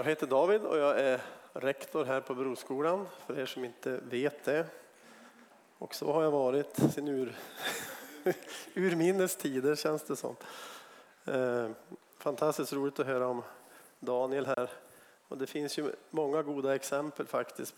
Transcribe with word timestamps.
Jag 0.00 0.04
heter 0.04 0.26
David 0.26 0.62
och 0.62 0.78
jag 0.78 1.00
är 1.00 1.20
rektor 1.52 2.04
här 2.04 2.20
på 2.20 2.34
Broskolan, 2.34 3.06
för 3.26 3.38
er 3.38 3.46
som 3.46 3.64
inte 3.64 4.00
vet 4.02 4.44
det. 4.44 4.66
Och 5.78 5.94
så 5.94 6.12
har 6.12 6.22
jag 6.22 6.30
varit 6.30 6.76
sen 6.94 7.08
ur, 7.08 7.36
urminnes 8.74 9.36
tider 9.36 9.76
känns 9.76 10.02
det 10.02 10.16
som. 10.16 10.36
Eh, 11.24 11.70
fantastiskt 12.18 12.72
roligt 12.72 13.00
att 13.00 13.06
höra 13.06 13.26
om 13.26 13.42
Daniel 13.98 14.46
här. 14.46 14.70
Och 15.28 15.38
det 15.38 15.46
finns 15.46 15.78
ju 15.78 15.92
många 16.10 16.42
goda 16.42 16.74
exempel 16.74 17.26
faktiskt. 17.26 17.74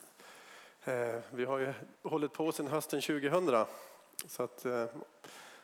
Eh, 0.84 1.16
vi 1.30 1.44
har 1.44 1.58
ju 1.58 1.72
hållit 2.02 2.32
på 2.32 2.52
sedan 2.52 2.66
hösten 2.66 3.00
2000. 3.00 3.64
Så 4.26 4.42
att, 4.42 4.64
eh, 4.64 4.84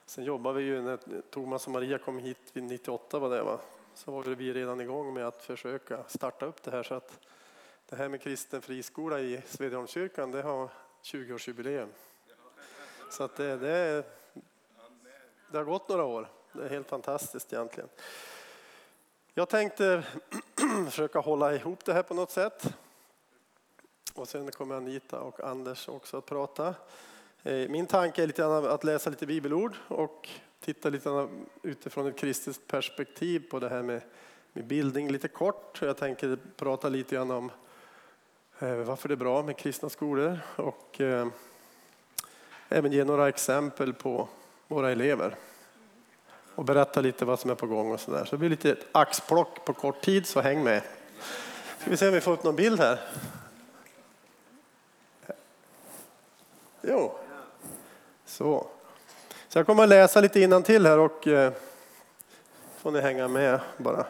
sen 0.07 0.25
jobbar 0.25 0.53
vi 0.53 0.63
ju 0.63 0.83
när 0.83 0.99
Thomas 1.31 1.67
och 1.67 1.73
Maria 1.73 1.99
kom 1.99 2.19
hit 2.19 2.51
vid 2.53 2.65
98 2.65 3.19
var 3.19 3.31
det 3.31 3.43
va? 3.43 3.59
Så 3.99 4.11
var 4.11 4.23
vi 4.23 4.53
redan 4.53 4.81
igång 4.81 5.15
med 5.15 5.27
att 5.27 5.43
försöka 5.43 6.05
starta 6.07 6.47
upp 6.47 6.63
det 6.63 6.71
här. 6.71 6.83
Så 6.83 6.95
att 6.95 7.19
det 7.89 7.97
här 7.97 8.09
med 8.09 8.23
kristen 8.23 8.63
friskola 8.63 9.21
i 9.21 9.43
Svedjeholmskyrkan, 9.47 10.31
det 10.31 10.43
har 10.43 10.69
20-årsjubileum. 11.03 11.89
Så 13.11 13.25
att 13.25 13.37
det, 13.37 13.57
det, 13.57 14.05
det 15.51 15.59
har 15.59 15.65
gått 15.65 15.89
några 15.89 16.05
år. 16.05 16.29
Det 16.53 16.65
är 16.65 16.69
helt 16.69 16.89
fantastiskt 16.89 17.53
egentligen. 17.53 17.89
Jag 19.35 19.49
tänkte 19.49 20.03
försöka 20.87 21.19
hålla 21.19 21.55
ihop 21.55 21.85
det 21.85 21.93
här 21.93 22.03
på 22.03 22.15
något 22.15 22.31
sätt. 22.31 22.75
Och 24.15 24.29
sen 24.29 24.51
kommer 24.51 24.75
Anita 24.75 25.21
och 25.21 25.41
Anders 25.41 25.89
också 25.89 26.17
att 26.17 26.27
prata. 26.27 26.75
Eh, 27.43 27.69
min 27.69 27.87
tanke 27.87 28.23
är 28.23 28.27
lite 28.27 28.47
att 28.47 28.85
läsa 28.85 29.11
lite 29.11 29.27
bibelord 29.27 29.77
och 29.89 30.29
titta 30.61 30.89
lite 30.89 31.29
utifrån 31.63 32.07
ett 32.07 32.17
kristet 32.17 32.67
perspektiv 32.67 33.51
på 33.51 33.59
det 33.59 33.69
här 33.69 33.83
med, 33.83 34.03
med 34.53 34.65
bildning 34.65 35.11
lite 35.11 35.29
kort. 35.29 35.79
Jag 35.83 35.97
tänker 35.97 36.39
prata 36.57 36.89
lite 36.89 37.15
grann 37.15 37.31
om 37.31 37.51
eh, 38.59 38.75
varför 38.75 39.09
det 39.09 39.15
är 39.15 39.17
bra 39.17 39.43
med 39.43 39.57
kristna 39.57 39.89
skolor 39.89 40.39
och 40.57 41.01
eh, 41.01 41.29
även 42.69 42.93
ge 42.93 43.05
några 43.05 43.29
exempel 43.29 43.95
på 43.95 44.29
våra 44.69 44.91
elever 44.91 45.37
och 46.55 46.65
berätta 46.65 47.01
lite 47.01 47.25
vad 47.25 47.41
som 47.41 47.51
är 47.51 47.55
på 47.55 47.67
gång 47.67 47.93
och 47.93 48.01
sådär. 48.01 48.25
Så 48.25 48.31
det 48.31 48.39
blir 48.39 48.51
lite 48.51 48.71
ett 48.71 48.87
axplock 48.93 49.65
på 49.65 49.73
kort 49.73 50.01
tid, 50.01 50.27
så 50.27 50.41
häng 50.41 50.65
med. 50.65 50.83
Ska 51.79 51.91
vi 51.91 51.97
se 51.97 52.09
om 52.09 52.15
vi 52.15 52.21
får 52.21 52.33
upp 52.33 52.45
någon 52.45 52.57
bild 52.57 52.81
här. 52.81 53.01
Jo, 56.83 57.19
så. 58.25 58.67
Så 59.49 59.59
jag 59.59 59.67
kommer 59.67 59.83
att 59.83 59.89
läsa 59.89 60.21
lite 60.21 60.63
till 60.63 60.87
här 60.87 60.99
och 60.99 61.27
eh, 61.27 61.53
får 62.77 62.91
ni 62.91 63.01
hänga 63.01 63.29
med 63.29 63.61
bara. 63.77 64.07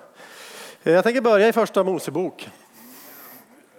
Eh, 0.83 0.92
jag 0.92 1.05
tänker 1.05 1.20
börja 1.20 1.48
i 1.48 1.53
första 1.53 1.84
Mosebok. 1.84 2.50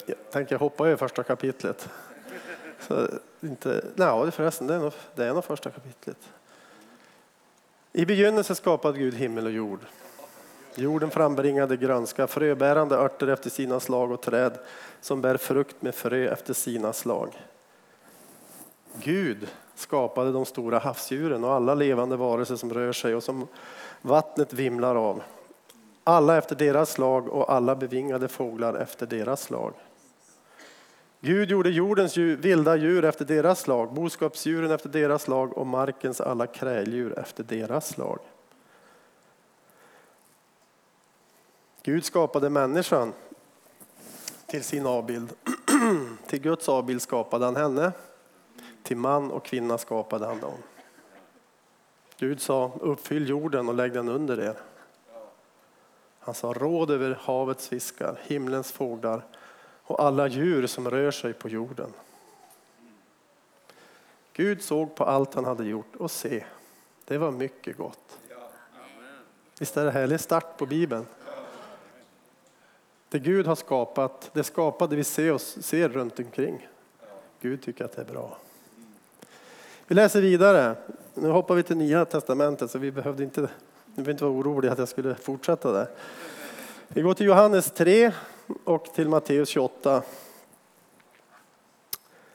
Jag 0.06 0.18
tänker 0.32 0.56
hoppa 0.56 0.88
över 0.88 0.96
första 0.96 1.24
kapitlet. 1.24 1.90
Så 2.88 3.08
inte, 3.42 3.86
nej, 3.96 4.32
förresten, 4.32 4.68
det 4.68 4.74
är, 4.74 4.80
nog, 4.80 4.94
det 5.16 5.26
är 5.26 5.34
nog 5.34 5.44
första 5.44 5.70
kapitlet. 5.70 6.18
I 7.94 8.06
begynnelsen 8.06 8.56
skapade 8.56 8.98
Gud 8.98 9.14
himmel 9.14 9.46
och 9.46 9.52
jord. 9.52 9.80
Jorden 10.76 11.10
frambringade 11.10 11.78
grönska, 11.78 12.28
fröbärande 12.28 12.96
örter 12.96 13.28
efter 13.28 13.50
sina 13.50 13.80
slag 13.80 14.12
och 14.12 14.22
träd 14.22 14.58
som 15.02 15.22
bär 15.22 15.38
frukt 15.38 15.82
med 15.82 15.96
frö 15.96 16.34
efter 16.34 16.54
sina 16.54 16.94
slag. 16.94 17.38
Gud 18.94 19.48
skapade 19.76 20.32
de 20.32 20.45
stora 20.45 20.80
havsdjuren 20.80 21.44
och 21.44 21.54
alla 21.54 21.73
levande 21.73 22.16
varelser 22.16 22.56
som 22.56 22.73
rör 22.73 22.92
sig 22.92 23.16
och 23.16 23.23
som 23.23 23.48
vattnet 24.02 24.54
vimlar 24.54 24.95
av. 24.95 25.22
Alla 26.04 26.38
efter 26.38 26.56
deras 26.56 26.92
slag 26.92 27.28
och 27.28 27.54
alla 27.54 27.76
bevingade 27.76 28.28
fåglar 28.28 28.73
efter 28.73 29.06
deras 29.06 29.42
slag. 29.42 29.73
Gud 31.22 31.52
gjorde 31.52 31.70
jordens 31.70 32.17
vilda 32.17 32.76
djur 32.76 33.06
efter 33.06 33.26
deras 33.26 33.60
slag, 33.60 33.94
boskapsdjuren 33.94 34.72
efter 34.72 34.90
deras 34.90 35.22
slag 35.22 35.58
och 35.58 35.67
markens 35.67 36.22
alla 36.22 36.48
kräldjur 36.48 37.20
efter 37.20 37.44
deras 37.44 37.88
slag. 37.88 38.20
Gud 41.83 42.06
skapade 42.06 42.50
människan 42.50 43.14
till 44.45 44.64
sin 44.64 44.86
avbild. 44.86 45.30
till 46.27 46.42
Guds 46.42 46.70
avbild 46.70 47.02
skapade 47.02 47.45
han 47.45 47.56
henne. 47.56 47.92
Till 48.84 48.98
man 48.98 49.32
och 49.32 49.45
kvinna 49.45 49.78
skapade 49.78 50.26
han 50.26 50.40
dem. 50.40 50.58
Gud 52.17 52.42
sa, 52.42 52.72
uppfyll 52.82 53.30
jorden 53.30 53.67
och 53.67 53.76
lägg 53.76 53.94
den 53.94 54.10
under 54.10 54.40
er. 54.40 54.58
Han 56.20 56.36
sa, 56.36 56.54
råd 56.54 56.92
över 56.92 57.20
havets 57.22 57.68
fiskar, 57.68 58.20
himlens 58.23 58.72
fåglar 58.72 59.26
och 59.84 60.04
alla 60.04 60.28
djur 60.28 60.68
som 60.68 60.89
rör 60.89 61.12
sig 61.12 61.34
på 61.34 61.50
jorden. 61.50 61.94
Gud 64.34 64.62
såg 64.62 64.95
på 64.95 65.04
allt 65.04 65.34
han 65.34 65.45
hade 65.45 65.66
gjort 65.66 65.95
och 65.95 66.12
se, 66.12 66.45
det 67.06 67.18
var 67.18 67.32
mycket 67.32 67.78
gott. 67.78 68.20
Visst 69.60 69.78
är 69.78 69.86
det 69.86 69.92
härlig 69.92 70.20
start 70.20 70.58
på 70.58 70.66
Bibeln? 70.66 71.06
Det 73.10 73.20
Gud 73.20 73.48
har 73.48 73.56
skapat, 73.56 74.30
det 74.34 74.44
skapade 74.44 74.95
vi 74.95 75.04
ser, 75.04 75.32
oss, 75.32 75.58
ser 75.62 75.89
runt 75.89 76.20
omkring. 76.20 76.68
Gud 77.42 77.62
tycker 77.62 77.86
att 77.86 77.95
det 77.95 78.02
är 78.02 78.06
bra. 78.06 78.38
Vi 79.89 79.95
läser 79.95 80.22
vidare. 80.22 80.76
Nu 81.14 81.30
hoppar 81.30 81.55
vi 81.55 81.64
till 81.64 81.77
Nya 81.77 82.05
Testamentet 82.05 82.72
så 82.72 82.77
vi 82.77 82.92
behövde 82.92 83.23
inte, 83.23 83.42
ni 83.42 83.48
behöver 83.95 84.11
inte 84.11 84.23
vara 84.23 84.33
oroliga 84.33 84.72
att 84.72 84.77
jag 84.77 84.88
skulle 84.88 85.16
fortsätta 85.16 85.72
där. 85.72 85.88
Vi 86.88 87.02
går 87.02 87.14
till 87.14 87.26
Johannes 87.26 87.72
3 87.72 88.11
och 88.64 88.86
till 88.86 89.10
Matteus 89.10 89.50
28. 89.50 90.04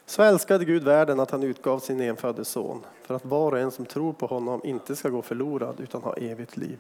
Så 0.07 0.23
älskade 0.23 0.65
Gud 0.65 0.85
världen 0.85 1.21
att 1.21 1.31
han 1.31 1.43
utgav 1.43 1.79
sin 1.79 2.01
enfödde 2.01 2.45
son 2.45 2.85
för 3.03 3.15
att 3.15 3.25
var 3.25 3.53
och 3.53 3.59
en 3.59 3.71
som 3.71 3.87
tror 3.87 4.13
på 4.13 4.27
honom 4.27 4.61
inte 4.65 4.97
ska 4.97 5.09
gå 5.09 5.23
förlorad 5.23 5.81
utan 5.81 6.03
ha 6.03 6.15
evigt 6.15 6.57
liv. 6.57 6.79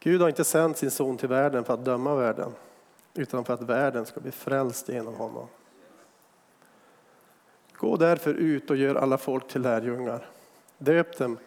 Gud 0.00 0.20
har 0.20 0.28
inte 0.28 0.44
sänt 0.44 0.78
sin 0.78 0.90
son 0.90 1.16
till 1.16 1.28
världen 1.28 1.64
för 1.64 1.74
att 1.74 1.84
döma 1.84 2.14
världen 2.14 2.52
utan 3.14 3.44
för 3.44 3.54
att 3.54 3.62
världen 3.62 4.06
ska 4.06 4.20
bli 4.20 4.30
frälst 4.30 4.88
genom 4.88 5.14
honom. 5.14 5.46
Gå 7.76 7.96
därför 7.96 8.34
ut 8.34 8.70
och 8.70 8.76
gör 8.76 8.94
alla 8.94 9.18
folk 9.18 9.48
till 9.48 9.62
lärjungar. 9.62 10.26
Döp 10.78 11.18
dem 11.18 11.38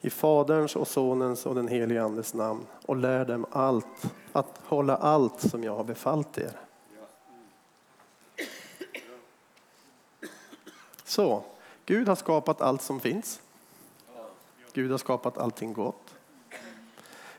i 0.00 0.10
Faderns 0.10 0.76
och 0.76 0.88
Sonens 0.88 1.46
och 1.46 1.54
den 1.54 1.68
helige 1.68 2.02
Andes 2.02 2.34
namn 2.34 2.66
och 2.86 2.96
lär 2.96 3.24
dem 3.24 3.46
allt, 3.50 4.12
att 4.32 4.60
hålla 4.64 4.96
allt 4.96 5.40
som 5.40 5.64
jag 5.64 5.76
har 5.76 5.84
befallt 5.84 6.38
er. 6.38 6.52
Så, 11.04 11.42
Gud 11.86 12.08
har 12.08 12.16
skapat 12.16 12.60
allt 12.60 12.82
som 12.82 13.00
finns. 13.00 13.40
Gud 14.72 14.90
har 14.90 14.98
skapat 14.98 15.38
allting 15.38 15.72
gott. 15.72 16.14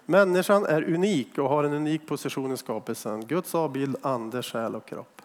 Människan 0.05 0.65
är 0.65 0.93
unik 0.93 1.37
och 1.37 1.49
har 1.49 1.63
en 1.63 1.73
unik 1.73 2.07
position 2.07 2.51
i 2.51 2.57
skapelsen. 2.57 3.25
Guds 3.25 3.55
avbild, 3.55 3.97
ande, 4.01 4.43
själ 4.43 4.75
och 4.75 4.85
kropp. 4.85 5.18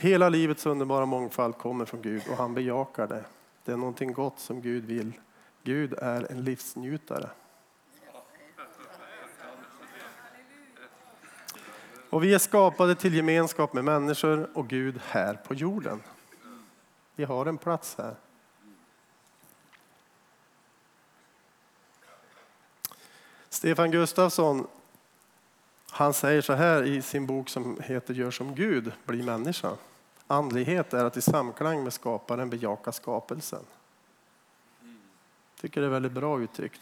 Hela 0.00 0.28
livets 0.28 0.66
underbara 0.66 1.06
mångfald 1.06 1.58
kommer 1.58 1.84
från 1.84 2.02
Gud 2.02 2.22
och 2.30 2.36
han 2.36 2.54
bejakar 2.54 3.06
det. 3.06 3.24
Det 3.64 3.72
är 3.72 3.76
någonting 3.76 4.12
gott 4.12 4.38
som 4.38 4.60
Gud 4.60 4.84
vill. 4.84 5.12
Gud 5.62 5.92
är 5.92 6.32
en 6.32 6.44
livsnjutare. 6.44 7.30
Och 12.10 12.24
vi 12.24 12.34
är 12.34 12.38
skapade 12.38 12.94
till 12.94 13.14
gemenskap 13.14 13.72
med 13.72 13.84
människor 13.84 14.50
och 14.54 14.68
Gud 14.68 15.00
här 15.04 15.34
på 15.34 15.54
jorden. 15.54 16.02
Vi 17.14 17.24
har 17.24 17.46
en 17.46 17.58
plats 17.58 17.94
här. 17.98 18.14
Stefan 23.48 23.90
Gustafsson 23.90 24.66
han 25.90 26.14
säger 26.14 26.42
så 26.42 26.52
här 26.52 26.82
i 26.82 27.02
sin 27.02 27.26
bok 27.26 27.48
som 27.48 27.80
heter 27.80 28.14
Gör 28.14 28.30
som 28.30 28.54
Gud, 28.54 28.92
bli 29.04 29.22
människa. 29.22 29.76
Andlighet 30.30 30.94
är 30.94 31.04
att 31.04 31.16
i 31.16 31.20
samklang 31.20 31.84
med 31.84 31.92
skaparen 31.92 32.50
bejaka 32.50 32.92
skapelsen. 32.92 33.62
Jag 34.80 35.60
tycker 35.60 35.80
det 35.80 35.86
är 35.86 35.90
väldigt 35.90 36.12
bra 36.12 36.40
uttryckt. 36.40 36.80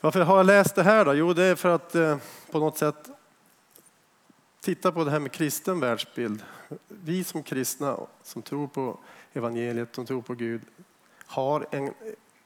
Varför 0.00 0.20
har 0.20 0.36
jag 0.36 0.46
läst 0.46 0.74
det 0.74 0.82
här 0.82 1.04
då? 1.04 1.14
Jo, 1.14 1.32
det 1.32 1.44
är 1.44 1.54
för 1.54 1.68
att 1.68 1.94
eh, 1.94 2.18
på 2.50 2.58
något 2.58 2.78
sätt 2.78 3.10
titta 4.60 4.92
på 4.92 5.04
det 5.04 5.10
här 5.10 5.20
med 5.20 5.32
kristen 5.32 5.80
världsbild. 5.80 6.44
Vi 6.88 7.24
som 7.24 7.42
kristna 7.42 7.96
som 8.22 8.42
tror 8.42 8.66
på 8.66 8.98
evangeliet, 9.32 9.94
som 9.94 10.06
tror 10.06 10.22
på 10.22 10.34
Gud, 10.34 10.62
har 11.26 11.66
en, 11.70 11.94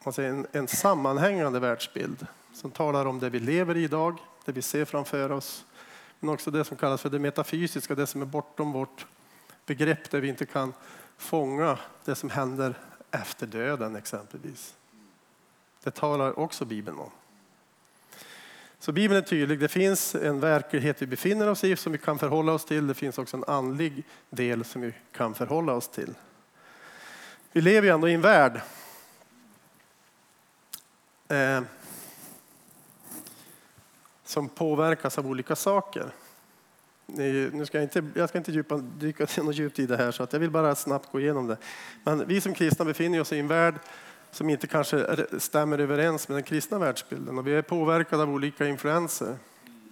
man 0.05 0.13
säger, 0.13 0.31
en, 0.31 0.47
en 0.53 0.69
sammanhängande 0.69 1.61
världsbild 1.61 2.27
som 2.53 2.71
talar 2.71 3.07
om 3.07 3.19
det 3.19 3.31
vi 3.31 3.39
lever 3.39 3.77
i 3.77 3.83
idag, 3.83 4.19
det 4.45 4.53
vi 4.53 4.63
ser 4.63 4.85
framför 4.85 5.33
oss, 5.33 5.65
men 6.21 6.31
också 6.31 6.51
det 6.51 6.65
som 6.65 6.77
kallas 6.77 7.03
för 7.03 7.11
det 7.11 7.19
metafysiska, 7.19 7.95
det 7.95 8.07
som 8.07 8.23
är 8.23 8.27
bortom 8.27 8.73
vårt 8.73 9.07
begrepp 9.67 10.11
där 10.11 10.21
vi 10.21 10.29
inte 10.29 10.47
kan 10.47 10.73
fånga 11.17 11.79
det 12.05 12.15
som 12.15 12.31
händer 12.31 12.75
efter 13.11 13.47
döden 13.47 13.97
exempelvis. 13.97 14.75
Det 15.83 15.91
talar 15.91 16.39
också 16.39 16.65
Bibeln 16.65 16.99
om. 16.99 17.11
Så 18.79 18.93
Bibeln 18.93 19.23
är 19.23 19.27
tydlig. 19.27 19.61
Det 19.61 19.69
finns 19.69 20.15
en 20.15 20.41
verklighet 20.41 21.03
vi 21.03 21.07
befinner 21.07 21.49
oss 21.49 21.65
i 21.65 21.77
som 21.77 21.93
vi 21.93 21.99
kan 21.99 22.19
förhålla 22.19 22.53
oss 22.53 22.65
till. 22.65 22.87
Det 22.87 22.95
finns 22.95 23.19
också 23.19 23.37
en 23.37 23.45
andlig 23.45 24.05
del 24.31 24.65
som 24.65 24.83
vi 24.83 24.93
kan 25.13 25.35
förhålla 25.35 25.73
oss 25.73 25.89
till. 25.89 26.15
Vi 27.53 27.61
lever 27.61 27.89
ju 27.89 27.95
ändå 27.95 28.09
i 28.09 28.15
en 28.15 28.21
värld 28.21 28.61
eh, 31.29 31.63
som 34.31 34.49
påverkas 34.49 35.19
av 35.19 35.27
olika 35.27 35.57
saker. 35.57 36.11
Nu 37.07 37.67
ska 37.67 37.79
jag, 37.79 37.85
inte, 37.85 38.05
jag 38.15 38.29
ska 38.29 38.39
inte 38.39 38.53
djupa, 38.53 38.77
dyka 38.77 39.27
något 39.43 39.55
djupt 39.55 39.79
i 39.79 39.87
det 39.87 39.97
här 39.97 40.11
så 40.11 40.23
att 40.23 40.33
jag 40.33 40.41
vill 40.41 40.51
bara 40.51 40.75
snabbt 40.75 41.13
gå 41.13 41.21
igenom 41.21 41.47
det. 41.47 41.57
Men 42.05 42.27
vi 42.27 42.41
som 42.41 42.55
kristna 42.55 42.85
befinner 42.85 43.21
oss 43.21 43.33
i 43.33 43.39
en 43.39 43.49
värld 43.49 43.75
som 44.31 44.51
inte 44.51 44.67
kanske 44.67 45.27
stämmer 45.39 45.79
överens 45.79 46.29
med 46.29 46.37
den 46.37 46.43
kristna 46.43 46.79
världsbilden 46.79 47.39
och 47.39 47.47
vi 47.47 47.55
är 47.55 47.63
påverkade 47.63 48.23
av 48.23 48.31
olika 48.31 48.67
influenser. 48.67 49.37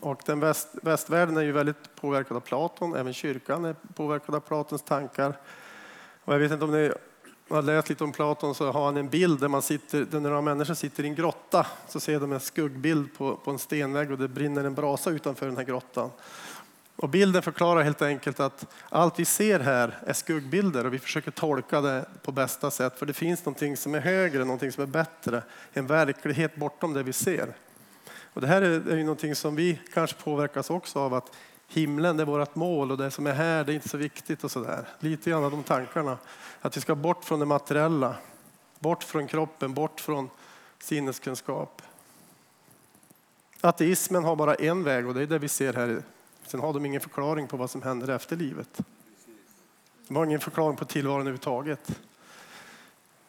Och 0.01 0.23
den 0.27 0.41
väst, 0.41 0.69
västvärlden 0.83 1.37
är 1.37 1.43
ju 1.43 1.53
väldigt 1.53 1.95
påverkad 2.01 2.37
av 2.37 2.41
Platon, 2.41 2.95
även 2.95 3.13
kyrkan 3.13 3.65
är 3.65 3.77
påverkad 3.95 4.35
av 4.35 4.41
Platons 4.41 4.83
tankar. 4.83 5.39
Och 6.25 6.35
jag 6.35 6.39
vet 6.39 6.53
inte 6.53 6.65
om 6.65 6.73
ni 6.73 6.93
har 7.49 7.63
läst 7.63 7.89
lite 7.89 8.05
om 8.05 8.13
Platon 8.13 8.55
så 8.55 8.73
har 8.73 8.85
han 8.85 8.97
en 8.97 9.09
bild 9.09 9.41
där, 9.41 9.49
man 9.49 9.63
sitter, 9.63 10.05
där 10.05 10.21
några 10.21 10.41
människor 10.41 10.75
sitter 10.75 11.05
i 11.05 11.07
en 11.07 11.15
grotta 11.15 11.67
så 11.89 12.01
ser 12.01 12.21
de 12.21 12.33
en 12.33 12.41
skuggbild 12.41 13.19
på, 13.19 13.37
på 13.37 13.51
en 13.51 13.59
stenvägg 13.59 14.11
och 14.11 14.19
det 14.19 14.29
brinner 14.29 14.65
en 14.65 14.75
brasa 14.75 15.11
utanför 15.11 15.47
den 15.47 15.57
här 15.57 15.65
grottan. 15.65 16.11
Och 16.97 17.09
bilden 17.09 17.43
förklarar 17.43 17.83
helt 17.83 18.03
enkelt 18.03 18.41
att 18.41 18.67
allt 18.89 19.19
vi 19.19 19.25
ser 19.25 19.61
här 19.61 19.99
är 20.07 20.13
skuggbilder 20.13 20.87
och 20.87 20.95
vi 20.95 20.99
försöker 20.99 21.31
tolka 21.31 21.81
det 21.81 22.05
på 22.23 22.33
bästa 22.33 22.71
sätt 22.71 22.99
för 22.99 23.07
det 23.07 23.13
finns 23.13 23.45
någonting 23.45 23.77
som 23.77 23.95
är 23.95 24.01
högre, 24.01 24.39
någonting 24.45 24.73
som 24.73 24.83
är 24.83 24.87
bättre, 24.87 25.43
en 25.73 25.87
verklighet 25.87 26.57
bortom 26.57 26.95
det 26.95 27.03
vi 27.03 27.13
ser. 27.13 27.55
Och 28.33 28.41
det 28.41 28.47
här 28.47 28.63
är 28.63 28.97
ju 28.97 29.03
någonting 29.03 29.35
som 29.35 29.57
vi 29.57 29.81
kanske 29.95 30.23
påverkas 30.23 30.71
också 30.71 30.99
av 30.99 31.15
att 31.15 31.37
himlen 31.69 32.17
det 32.17 32.23
är 32.23 32.27
vårt 32.27 32.55
mål 32.55 32.91
och 32.91 32.99
det 32.99 33.11
som 33.11 33.27
är 33.27 33.33
här 33.33 33.65
det 33.65 33.73
är 33.73 33.75
inte 33.75 33.89
så 33.89 33.97
viktigt 33.97 34.45
och 34.45 34.51
sådär. 34.51 34.89
Lite 34.99 35.31
grann 35.31 35.45
av 35.45 35.51
de 35.51 35.63
tankarna. 35.63 36.19
Att 36.61 36.77
vi 36.77 36.81
ska 36.81 36.95
bort 36.95 37.25
från 37.25 37.41
det 37.41 37.47
materiella, 37.47 38.17
bort 38.79 39.05
från 39.05 39.27
kroppen, 39.27 39.75
bort 39.75 40.01
från 40.01 40.31
sinneskunskap. 40.79 41.83
Ateismen 43.61 44.25
har 44.25 44.37
bara 44.37 44.55
en 44.55 44.85
väg 44.85 45.07
och 45.09 45.15
det 45.15 45.23
är 45.23 45.27
det 45.27 45.39
vi 45.39 45.49
ser 45.49 45.73
här 45.73 46.03
Sen 46.49 46.61
har 46.61 46.73
de 46.73 46.87
ingen 46.87 47.01
förklaring 47.01 47.47
på 47.47 47.57
vad 47.57 47.71
som 47.71 47.83
händer 47.83 48.09
efter 48.09 48.37
livet. 48.37 48.81
De 50.09 50.17
har 50.17 50.25
ingen 50.25 50.41
förklaring 50.41 50.77
på 50.77 50.85
tillvaron 50.85 51.21
överhuvudtaget. 51.21 52.01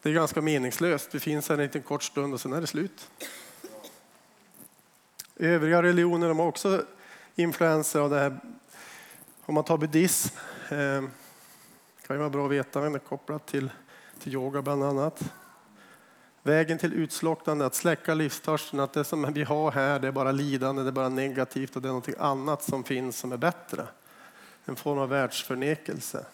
Det 0.01 0.09
är 0.09 0.13
ganska 0.13 0.41
meningslöst. 0.41 1.15
Vi 1.15 1.19
finns 1.19 1.49
här 1.49 1.55
en 1.55 1.63
liten 1.63 1.81
kort 1.81 2.03
stund 2.03 2.33
och 2.33 2.41
sen 2.41 2.53
är 2.53 2.61
det 2.61 2.67
slut. 2.67 3.09
Övriga 5.35 5.83
religioner 5.83 6.27
de 6.27 6.39
har 6.39 6.47
också 6.47 6.85
influenser 7.39 7.99
av 7.99 8.09
det 8.09 8.19
här. 8.19 8.39
Om 9.45 9.55
man 9.55 9.63
tar 9.63 9.77
buddhism, 9.77 10.35
eh, 10.69 11.03
kan 12.07 12.15
ju 12.15 12.17
vara 12.17 12.29
bra 12.29 12.45
att 12.45 12.51
veta, 12.51 12.81
men 12.81 12.91
det 12.91 12.97
är 12.97 12.99
kopplat 12.99 13.47
till, 13.47 13.71
till 14.19 14.33
yoga 14.33 14.61
bland 14.61 14.83
annat. 14.83 15.33
Vägen 16.43 16.77
till 16.77 16.93
utslocknande, 16.93 17.65
att 17.65 17.75
släcka 17.75 18.13
livstörsten, 18.13 18.79
att 18.79 18.93
det 18.93 19.03
som 19.03 19.33
vi 19.33 19.43
har 19.43 19.71
här 19.71 19.99
det 19.99 20.07
är 20.07 20.11
bara 20.11 20.31
lidande, 20.31 20.81
det 20.83 20.89
är 20.89 20.91
bara 20.91 21.09
negativt 21.09 21.75
och 21.75 21.81
det 21.81 21.89
är 21.89 21.93
något 21.93 22.09
annat 22.19 22.63
som 22.63 22.83
finns 22.83 23.19
som 23.19 23.31
är 23.31 23.37
bättre. 23.37 23.87
En 24.65 24.75
form 24.75 24.99
av 24.99 25.09
världsförnekelse. 25.09 26.25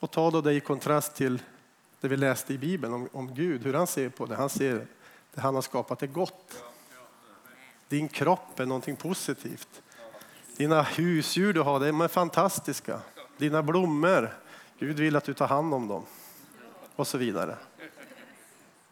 Och 0.00 0.10
ta 0.10 0.30
då 0.30 0.40
det 0.40 0.52
i 0.52 0.60
kontrast 0.60 1.14
till 1.14 1.42
det 2.00 2.08
vi 2.08 2.16
läste 2.16 2.54
i 2.54 2.58
Bibeln 2.58 2.94
om, 2.94 3.08
om 3.12 3.34
Gud, 3.34 3.64
hur 3.64 3.74
han 3.74 3.86
ser 3.86 4.08
på 4.08 4.26
det. 4.26 4.36
Han 4.36 4.48
ser 4.48 4.86
det 5.34 5.40
han 5.40 5.54
har 5.54 5.62
skapat 5.62 6.02
är 6.02 6.06
gott. 6.06 6.62
Din 7.90 8.08
kropp 8.08 8.60
är 8.60 8.66
någonting 8.66 8.96
positivt. 8.96 9.82
Dina 10.56 10.82
husdjur 10.82 11.52
du 11.52 11.60
har, 11.60 11.80
de 11.80 12.00
är 12.00 12.08
fantastiska. 12.08 13.00
Dina 13.36 13.62
blommor, 13.62 14.36
Gud 14.78 14.96
vill 14.96 15.16
att 15.16 15.24
du 15.24 15.34
tar 15.34 15.46
hand 15.46 15.74
om 15.74 15.88
dem. 15.88 16.06
Och 16.96 17.06
så 17.06 17.18
vidare. 17.18 17.56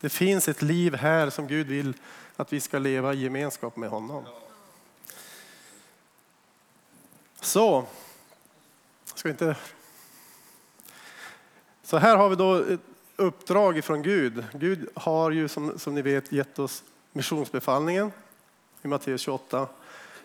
Det 0.01 0.09
finns 0.09 0.49
ett 0.49 0.63
liv 0.63 0.95
här 0.95 1.31
som 1.31 1.47
Gud 1.47 1.67
vill 1.67 1.95
att 2.37 2.53
vi 2.53 2.61
ska 2.61 2.79
leva 2.79 3.15
i 3.15 3.23
gemenskap 3.23 3.77
med 3.77 3.91
honom. 3.91 4.25
Så, 7.41 7.87
ska 9.15 9.29
inte... 9.29 9.57
Så 11.83 11.97
här 11.97 12.17
har 12.17 12.29
vi 12.29 12.37
då 12.37 12.55
ett 12.55 12.81
uppdrag 13.17 13.79
ifrån 13.79 14.03
Gud. 14.03 14.45
Gud 14.53 14.89
har 14.95 15.31
ju 15.31 15.49
som, 15.49 15.79
som 15.79 15.95
ni 15.95 16.03
vet 16.03 16.33
gett 16.33 16.59
oss 16.59 16.85
missionsbefallningen 17.13 18.13
i 18.83 18.89
Matteus 18.89 19.21
28. 19.21 19.67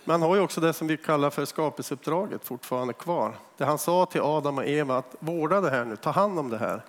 Men 0.03 0.13
han 0.13 0.29
har 0.29 0.35
ju 0.35 0.41
också 0.41 0.61
det 0.61 0.73
som 0.73 0.87
vi 0.87 0.97
kallar 0.97 1.29
för 1.29 1.45
skapelseuppdraget 1.45 2.45
fortfarande 2.45 2.93
kvar. 2.93 3.35
Det 3.57 3.65
han 3.65 3.77
sa 3.77 4.05
till 4.05 4.21
Adam 4.21 4.57
och 4.57 4.67
Eva 4.67 4.97
att 4.97 5.15
vårda 5.19 5.61
det 5.61 5.69
här 5.69 5.85
nu, 5.85 5.95
ta 5.95 6.11
hand 6.11 6.39
om 6.39 6.49
det 6.49 6.57
här. 6.57 6.81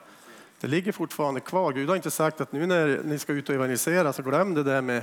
Det 0.61 0.67
ligger 0.67 0.93
fortfarande 0.93 1.41
kvar. 1.41 1.73
Gud 1.73 1.89
har 1.89 1.97
inte 1.97 2.11
sagt 2.11 2.41
att 2.41 2.53
nu 2.53 2.67
när 2.67 3.01
ni 3.05 3.19
ska 3.19 3.33
ut 3.33 3.49
och 3.49 3.55
evangelisera 3.55 4.13
så 4.13 4.23
glöm 4.23 4.55
det 4.55 4.63
där 4.63 4.81
med 4.81 5.03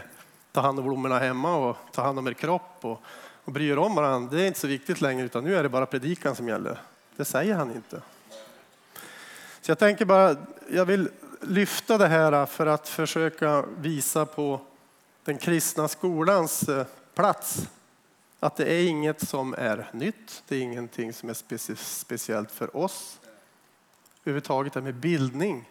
ta 0.52 0.62
hand 0.62 0.80
om 0.80 0.86
blommorna 0.86 1.20
hemma 1.20 1.56
och 1.56 1.78
ta 1.92 2.02
hand 2.02 2.20
om 2.20 2.28
er 2.28 2.34
kropp 2.34 2.78
och, 2.82 3.02
och 3.46 3.52
bry 3.52 3.70
er 3.70 3.78
om 3.78 3.96
varandra. 3.96 4.38
Det 4.38 4.44
är 4.44 4.48
inte 4.48 4.60
så 4.60 4.68
viktigt 4.68 5.02
längre 5.02 5.26
utan 5.26 5.44
nu 5.44 5.56
är 5.56 5.64
det 5.64 5.70
bara 5.70 5.86
predikan 5.86 6.36
som 6.36 6.48
gäller. 6.48 6.78
Det 7.16 7.26
säger 7.26 7.56
han 7.56 7.76
inte. 7.76 8.02
Så 9.62 9.72
jag 9.72 9.80
tänker 9.80 10.06
bara, 10.06 10.36
jag 10.70 10.86
vill 10.86 11.10
lyfta 11.42 11.98
det 11.98 12.08
här 12.08 12.46
för 12.46 12.66
att 12.68 12.90
försöka 12.90 13.64
visa 13.78 14.26
på 14.26 14.60
den 15.24 15.38
kristna 15.38 15.88
skolans 15.88 16.70
eh, 16.70 16.86
plats. 17.14 17.68
Att 18.40 18.56
det 18.56 18.66
är 18.66 18.88
inget 18.88 19.28
som 19.28 19.54
är 19.58 19.90
nytt, 19.94 20.44
det 20.48 20.56
är 20.56 20.60
ingenting 20.60 21.14
som 21.14 21.30
är 21.30 21.76
speciellt 21.76 22.52
för 22.52 22.78
oss 22.78 23.20
överhuvudtaget 24.24 24.74
det 24.74 24.82
med 24.82 24.96
bildning. 24.96 25.70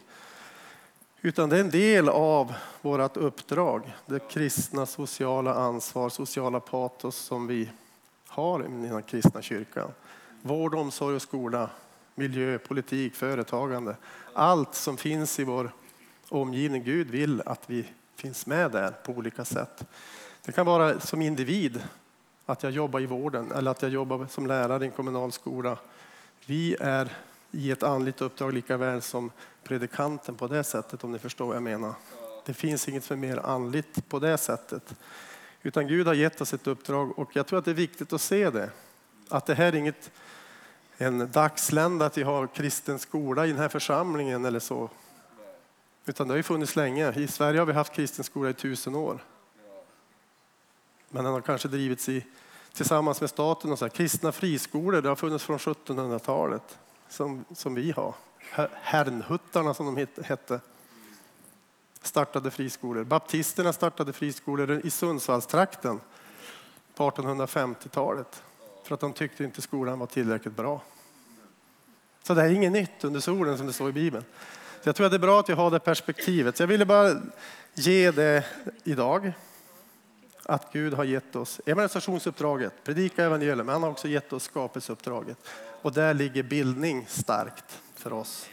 Utan 1.20 1.48
det 1.48 1.56
är 1.56 1.60
en 1.60 1.70
del 1.70 2.08
av 2.08 2.54
vårt 2.80 3.16
uppdrag, 3.16 3.92
det 4.06 4.28
kristna 4.28 4.86
sociala 4.86 5.54
ansvar, 5.54 6.08
sociala 6.08 6.60
patos 6.60 7.16
som 7.16 7.46
vi 7.46 7.70
har 8.26 8.60
i 8.60 8.88
den 8.88 9.02
kristna 9.02 9.42
kyrkan. 9.42 9.90
Vård, 10.42 10.74
omsorg 10.74 11.16
och 11.16 11.22
skola, 11.22 11.70
miljö, 12.14 12.58
politik, 12.58 13.14
företagande. 13.14 13.96
Allt 14.34 14.74
som 14.74 14.96
finns 14.96 15.40
i 15.40 15.44
vår 15.44 15.72
omgivning. 16.28 16.84
Gud 16.84 17.10
vill 17.10 17.42
att 17.46 17.62
vi 17.66 17.86
finns 18.20 18.46
med 18.46 18.70
där 18.70 18.90
på 18.90 19.12
olika 19.12 19.44
sätt. 19.44 19.84
Det 20.44 20.52
kan 20.52 20.66
vara 20.66 21.00
som 21.00 21.22
individ, 21.22 21.82
att 22.46 22.62
jag 22.62 22.72
jobbar 22.72 23.00
i 23.00 23.06
vården 23.06 23.52
eller 23.52 23.70
att 23.70 23.82
jag 23.82 23.90
jobbar 23.90 24.26
som 24.30 24.46
lärare 24.46 24.84
i 24.84 24.86
en 24.86 24.92
kommunal 24.92 25.32
skola. 25.32 25.78
Vi 26.46 26.76
är 26.80 27.12
i 27.50 27.70
ett 27.70 27.82
andligt 27.82 28.20
uppdrag 28.20 28.52
lika 28.52 28.76
väl 28.76 29.02
som 29.02 29.30
predikanten 29.64 30.34
på 30.34 30.46
det 30.46 30.64
sättet 30.64 31.04
om 31.04 31.12
ni 31.12 31.18
förstår 31.18 31.46
vad 31.46 31.56
jag 31.56 31.62
menar. 31.62 31.94
Det 32.46 32.54
finns 32.54 32.88
inget 32.88 33.04
för 33.04 33.16
mer 33.16 33.36
andligt 33.36 34.08
på 34.08 34.18
det 34.18 34.38
sättet. 34.38 34.94
Utan 35.62 35.86
Gud 35.86 36.06
har 36.06 36.14
gett 36.14 36.40
oss 36.40 36.54
ett 36.54 36.66
uppdrag 36.66 37.18
och 37.18 37.36
jag 37.36 37.46
tror 37.46 37.58
att 37.58 37.64
det 37.64 37.70
är 37.70 37.74
viktigt 37.74 38.12
att 38.12 38.20
se 38.20 38.50
det. 38.50 38.70
Att 39.28 39.46
det 39.46 39.54
här 39.54 39.66
är 39.66 39.76
inget 39.76 40.10
en 40.98 41.30
dagslända 41.32 42.06
att 42.06 42.18
vi 42.18 42.22
har 42.22 42.46
kristen 42.46 42.98
skola 42.98 43.46
i 43.46 43.48
den 43.48 43.58
här 43.58 43.68
församlingen 43.68 44.44
eller 44.44 44.60
så. 44.60 44.90
Utan 46.10 46.28
det 46.28 46.32
har 46.32 46.36
ju 46.36 46.42
funnits 46.42 46.76
länge. 46.76 47.12
I 47.12 47.26
Sverige 47.28 47.58
har 47.58 47.66
vi 47.66 47.72
haft 47.72 47.92
kristen 47.92 48.24
skola 48.24 48.50
i 48.50 48.54
tusen 48.54 48.94
år. 48.94 49.24
Men 51.08 51.24
den 51.24 51.32
har 51.32 51.40
kanske 51.40 51.68
drivits 51.68 52.08
i, 52.08 52.26
tillsammans 52.72 53.20
med 53.20 53.30
staten. 53.30 53.72
Och 53.72 53.78
så 53.78 53.84
här. 53.84 53.90
Kristna 53.90 54.32
friskolor 54.32 55.02
det 55.02 55.08
har 55.08 55.16
funnits 55.16 55.44
från 55.44 55.58
1700-talet 55.58 56.78
som, 57.08 57.44
som 57.54 57.74
vi 57.74 57.90
har. 57.90 58.14
Hernhuttarna 58.72 59.74
som 59.74 59.86
de 59.86 60.06
hette 60.22 60.60
startade 62.02 62.50
friskolor. 62.50 63.04
Baptisterna 63.04 63.72
startade 63.72 64.12
friskolor 64.12 64.80
i 64.84 64.90
Sundsvallstrakten 64.90 66.00
på 66.94 67.10
1850-talet 67.10 68.42
för 68.84 68.94
att 68.94 69.00
de 69.00 69.12
tyckte 69.12 69.44
inte 69.44 69.62
skolan 69.62 69.98
var 69.98 70.06
tillräckligt 70.06 70.56
bra. 70.56 70.82
Så 72.22 72.34
det 72.34 72.42
här 72.42 72.48
är 72.48 72.54
inget 72.54 72.72
nytt 72.72 73.04
under 73.04 73.20
solen 73.20 73.58
som 73.58 73.66
det 73.66 73.72
står 73.72 73.88
i 73.88 73.92
Bibeln. 73.92 74.24
Jag 74.82 74.96
tror 74.96 75.06
att 75.06 75.12
det 75.12 75.16
är 75.16 75.18
bra 75.18 75.40
att 75.40 75.48
vi 75.48 75.52
har 75.52 75.70
det 75.70 75.78
perspektivet. 75.78 76.56
Så 76.56 76.62
jag 76.62 76.68
ville 76.68 76.86
bara 76.86 77.20
ge 77.74 78.10
det 78.10 78.44
idag. 78.84 79.32
Att 80.42 80.72
Gud 80.72 80.94
har 80.94 81.04
gett 81.04 81.36
oss 81.36 81.60
evangelisationsuppdraget, 81.66 82.72
predika 82.84 83.24
evangelium, 83.24 83.66
men 83.66 83.72
han 83.72 83.82
har 83.82 83.90
också 83.90 84.08
gett 84.08 84.32
oss 84.32 84.44
skapelseuppdraget. 84.44 85.38
Och 85.82 85.92
där 85.92 86.14
ligger 86.14 86.42
bildning 86.42 87.06
starkt 87.08 87.80
för 87.94 88.12
oss. 88.12 88.46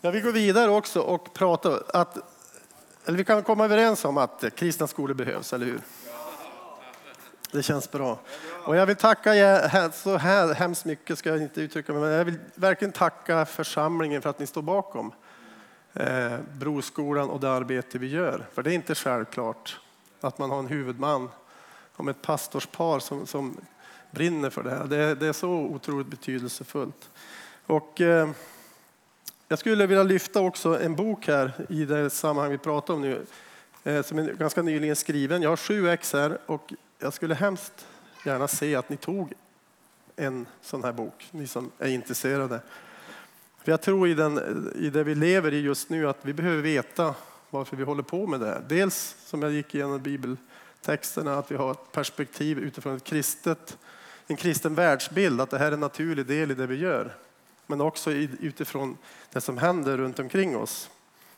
Ja, 0.00 0.10
vi 0.10 0.20
går 0.20 0.32
vidare 0.32 0.70
också 0.70 1.00
och 1.00 1.34
pratar 1.34 1.82
att, 1.88 2.16
eller 3.04 3.18
vi 3.18 3.24
kan 3.24 3.42
komma 3.42 3.64
överens 3.64 4.04
om 4.04 4.18
att 4.18 4.44
kristna 4.56 4.86
skolor 4.86 5.14
behövs, 5.14 5.52
eller 5.52 5.66
hur? 5.66 5.80
Det 7.54 7.62
känns 7.62 7.90
bra. 7.90 8.18
Och 8.64 8.76
jag 8.76 8.86
vill 8.86 8.96
tacka 8.96 9.34
er 9.34 9.90
så 9.92 10.16
här 10.16 10.54
hemskt 10.54 10.84
mycket, 10.84 11.18
ska 11.18 11.28
jag 11.28 11.42
inte 11.42 11.60
uttrycka 11.60 11.92
mig, 11.92 12.02
men 12.02 12.10
jag 12.10 12.24
vill 12.24 12.38
verkligen 12.54 12.92
tacka 12.92 13.46
församlingen 13.46 14.22
för 14.22 14.30
att 14.30 14.38
ni 14.38 14.46
står 14.46 14.62
bakom 14.62 15.12
eh, 15.92 16.32
Broskolan 16.52 17.30
och 17.30 17.40
det 17.40 17.50
arbete 17.50 17.98
vi 17.98 18.06
gör. 18.06 18.46
För 18.52 18.62
det 18.62 18.72
är 18.72 18.74
inte 18.74 18.94
självklart 18.94 19.80
att 20.20 20.38
man 20.38 20.50
har 20.50 20.58
en 20.58 20.66
huvudman 20.66 21.30
om 21.96 22.08
ett 22.08 22.22
pastorspar 22.22 22.98
som, 22.98 23.26
som 23.26 23.56
brinner 24.10 24.50
för 24.50 24.62
det 24.62 24.70
här. 24.70 24.84
Det, 24.84 25.14
det 25.14 25.26
är 25.26 25.32
så 25.32 25.50
otroligt 25.50 26.06
betydelsefullt. 26.06 27.10
Och, 27.66 28.00
eh, 28.00 28.28
jag 29.48 29.58
skulle 29.58 29.86
vilja 29.86 30.02
lyfta 30.02 30.40
också 30.40 30.80
en 30.80 30.96
bok 30.96 31.26
här 31.26 31.52
i 31.68 31.84
det 31.84 32.10
sammanhang 32.10 32.50
vi 32.50 32.58
pratar 32.58 32.94
om 32.94 33.00
nu, 33.00 33.26
eh, 33.84 34.02
som 34.02 34.18
är 34.18 34.32
ganska 34.32 34.62
nyligen 34.62 34.96
skriven. 34.96 35.42
Jag 35.42 35.50
har 35.50 35.56
sju 35.56 35.88
ex 35.88 36.12
här 36.12 36.38
och 36.46 36.72
jag 37.04 37.12
skulle 37.12 37.34
hemskt 37.34 37.86
gärna 38.24 38.48
se 38.48 38.74
att 38.74 38.88
ni 38.88 38.96
tog 38.96 39.32
en 40.16 40.46
sån 40.62 40.84
här 40.84 40.92
bok, 40.92 41.28
ni 41.30 41.46
som 41.46 41.70
är 41.78 41.88
intresserade. 41.88 42.60
För 43.62 43.72
jag 43.72 43.82
tror 43.82 44.08
i, 44.08 44.14
den, 44.14 44.72
i 44.76 44.90
det 44.90 45.04
vi 45.04 45.14
lever 45.14 45.54
i 45.54 45.60
just 45.60 45.90
nu 45.90 46.08
att 46.08 46.18
vi 46.22 46.32
behöver 46.32 46.62
veta 46.62 47.14
varför 47.50 47.76
vi 47.76 47.84
håller 47.84 48.02
på 48.02 48.26
med 48.26 48.40
det 48.40 48.46
här. 48.46 48.62
Dels 48.68 49.16
som 49.26 49.42
jag 49.42 49.52
gick 49.52 49.74
igenom 49.74 50.02
bibeltexterna 50.02 51.38
att 51.38 51.50
vi 51.50 51.56
har 51.56 51.70
ett 51.70 51.92
perspektiv 51.92 52.58
utifrån 52.58 52.96
ett 52.96 53.04
kristet, 53.04 53.78
en 54.26 54.36
kristen 54.36 54.74
världsbild, 54.74 55.40
att 55.40 55.50
det 55.50 55.58
här 55.58 55.66
är 55.66 55.72
en 55.72 55.80
naturlig 55.80 56.26
del 56.26 56.50
i 56.50 56.54
det 56.54 56.66
vi 56.66 56.76
gör. 56.76 57.14
Men 57.66 57.80
också 57.80 58.10
utifrån 58.12 58.96
det 59.32 59.40
som 59.40 59.58
händer 59.58 59.96
runt 59.96 60.18
omkring 60.18 60.56
oss. 60.56 60.90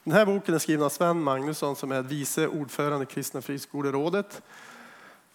Den 0.03 0.13
här 0.13 0.25
boken 0.25 0.55
är 0.55 0.59
skriven 0.59 0.85
av 0.85 0.89
Sven 0.89 1.21
Magnusson 1.21 1.75
som 1.75 1.91
är 1.91 2.01
vice 2.01 2.47
ordförande 2.47 3.03
i 3.03 3.05
Kristna 3.05 3.41
friskolerådet. 3.41 4.41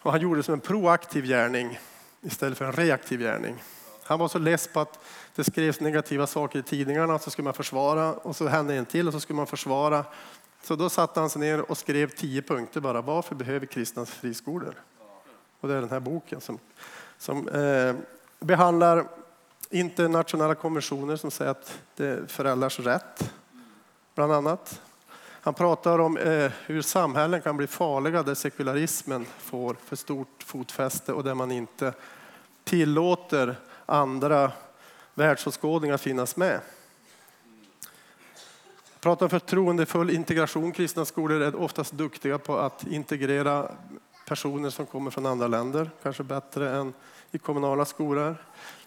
Och 0.03 0.11
han 0.11 0.21
gjorde 0.21 0.39
det 0.39 0.43
som 0.43 0.53
en 0.53 0.59
proaktiv 0.59 1.25
gärning 1.25 1.79
istället 2.21 2.57
för 2.57 2.65
en 2.65 2.73
reaktiv 2.73 3.19
gärning. 3.19 3.63
Han 4.03 4.19
var 4.19 4.27
så 4.27 4.39
less 4.39 4.67
på 4.67 4.79
att 4.79 4.99
det 5.35 5.43
skrevs 5.43 5.79
negativa 5.79 6.27
saker 6.27 6.59
i 6.59 6.63
tidningarna 6.63 7.19
så 7.19 7.29
skulle 7.29 7.43
man 7.43 7.53
försvara 7.53 8.13
och 8.13 8.35
så 8.35 8.47
hände 8.47 8.75
en 8.75 8.85
till 8.85 9.07
och 9.07 9.13
så 9.13 9.19
skulle 9.19 9.37
man 9.37 9.47
försvara. 9.47 10.05
Så 10.63 10.75
då 10.75 10.89
satte 10.89 11.19
han 11.19 11.29
sig 11.29 11.39
ner 11.39 11.71
och 11.71 11.77
skrev 11.77 12.09
tio 12.09 12.41
punkter 12.41 12.81
bara. 12.81 13.01
Varför 13.01 13.35
behöver 13.35 13.65
kristna 13.65 14.05
friskolor? 14.05 14.75
Och 15.59 15.69
det 15.69 15.75
är 15.75 15.81
den 15.81 15.89
här 15.89 15.99
boken 15.99 16.41
som, 16.41 16.59
som 17.17 17.47
eh, 17.47 17.95
behandlar 18.39 19.07
internationella 19.69 20.55
konventioner 20.55 21.15
som 21.15 21.31
säger 21.31 21.51
att 21.51 21.79
det 21.95 22.05
är 22.05 22.25
föräldrars 22.27 22.79
rätt, 22.79 23.33
bland 24.15 24.33
annat. 24.33 24.81
Han 25.45 25.53
pratar 25.53 25.99
om 25.99 26.17
eh, 26.17 26.51
hur 26.65 26.81
samhällen 26.81 27.41
kan 27.41 27.57
bli 27.57 27.67
farliga 27.67 28.23
där 28.23 28.33
sekularismen 28.33 29.25
får 29.37 29.75
för 29.85 29.95
stort 29.95 30.43
fotfäste 30.43 31.13
och 31.13 31.23
där 31.23 31.33
man 31.33 31.51
inte 31.51 31.93
tillåter 32.63 33.55
andra 33.85 34.51
världsåskådningar 35.13 35.97
finnas 35.97 36.35
med. 36.35 36.59
Pratar 38.99 39.25
om 39.25 39.29
förtroendefull 39.29 40.09
integration. 40.09 40.71
Kristna 40.71 41.05
skolor 41.05 41.41
är 41.41 41.55
oftast 41.55 41.91
duktiga 41.91 42.37
på 42.37 42.57
att 42.57 42.87
integrera 42.87 43.71
personer 44.27 44.69
som 44.69 44.85
kommer 44.85 45.11
från 45.11 45.25
andra 45.25 45.47
länder, 45.47 45.89
kanske 46.03 46.23
bättre 46.23 46.75
än 46.75 46.93
i 47.31 47.37
kommunala 47.37 47.85
skolor. 47.85 48.35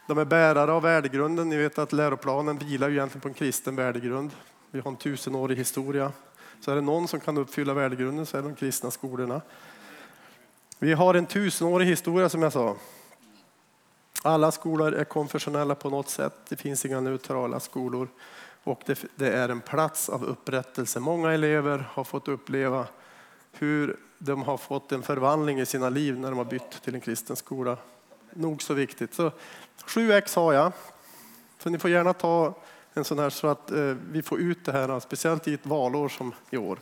De 0.09 0.19
är 0.19 0.25
bärare 0.25 0.73
av 0.73 0.83
värdegrunden. 0.83 1.49
Ni 1.49 1.57
vet 1.57 1.79
att 1.79 1.93
läroplanen 1.93 2.59
vilar 2.59 2.91
egentligen 2.91 3.21
på 3.21 3.29
en 3.29 3.35
kristen 3.35 3.77
värdegrund. 3.77 4.31
Vi 4.71 4.81
har 4.81 4.91
en 4.91 4.97
tusenårig 4.97 5.57
historia. 5.57 6.13
Så 6.61 6.71
är 6.71 6.75
det 6.75 6.81
någon 6.81 7.09
som 7.09 7.21
kan 7.21 7.39
uppfylla 7.39 7.75
värdegrunden 7.75 8.27
så 8.27 8.37
är 8.37 8.43
det 8.43 8.49
de 8.49 8.55
kristna 8.55 8.91
skolorna. 8.91 9.41
Vi 10.79 10.93
har 10.93 11.15
en 11.15 11.27
tusenårig 11.27 11.87
historia 11.87 12.29
som 12.29 12.43
jag 12.43 12.53
sa. 12.53 12.77
Alla 14.23 14.53
skolor 14.53 14.95
är 14.95 15.05
konfessionella 15.05 15.75
på 15.75 15.91
något 15.91 16.09
sätt. 16.09 16.35
Det 16.49 16.57
finns 16.57 16.85
inga 16.85 17.01
neutrala 17.01 17.61
skolor 17.61 18.09
och 18.65 18.83
det, 18.87 19.05
det, 19.17 19.33
är 19.33 19.49
en 19.49 19.61
plats 19.61 20.09
av 20.09 20.25
upprättelse. 20.25 21.01
Många 21.01 21.33
elever 21.33 21.89
har 21.93 22.05
fått 22.05 22.29
uppleva 22.29 22.87
hur 23.53 23.97
de 24.19 24.43
har 24.43 24.57
fått 24.57 24.93
en 24.93 25.03
förvandling 25.03 25.61
i 25.61 25.67
sina 25.67 25.89
liv 25.89 26.19
när 26.19 26.31
de 26.31 26.39
har 26.39 26.45
bytt 26.45 26.83
till 26.85 26.95
en 26.95 27.01
kristen 27.01 27.37
skola. 27.37 27.77
Nog 28.31 28.63
så 28.63 28.75
viktigt. 28.75 29.15
Så 29.15 29.33
7x 29.87 30.37
har 30.37 30.53
jag. 30.53 30.73
Så 31.59 31.71
ni 31.71 31.79
får 31.79 31.91
gärna 31.91 32.13
ta 32.13 32.55
en 32.97 33.05
sån 33.05 33.19
här 33.19 33.31
så 33.31 33.47
att 33.47 33.71
eh, 33.71 33.97
vi 34.11 34.23
får 34.23 34.41
ut 34.41 34.65
det 34.65 34.73
här, 34.73 35.00
speciellt 35.00 35.49
i 35.49 35.55
ett 35.55 35.67
valår 35.67 36.09
som 36.09 36.33
i 36.50 36.57
år. 36.57 36.79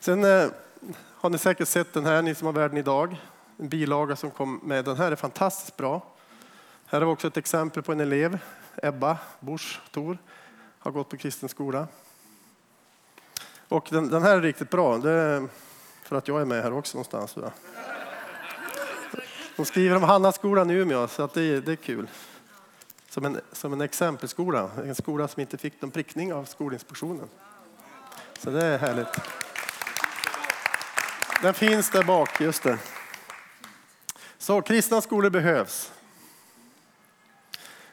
Sen 0.00 0.24
eh, 0.24 0.48
har 0.96 1.30
ni 1.30 1.38
säkert 1.38 1.68
sett 1.68 1.92
den 1.92 2.04
här, 2.04 2.22
ni 2.22 2.34
som 2.34 2.46
har 2.46 2.52
världen 2.52 2.78
idag. 2.78 3.16
En 3.56 3.68
bilaga 3.68 4.16
som 4.16 4.30
kom 4.30 4.60
med. 4.64 4.84
Den 4.84 4.96
här 4.96 5.12
är 5.12 5.16
fantastiskt 5.16 5.76
bra. 5.76 6.02
Här 6.86 7.00
har 7.00 7.06
vi 7.06 7.12
också 7.12 7.26
ett 7.26 7.36
exempel 7.36 7.82
på 7.82 7.92
en 7.92 8.00
elev, 8.00 8.38
Ebba 8.82 9.18
Busch 9.40 9.80
Thor, 9.92 10.18
har 10.78 10.90
gått 10.90 11.08
på 11.08 11.16
kristen 11.16 11.48
skola. 11.48 11.86
Och 13.68 13.88
den, 13.90 14.08
den 14.08 14.22
här 14.22 14.36
är 14.36 14.40
riktigt 14.40 14.70
bra. 14.70 14.98
Det 14.98 15.10
är 15.10 15.48
för 16.02 16.16
att 16.16 16.28
jag 16.28 16.40
är 16.40 16.44
med 16.44 16.62
här 16.62 16.72
också 16.72 16.96
någonstans. 16.96 17.36
Va? 17.36 17.52
De 19.56 19.64
skriver 19.64 19.96
om 19.96 20.02
Hannaskolan 20.02 20.70
i 20.70 20.74
Umeå, 20.74 21.08
så 21.08 21.22
att 21.22 21.34
det, 21.34 21.60
det 21.60 21.72
är 21.72 21.76
kul. 21.76 22.08
Som 23.14 23.24
en, 23.24 23.40
som 23.52 23.72
en 23.72 23.80
exempelskola, 23.80 24.70
en 24.76 24.94
skola 24.94 25.28
som 25.28 25.40
inte 25.40 25.58
fick 25.58 25.82
någon 25.82 25.90
prickning 25.90 26.32
av 26.32 26.44
Skolinspektionen. 26.44 27.28
Så 28.38 28.50
det 28.50 28.64
är 28.64 28.78
härligt. 28.78 29.20
Den 31.42 31.54
finns 31.54 31.90
där 31.90 32.02
bak, 32.02 32.40
just 32.40 32.62
det. 32.62 32.78
Så 34.38 34.62
kristna 34.62 35.00
skolor 35.00 35.30
behövs. 35.30 35.92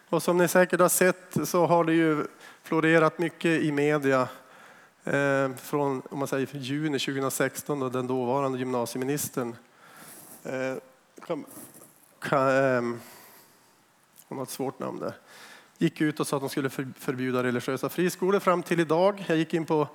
Och 0.09 0.23
som 0.23 0.37
ni 0.37 0.47
säkert 0.47 0.79
har 0.79 0.89
sett 0.89 1.37
så 1.49 1.65
har 1.65 1.83
det 1.83 1.93
ju 1.93 2.25
florerat 2.63 3.19
mycket 3.19 3.61
i 3.61 3.71
media 3.71 4.27
eh, 5.03 5.51
från 5.55 6.01
om 6.09 6.19
man 6.19 6.27
säger, 6.27 6.55
juni 6.55 6.99
2016 6.99 7.79
då 7.79 7.89
den 7.89 8.07
dåvarande 8.07 8.59
gymnasieministern 8.59 9.55
eh, 10.43 10.75
kan, 11.27 11.45
kan, 12.19 12.47
eh, 12.47 12.97
hon 14.31 14.37
har 14.37 14.43
ett 14.43 14.49
svårt 14.49 14.79
namn 14.79 14.99
där, 14.99 15.13
gick 15.77 16.01
ut 16.01 16.19
och 16.19 16.27
sa 16.27 16.35
att 16.35 16.41
de 16.41 16.49
skulle 16.49 16.69
förbjuda 16.69 17.43
religiösa 17.43 17.89
friskolor 17.89 18.39
fram 18.39 18.63
till 18.63 18.79
idag. 18.79 19.25
Jag 19.27 19.37
gick 19.37 19.53
in 19.53 19.65
på 19.65 19.87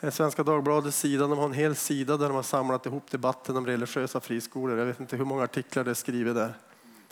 eh, 0.00 0.10
Svenska 0.10 0.42
Dagbladets 0.42 0.98
sida, 0.98 1.26
de 1.26 1.38
har 1.38 1.44
en 1.44 1.52
hel 1.52 1.76
sida 1.76 2.16
där 2.16 2.26
de 2.26 2.34
har 2.34 2.42
samlat 2.42 2.86
ihop 2.86 3.10
debatten 3.10 3.56
om 3.56 3.66
religiösa 3.66 4.20
friskolor. 4.20 4.78
Jag 4.78 4.86
vet 4.86 5.00
inte 5.00 5.16
hur 5.16 5.24
många 5.24 5.42
artiklar 5.42 5.84
det 5.84 5.90
är 5.90 5.94
skrivet 5.94 6.34
där. 6.34 6.54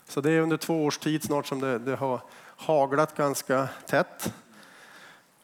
Så 0.09 0.21
det 0.21 0.31
är 0.31 0.41
under 0.41 0.57
två 0.57 0.85
års 0.85 0.99
tid 0.99 1.25
snart 1.25 1.47
som 1.47 1.61
det, 1.61 1.79
det 1.79 1.97
har 1.97 2.21
haglat 2.57 3.17
ganska 3.17 3.69
tätt. 3.87 4.35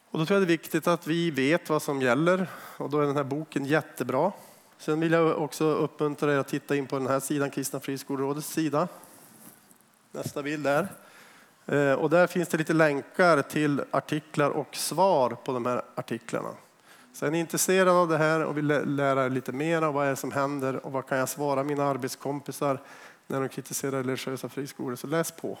Och 0.09 0.19
då 0.19 0.25
tror 0.25 0.39
jag 0.39 0.47
det 0.47 0.53
är 0.53 0.57
viktigt 0.57 0.87
att 0.87 1.07
vi 1.07 1.31
vet 1.31 1.69
vad 1.69 1.81
som 1.81 2.01
gäller 2.01 2.47
och 2.77 2.89
då 2.89 2.99
är 2.99 3.05
den 3.05 3.17
här 3.17 3.23
boken 3.23 3.65
jättebra. 3.65 4.31
Sen 4.77 4.99
vill 4.99 5.11
jag 5.11 5.41
också 5.41 5.65
uppmuntra 5.65 6.33
er 6.33 6.37
att 6.37 6.47
titta 6.47 6.75
in 6.75 6.87
på 6.87 6.99
den 6.99 7.07
här 7.07 7.19
sidan, 7.19 7.51
Kristna 7.51 7.79
friskolerådets 7.79 8.53
sida. 8.53 8.87
Nästa 10.11 10.43
bild 10.43 10.63
där. 10.63 10.87
Eh, 11.65 11.93
och 11.93 12.09
där 12.09 12.27
finns 12.27 12.49
det 12.49 12.57
lite 12.57 12.73
länkar 12.73 13.41
till 13.41 13.81
artiklar 13.91 14.49
och 14.49 14.75
svar 14.75 15.29
på 15.29 15.53
de 15.53 15.65
här 15.65 15.81
artiklarna. 15.95 16.49
Så 17.13 17.25
är 17.25 17.31
ni 17.31 17.39
intresserade 17.39 17.91
av 17.91 18.07
det 18.07 18.17
här 18.17 18.43
och 18.43 18.57
vill 18.57 18.67
lära 18.67 19.25
er 19.25 19.29
lite 19.29 19.51
mer 19.51 19.81
om 19.81 19.93
vad 19.93 20.07
är 20.07 20.15
som 20.15 20.31
händer 20.31 20.85
och 20.85 20.91
vad 20.91 21.07
kan 21.07 21.17
jag 21.17 21.29
svara 21.29 21.63
mina 21.63 21.85
arbetskompisar 21.85 22.79
när 23.27 23.39
de 23.39 23.49
kritiserar 23.49 23.91
religiösa 23.91 24.49
friskolor, 24.49 24.95
så 24.95 25.07
läs 25.07 25.31
på. 25.31 25.57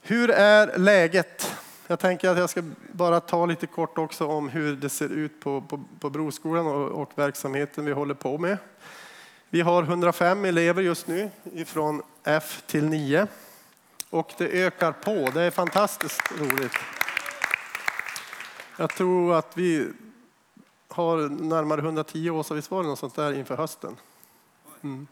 Hur 0.00 0.30
är 0.30 0.78
läget? 0.78 1.56
Jag 1.86 1.98
tänker 1.98 2.28
att 2.28 2.38
jag 2.38 2.50
ska 2.50 2.62
bara 2.92 3.20
ta 3.20 3.46
lite 3.46 3.66
kort 3.66 3.98
också 3.98 4.26
om 4.26 4.48
hur 4.48 4.76
det 4.76 4.88
ser 4.88 5.08
ut 5.08 5.40
på, 5.40 5.60
på, 5.60 5.84
på 6.00 6.10
Broskolan 6.10 6.66
och, 6.66 7.02
och 7.02 7.10
verksamheten 7.14 7.84
vi 7.84 7.92
håller 7.92 8.14
på 8.14 8.38
med. 8.38 8.58
Vi 9.52 9.60
har 9.60 9.82
105 9.82 10.44
elever 10.44 10.82
just 10.82 11.06
nu 11.06 11.30
från 11.66 12.02
F 12.24 12.62
till 12.66 12.84
9 12.84 13.26
och 14.10 14.32
det 14.38 14.64
ökar 14.64 14.92
på. 14.92 15.30
Det 15.34 15.42
är 15.42 15.50
fantastiskt 15.50 16.20
roligt. 16.38 16.72
Jag 18.76 18.90
tror 18.90 19.34
att 19.34 19.58
vi 19.58 19.88
har 20.88 21.28
närmare 21.28 21.80
110 21.80 22.30
års 22.30 22.50
visst 22.50 22.70
sånt 22.96 23.14
där 23.14 23.32
inför 23.32 23.56
hösten. 23.56 23.96
Mm. 24.82 25.06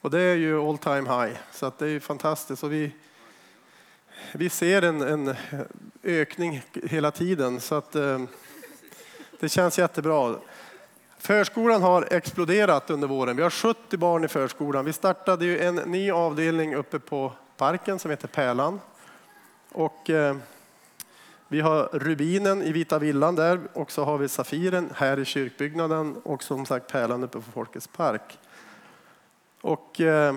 Och 0.00 0.10
det 0.10 0.20
är 0.20 0.36
ju 0.36 0.60
all 0.60 0.78
time 0.78 1.10
high, 1.10 1.36
så 1.52 1.66
att 1.66 1.78
det 1.78 1.90
är 1.90 2.00
fantastiskt. 2.00 2.62
Och 2.62 2.72
vi, 2.72 2.92
vi 4.32 4.50
ser 4.50 4.82
en, 4.82 5.02
en 5.02 5.36
ökning 6.02 6.62
hela 6.84 7.10
tiden, 7.10 7.60
så 7.60 7.74
att 7.74 7.96
eh, 7.96 8.20
det 9.40 9.48
känns 9.48 9.78
jättebra. 9.78 10.36
Förskolan 11.20 11.82
har 11.82 12.12
exploderat 12.12 12.90
under 12.90 13.08
våren. 13.08 13.36
Vi 13.36 13.42
har 13.42 13.50
70 13.50 13.96
barn 13.96 14.24
i 14.24 14.28
förskolan. 14.28 14.84
Vi 14.84 14.92
startade 14.92 15.44
ju 15.44 15.58
en 15.58 15.74
ny 15.74 16.10
avdelning 16.10 16.74
uppe 16.74 16.98
på 16.98 17.32
parken 17.56 17.98
som 17.98 18.10
heter 18.10 18.28
Pärlan. 18.28 18.80
Och, 19.72 20.10
eh, 20.10 20.36
vi 21.48 21.60
har 21.60 21.88
Rubinen 21.92 22.62
i 22.62 22.72
Vita 22.72 22.98
villan 22.98 23.34
där 23.34 23.60
och 23.72 23.92
så 23.92 24.04
har 24.04 24.18
vi 24.18 24.28
Safiren 24.28 24.90
här 24.94 25.18
i 25.18 25.24
kyrkbyggnaden 25.24 26.16
och 26.22 26.42
som 26.42 26.66
sagt 26.66 26.92
Pärlan 26.92 27.24
uppe 27.24 27.40
på 27.40 27.50
Folkets 27.52 27.86
park. 27.86 28.38
Och, 29.60 30.00
eh, 30.00 30.36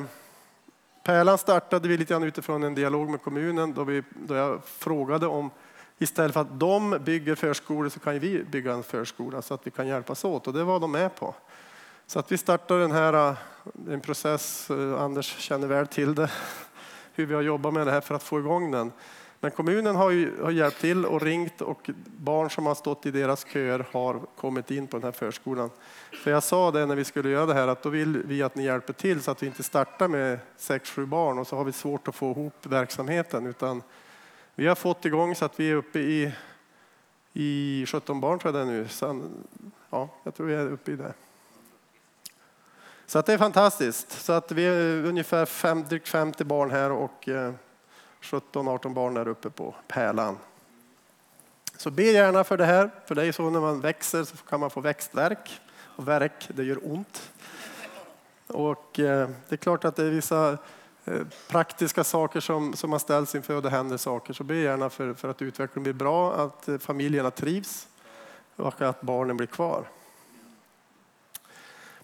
Pärlan 1.03 1.37
startade 1.37 1.87
vi 1.87 1.97
lite 1.97 2.13
grann 2.13 2.23
utifrån 2.23 2.63
en 2.63 2.75
dialog 2.75 3.09
med 3.09 3.21
kommunen 3.21 3.73
då, 3.73 3.83
vi, 3.83 4.03
då 4.09 4.35
jag 4.35 4.63
frågade 4.65 5.27
om 5.27 5.49
istället 5.97 6.33
för 6.33 6.41
att 6.41 6.59
de 6.59 6.99
bygger 7.05 7.35
förskolor 7.35 7.89
så 7.89 7.99
kan 7.99 8.19
vi 8.19 8.43
bygga 8.43 8.73
en 8.73 8.83
förskola 8.83 9.41
så 9.41 9.53
att 9.53 9.67
vi 9.67 9.71
kan 9.71 9.87
hjälpas 9.87 10.25
åt 10.25 10.47
och 10.47 10.53
det 10.53 10.63
var 10.63 10.79
de 10.79 10.91
med 10.91 11.15
på. 11.15 11.35
Så 12.07 12.19
att 12.19 12.31
vi 12.31 12.37
startade 12.37 12.81
den 12.81 12.91
här 12.91 13.29
eh, 13.29 13.35
en 13.89 14.01
process, 14.01 14.69
eh, 14.69 15.01
Anders 15.01 15.37
känner 15.37 15.67
väl 15.67 15.87
till 15.87 16.15
det, 16.15 16.31
hur 17.13 17.25
vi 17.25 17.33
har 17.33 17.41
jobbat 17.41 17.73
med 17.73 17.87
det 17.87 17.91
här 17.91 18.01
för 18.01 18.15
att 18.15 18.23
få 18.23 18.39
igång 18.39 18.71
den. 18.71 18.91
Men 19.43 19.51
kommunen 19.51 19.95
har, 19.95 20.11
ju, 20.11 20.41
har 20.43 20.51
hjälpt 20.51 20.81
till 20.81 21.05
och 21.05 21.21
ringt 21.21 21.61
och 21.61 21.89
barn 22.05 22.49
som 22.49 22.65
har 22.65 22.75
stått 22.75 23.05
i 23.05 23.11
deras 23.11 23.45
köer 23.45 23.85
har 23.91 24.19
kommit 24.37 24.71
in 24.71 24.87
på 24.87 24.97
den 24.97 25.03
här 25.03 25.11
förskolan. 25.11 25.69
För 26.23 26.31
jag 26.31 26.43
sa 26.43 26.71
det 26.71 26.85
när 26.85 26.95
vi 26.95 27.03
skulle 27.03 27.29
göra 27.29 27.45
det 27.45 27.53
här 27.53 27.67
att 27.67 27.83
då 27.83 27.89
vill 27.89 28.23
vi 28.25 28.43
att 28.43 28.55
ni 28.55 28.63
hjälper 28.63 28.93
till 28.93 29.21
så 29.21 29.31
att 29.31 29.43
vi 29.43 29.47
inte 29.47 29.63
startar 29.63 30.07
med 30.07 30.39
sex 30.57 30.89
sju 30.89 31.05
barn 31.05 31.39
och 31.39 31.47
så 31.47 31.55
har 31.55 31.63
vi 31.63 31.71
svårt 31.71 32.07
att 32.07 32.15
få 32.15 32.31
ihop 32.31 32.65
verksamheten. 32.65 33.47
Utan 33.47 33.81
vi 34.55 34.67
har 34.67 34.75
fått 34.75 35.05
igång 35.05 35.35
så 35.35 35.45
att 35.45 35.59
vi 35.59 35.71
är 35.71 35.75
uppe 35.75 35.99
i, 35.99 36.33
i 37.33 37.85
17 37.87 38.19
barn 38.19 38.39
tror 38.39 38.55
jag 38.55 38.67
det 38.67 38.73
är 38.73 38.77
nu. 38.77 38.87
Sen, 38.87 39.31
ja, 39.89 40.09
jag 40.23 40.35
tror 40.35 40.47
vi 40.47 40.53
är 40.53 40.71
uppe 40.71 40.91
i 40.91 40.95
det. 40.95 41.13
Så 43.05 43.19
att 43.19 43.25
det 43.25 43.33
är 43.33 43.37
fantastiskt. 43.37 44.11
Så 44.11 44.33
att 44.33 44.51
vi 44.51 44.65
är 44.65 45.05
ungefär 45.05 45.45
fem, 45.45 45.83
drygt 45.83 46.07
50 46.07 46.43
barn 46.43 46.71
här 46.71 46.91
och 46.91 47.29
eh, 47.29 47.53
17-18 48.21 48.93
barn 48.93 49.13
där 49.13 49.27
uppe 49.27 49.49
på 49.49 49.75
Pärlan. 49.87 50.37
Så 51.77 51.91
be 51.91 52.03
gärna 52.03 52.43
för 52.43 52.57
det 52.57 52.65
här, 52.65 52.89
för 53.05 53.15
det 53.15 53.25
är 53.25 53.31
så 53.31 53.49
när 53.49 53.59
man 53.59 53.81
växer 53.81 54.23
så 54.23 54.37
kan 54.37 54.59
man 54.59 54.69
få 54.69 54.81
växtverk. 54.81 55.61
Och 55.95 56.07
verk, 56.07 56.47
det 56.47 56.63
gör 56.63 56.91
ont. 56.91 57.31
Och 58.47 58.99
eh, 58.99 59.29
det 59.49 59.55
är 59.55 59.57
klart 59.57 59.85
att 59.85 59.95
det 59.95 60.03
är 60.03 60.09
vissa 60.09 60.57
Eh, 61.05 61.21
praktiska 61.47 62.03
saker 62.03 62.39
som, 62.39 62.73
som 62.73 62.89
man 62.89 62.99
ställs 62.99 63.35
inför 63.35 63.55
och 63.55 63.61
det 63.61 63.69
händer 63.69 63.97
saker. 63.97 64.33
Så 64.33 64.43
be 64.43 64.55
gärna 64.55 64.89
för, 64.89 65.13
för 65.13 65.29
att 65.29 65.41
utvecklingen 65.41 65.83
blir 65.83 65.93
bra, 65.93 66.33
att 66.33 66.67
eh, 66.67 66.77
familjerna 66.77 67.31
trivs 67.31 67.87
och 68.55 68.81
att 68.81 69.01
barnen 69.01 69.37
blir 69.37 69.47
kvar. 69.47 69.89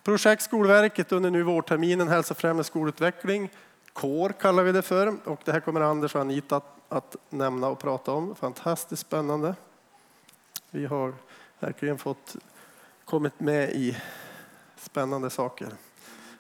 Projekt 0.04 0.42
Skolverket 0.42 1.12
under 1.12 1.30
nu 1.30 1.44
vårterminen 1.44 2.08
hälsofrämjande 2.08 2.64
skolutveckling. 2.64 3.50
KÅR 3.94 4.30
kallar 4.30 4.64
vi 4.64 4.72
det 4.72 4.82
för 4.82 5.16
och 5.24 5.42
det 5.46 5.52
här 5.52 5.60
kommer 5.60 5.82
Anders 5.82 6.16
och 6.16 6.22
Anita 6.22 6.56
att, 6.56 6.76
att 6.90 7.16
nämna 7.30 7.68
och 7.68 7.80
prata 7.80 8.12
om. 8.12 8.36
Fantastiskt 8.36 9.02
spännande. 9.02 9.56
Vi 10.72 10.86
har 10.86 11.14
verkligen 11.60 11.98
fått 11.98 12.36
kommit 13.06 13.40
med 13.40 13.70
i 13.70 13.98
spännande 14.78 15.30
saker. 15.30 15.70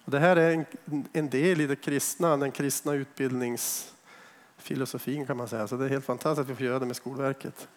Och 0.09 0.13
det 0.13 0.19
här 0.19 0.35
är 0.35 0.51
en, 0.51 0.65
en 1.13 1.29
del 1.29 1.61
i 1.61 1.67
det 1.67 1.75
kristna, 1.75 2.37
den 2.37 2.51
kristna 2.51 2.93
utbildningsfilosofin 2.93 5.25
kan 5.25 5.37
man 5.37 5.47
säga. 5.47 5.67
Så 5.67 5.77
det 5.77 5.85
är 5.85 5.89
helt 5.89 6.05
fantastiskt 6.05 6.41
att 6.41 6.49
vi 6.49 6.55
får 6.55 6.65
göra 6.65 6.79
det 6.79 6.85
med 6.85 6.95
Skolverket. 6.95 7.67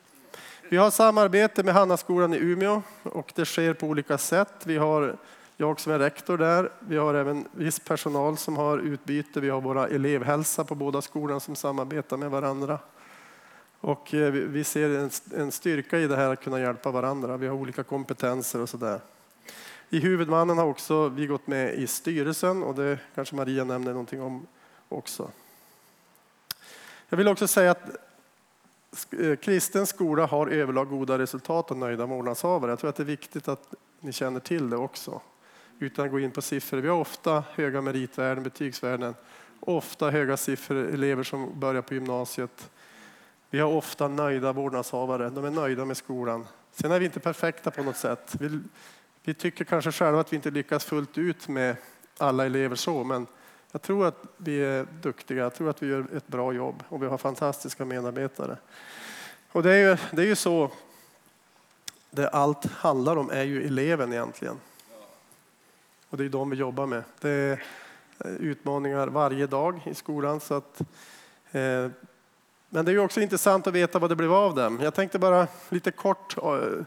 Vi 0.69 0.77
har 0.77 0.91
samarbete 0.91 1.63
med 1.63 1.75
Hannaskolan 1.75 2.35
i 2.35 2.37
Umeå 2.37 2.83
och 3.03 3.33
det 3.35 3.45
sker 3.45 3.75
på 3.75 3.87
olika 3.87 4.19
sätt. 4.19 4.55
Vi 4.65 4.77
har 4.77 5.17
jag 5.57 5.81
som 5.81 5.93
är 5.93 5.99
rektor 5.99 6.39
där. 6.39 6.71
Vi 6.81 6.97
har 6.97 7.15
även 7.15 7.49
viss 7.53 7.81
personal 7.81 8.37
som 8.37 8.57
har 8.57 8.79
utbyte. 8.79 9.41
Vi 9.41 9.51
har 9.51 9.61
våra 9.61 9.89
elevhälsa 9.89 10.65
på 10.65 10.75
båda 10.75 11.03
skolorna 11.03 11.41
som 11.41 11.57
samarbetar 11.57 12.17
med 12.17 12.31
varandra. 12.31 12.79
Och 13.81 14.15
eh, 14.15 14.33
vi 14.33 14.65
ser 14.65 15.11
en 15.37 15.53
styrka 15.53 15.99
i 15.99 16.07
det 16.07 16.17
här 16.17 16.33
att 16.33 16.45
kunna 16.45 16.61
hjälpa 16.61 16.91
varandra. 16.91 17.37
Vi 17.37 17.47
har 17.47 17.57
olika 17.57 17.83
kompetenser 17.83 18.61
och 18.61 18.69
sådär. 18.69 19.01
I 19.95 19.99
huvudmannen 20.01 20.59
har 20.59 20.65
också 20.65 21.09
vi 21.09 21.27
gått 21.27 21.47
med 21.47 21.75
i 21.75 21.87
styrelsen 21.87 22.63
och 22.63 22.75
det 22.75 22.99
kanske 23.15 23.37
Maria 23.37 23.65
nämner 23.65 23.91
någonting 23.91 24.23
om 24.23 24.47
också. 24.89 25.31
Jag 27.09 27.17
vill 27.17 27.29
också 27.29 27.49
säga 27.49 27.71
att 27.71 27.89
eh, 29.21 29.37
kristen 29.37 29.87
skola 29.87 30.27
har 30.27 30.47
överlag 30.47 30.89
goda 30.89 31.19
resultat 31.19 31.71
och 31.71 31.77
nöjda 31.77 32.07
vårdnadshavare. 32.07 32.71
Jag 32.71 32.79
tror 32.79 32.91
att 32.91 32.97
det 32.97 33.03
är 33.03 33.05
viktigt 33.05 33.49
att 33.49 33.75
ni 34.01 34.13
känner 34.13 34.41
till 34.41 34.71
det 34.71 34.77
också 34.77 35.21
utan 35.79 36.05
att 36.05 36.11
gå 36.11 36.21
in 36.21 36.31
på 36.31 36.43
siffror. 36.43 36.79
Vi 36.79 36.89
har 36.89 36.99
ofta 36.99 37.45
höga 37.55 37.81
meritvärden, 37.81 38.45
betygsvärden, 38.45 39.15
ofta 39.61 40.11
höga 40.11 40.37
siffror, 40.37 40.77
elever 40.77 41.23
som 41.23 41.61
börjar 41.61 41.83
på 41.83 41.95
gymnasiet. 41.95 42.71
Vi 43.51 43.59
har 43.59 43.73
ofta 43.73 44.09
nöjda 44.09 44.53
vårdnadshavare, 44.53 45.31
de 45.31 45.45
är 45.45 45.51
nöjda 45.51 45.85
med 45.85 45.97
skolan. 45.97 46.47
Sen 46.73 46.93
är 46.93 46.99
vi 46.99 47.05
inte 47.05 47.21
perfekta 47.21 47.71
på 47.71 47.83
något 47.83 47.97
sätt. 47.97 48.37
Vi, 48.41 48.61
vi 49.25 49.35
tycker 49.35 49.65
kanske 49.65 49.93
själva 49.93 50.21
att 50.21 50.33
vi 50.33 50.37
inte 50.37 50.51
lyckas 50.51 50.85
fullt 50.85 51.19
ut 51.19 51.49
med 51.49 51.77
alla 52.19 52.47
elever 52.47 52.77
så, 52.77 53.05
men 53.05 53.27
jag 53.73 53.83
tror 53.83 54.07
att 54.07 54.25
vi 54.37 54.65
är 54.65 54.87
duktiga, 55.03 55.43
jag 55.43 55.55
tror 55.55 55.71
att 55.71 55.83
vi 55.83 55.87
gör 55.87 56.07
ett 56.17 56.29
bra 56.29 56.53
jobb 56.53 56.83
och 56.89 57.03
vi 57.03 57.07
har 57.07 57.19
fantastiska 57.19 57.85
medarbetare. 57.85 58.57
Och 59.53 59.63
det 59.63 59.75
är 59.75 59.91
ju, 59.91 59.97
det 60.11 60.23
är 60.23 60.27
ju 60.27 60.37
så 60.37 60.71
det 62.11 62.29
allt 62.29 62.65
handlar 62.67 63.17
om 63.17 63.31
är 63.31 63.43
ju 63.43 63.67
eleven 63.67 64.13
egentligen. 64.13 64.61
Och 66.09 66.19
det 66.19 66.25
är 66.25 66.29
de 66.29 66.51
vi 66.51 66.57
jobbar 66.57 66.87
med. 66.87 67.03
Det 67.21 67.31
är 67.31 67.63
eh, 68.19 68.31
utmaningar 68.31 69.07
varje 69.07 69.47
dag 69.47 69.81
i 69.85 69.95
skolan. 69.95 70.41
Så 70.41 70.55
att, 70.55 70.81
eh, 71.53 71.89
men 72.69 72.85
det 72.85 72.93
är 72.93 72.99
också 72.99 73.21
intressant 73.21 73.67
att 73.67 73.75
veta 73.75 73.99
vad 73.99 74.11
det 74.11 74.17
blev 74.17 74.33
av 74.33 74.55
dem. 74.55 74.81
Jag 74.83 74.95
tänkte 74.95 75.19
bara 75.19 75.47
lite 75.69 75.91
kort 75.91 76.37
eh, 76.39 76.85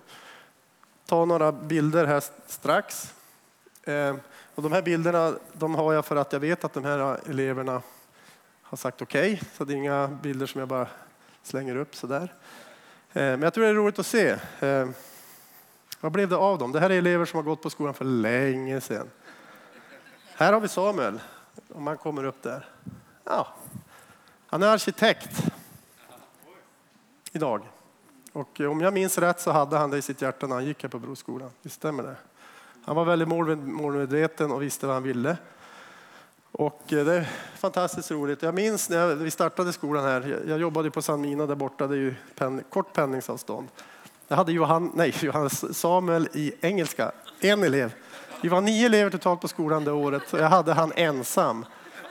ta 1.06 1.26
några 1.26 1.52
bilder 1.52 2.06
här 2.06 2.24
strax. 2.48 3.14
Eh, 3.84 4.16
och 4.56 4.64
de 4.64 4.72
här 4.72 4.82
bilderna 4.82 5.34
de 5.54 5.76
har 5.76 5.94
jag 5.94 6.06
för 6.06 6.16
att 6.16 6.34
jag 6.34 6.40
vet 6.40 6.64
att 6.64 6.74
de 6.74 6.86
här 6.86 7.20
eleverna 7.30 7.82
har 8.62 8.78
sagt 8.78 9.02
okej. 9.02 9.34
Okay, 9.34 9.48
så 9.58 9.66
det 9.66 9.74
är 9.74 9.78
inga 9.78 10.08
bilder 10.08 10.46
som 10.46 10.60
jag 10.60 10.68
bara 10.68 10.88
slänger 11.44 11.76
upp 11.76 11.96
sådär. 11.96 12.34
Eh, 13.14 13.22
men 13.22 13.42
jag 13.42 13.54
tror 13.54 13.64
det 13.64 13.70
är 13.70 13.74
roligt 13.74 14.00
att 14.00 14.06
se. 14.06 14.38
Eh, 14.60 14.90
vad 16.00 16.12
blev 16.12 16.30
det 16.30 16.38
av 16.38 16.58
dem? 16.58 16.72
Det 16.72 16.80
här 16.80 16.90
är 16.90 16.98
elever 16.98 17.26
som 17.26 17.38
har 17.38 17.44
gått 17.44 17.62
på 17.62 17.70
skolan 17.70 17.94
för 17.94 18.06
länge 18.06 18.82
sedan. 18.82 19.10
Här 20.36 20.54
har 20.54 20.60
vi 20.60 20.68
Samuel, 20.68 21.20
om 21.74 21.88
han 21.88 21.98
kommer 21.98 22.24
upp 22.24 22.44
där. 22.44 22.70
Ja, 23.24 23.48
han 24.48 24.64
är 24.64 24.68
arkitekt 24.68 25.44
idag. 27.32 27.62
Och 28.36 28.62
eh, 28.62 28.72
om 28.72 28.82
jag 28.82 28.94
minns 28.94 29.18
rätt 29.18 29.42
så 29.42 29.52
hade 29.52 29.78
han 29.78 29.92
det 29.92 29.98
i 29.98 30.02
sitt 30.02 30.22
hjärta 30.22 30.48
när 30.48 30.56
han 30.56 30.66
gick 30.66 30.84
här 30.84 30.90
på 30.90 31.00
Broskolan. 31.00 31.50
Visst 31.62 31.76
stämmer 31.76 32.04
det? 32.04 32.16
Han 32.86 32.96
var 32.96 33.06
väldigt 33.06 33.28
målmedveten 33.28 34.52
och 34.52 34.62
visste 34.62 34.88
vad 34.88 34.96
han 34.96 35.04
ville. 35.04 35.38
Och 36.52 36.94
eh, 36.94 37.06
det 37.06 37.14
är 37.14 37.30
fantastiskt 37.58 38.12
roligt. 38.12 38.42
Jag 38.42 38.56
minns 38.56 38.90
när 38.90 39.16
vi 39.16 39.32
startade 39.32 39.74
skolan 39.74 40.04
här. 40.04 40.44
Jag 40.48 40.60
jobbade 40.60 40.92
på 40.92 41.02
San 41.02 41.22
Mina 41.22 41.46
där 41.46 41.56
borta. 41.56 41.88
Det 41.88 41.96
är 41.96 42.00
ju 42.00 42.16
pen, 42.36 42.64
kort 42.70 42.94
pendlingsavstånd. 42.94 43.68
Jag 44.28 44.38
hade 44.38 44.52
Johan, 44.52 44.92
nej, 44.96 45.16
Johannes 45.22 45.78
Samuel 45.78 46.30
i 46.34 46.54
engelska, 46.62 47.12
en 47.40 47.64
elev. 47.64 47.94
Vi 48.42 48.50
var 48.50 48.62
nio 48.62 48.86
elever 48.86 49.12
totalt 49.12 49.42
på 49.42 49.48
skolan 49.48 49.84
det 49.84 49.92
året 49.92 50.34
och 50.34 50.40
jag 50.40 50.50
hade 50.50 50.74
han 50.74 50.92
ensam 50.96 51.66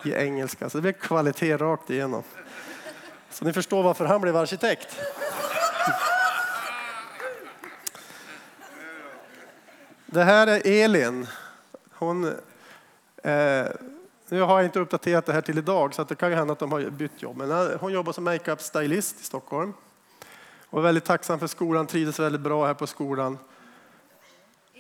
i 0.05 0.15
engelska. 0.15 0.71
Så 0.71 0.79
det 0.79 0.83
blev 0.83 0.93
kvalitet 0.93 1.57
rakt 1.57 1.91
igenom. 1.91 2.23
Så 3.31 3.45
ni 3.45 3.53
förstår 3.53 3.83
varför 3.83 4.05
han 4.05 4.21
blev 4.21 4.37
arkitekt. 4.37 4.97
Det 10.07 10.25
här 10.25 10.47
är 10.47 10.85
Elin. 10.85 11.27
Hon, 11.91 12.25
eh, 12.25 13.67
nu 14.29 14.41
har 14.41 14.59
jag 14.59 14.65
inte 14.65 14.81
uppdaterat 14.81 15.27
det 15.27 15.33
här 15.33 15.41
till 15.41 15.59
idag 15.59 15.95
så 15.95 16.05
det 16.05 16.15
kan 16.15 16.31
ju 16.31 16.37
hända 16.37 16.53
att 16.53 16.59
de 16.59 16.73
har 16.73 16.81
bytt 16.81 17.23
jobb. 17.23 17.37
Men 17.37 17.51
eh, 17.51 17.79
hon 17.81 17.93
jobbar 17.93 18.13
som 18.13 18.29
makeup-stylist 18.29 19.21
i 19.21 19.25
Stockholm. 19.25 19.73
Och 20.67 20.79
är 20.79 20.83
väldigt 20.83 21.05
tacksam 21.05 21.39
för 21.39 21.47
skolan, 21.47 21.87
trivdes 21.87 22.19
väldigt 22.19 22.41
bra 22.41 22.67
här 22.67 22.75
på 22.75 22.87
skolan. 22.87 23.39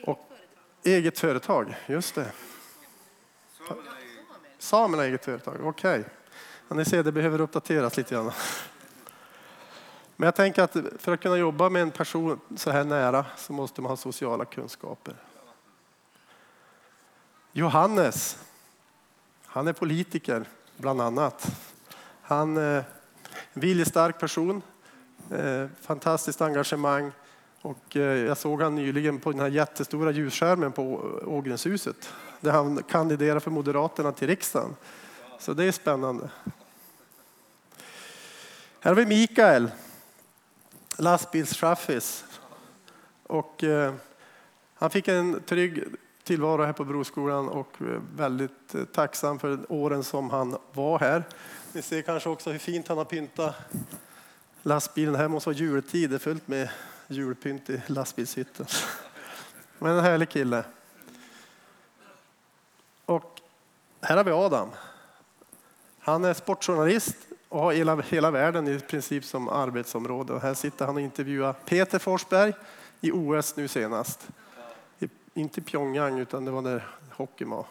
Och 0.04 0.30
eget 0.84 1.18
företag, 1.18 1.76
just 1.86 2.14
det. 2.14 2.32
Samerna 4.58 5.04
eget 5.04 5.24
företag, 5.24 5.54
okej. 5.62 6.00
Okay. 6.00 6.04
Ja, 6.68 6.76
ni 6.76 6.84
ser, 6.84 7.02
det 7.02 7.12
behöver 7.12 7.40
uppdateras 7.40 7.96
lite 7.96 8.14
grann. 8.14 8.32
Men 10.16 10.26
jag 10.26 10.34
tänker 10.34 10.62
att 10.62 10.76
för 10.98 11.12
att 11.12 11.20
kunna 11.20 11.36
jobba 11.36 11.68
med 11.68 11.82
en 11.82 11.90
person 11.90 12.40
så 12.56 12.70
här 12.70 12.84
nära 12.84 13.26
så 13.36 13.52
måste 13.52 13.82
man 13.82 13.90
ha 13.90 13.96
sociala 13.96 14.44
kunskaper. 14.44 15.14
Johannes, 17.52 18.38
han 19.46 19.68
är 19.68 19.72
politiker 19.72 20.48
bland 20.76 21.00
annat. 21.00 21.50
Han 22.22 22.56
eh, 22.56 22.62
är 22.62 22.84
en 23.52 23.60
viljestark 23.60 24.20
person, 24.20 24.62
eh, 25.30 25.66
fantastiskt 25.80 26.40
engagemang. 26.40 27.12
Och 27.60 27.96
eh, 27.96 28.02
jag 28.02 28.38
såg 28.38 28.62
han 28.62 28.74
nyligen 28.74 29.20
på 29.20 29.30
den 29.30 29.40
här 29.40 29.48
jättestora 29.48 30.10
ljusskärmen 30.10 30.72
på 30.72 30.82
Ågrenshuset 31.26 32.12
där 32.40 32.52
han 32.52 32.82
kandiderar 32.82 33.40
för 33.40 33.50
Moderaterna 33.50 34.12
till 34.12 34.28
riksdagen. 34.28 34.76
Så 35.38 35.52
det 35.52 35.64
är 35.64 35.72
spännande. 35.72 36.30
Här 38.80 38.90
har 38.90 38.94
vi 38.94 39.06
Mikael, 39.06 39.70
lastbilschaffis. 40.96 42.24
Och, 43.22 43.64
eh, 43.64 43.94
han 44.74 44.90
fick 44.90 45.08
en 45.08 45.42
trygg 45.42 45.84
tillvaro 46.24 46.62
här 46.64 46.72
på 46.72 46.84
Broskolan 46.84 47.48
och 47.48 47.82
eh, 47.82 48.02
väldigt 48.16 48.74
eh, 48.74 48.84
tacksam 48.84 49.38
för 49.38 49.72
åren 49.72 50.04
som 50.04 50.30
han 50.30 50.56
var 50.72 50.98
här. 50.98 51.24
Ni 51.72 51.82
ser 51.82 52.02
kanske 52.02 52.28
också 52.28 52.50
hur 52.50 52.58
fint 52.58 52.88
han 52.88 52.98
har 52.98 53.04
pyntat 53.04 53.54
lastbilen. 54.62 55.14
Här 55.14 55.28
måste 55.28 55.48
vara 55.48 55.56
jultid, 55.56 56.10
det 56.10 56.16
är 56.16 56.18
fullt 56.18 56.48
med 56.48 56.68
julpynt 57.08 57.70
i 57.70 57.82
lastbilshytten. 57.86 58.66
Men 59.78 59.92
en 59.92 60.04
härlig 60.04 60.28
kille. 60.28 60.64
Och 63.06 63.40
här 64.00 64.16
har 64.16 64.24
vi 64.24 64.30
Adam. 64.30 64.70
Han 65.98 66.24
är 66.24 66.34
sportjournalist 66.34 67.16
och 67.54 67.60
har 67.60 67.72
hela, 67.72 67.96
hela 67.96 68.30
världen 68.30 68.68
i 68.68 68.80
princip 68.80 69.24
som 69.24 69.48
arbetsområde. 69.48 70.32
Och 70.32 70.40
här 70.40 70.54
sitter 70.54 70.86
han 70.86 70.94
och 70.94 71.00
intervjuar 71.00 71.52
Peter 71.52 71.98
Forsberg 71.98 72.52
i 73.00 73.12
OS 73.12 73.56
nu 73.56 73.68
senast. 73.68 74.28
I, 74.98 75.08
inte 75.34 75.60
Pyongyang 75.60 76.18
utan 76.18 76.44
det 76.44 76.50
var 76.50 76.62
där 76.62 76.88
hockeyn 77.10 77.50
var. 77.50 77.66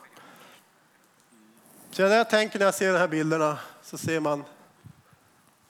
Så 1.92 2.02
när 2.02 2.16
jag 2.16 2.30
tänker 2.30 2.60
när 2.60 2.66
jag 2.66 2.76
ser 2.76 2.94
de 2.94 3.00
här 3.00 3.08
bilderna 3.08 3.60
så 3.82 3.98
ser 3.98 4.20
man 4.20 4.44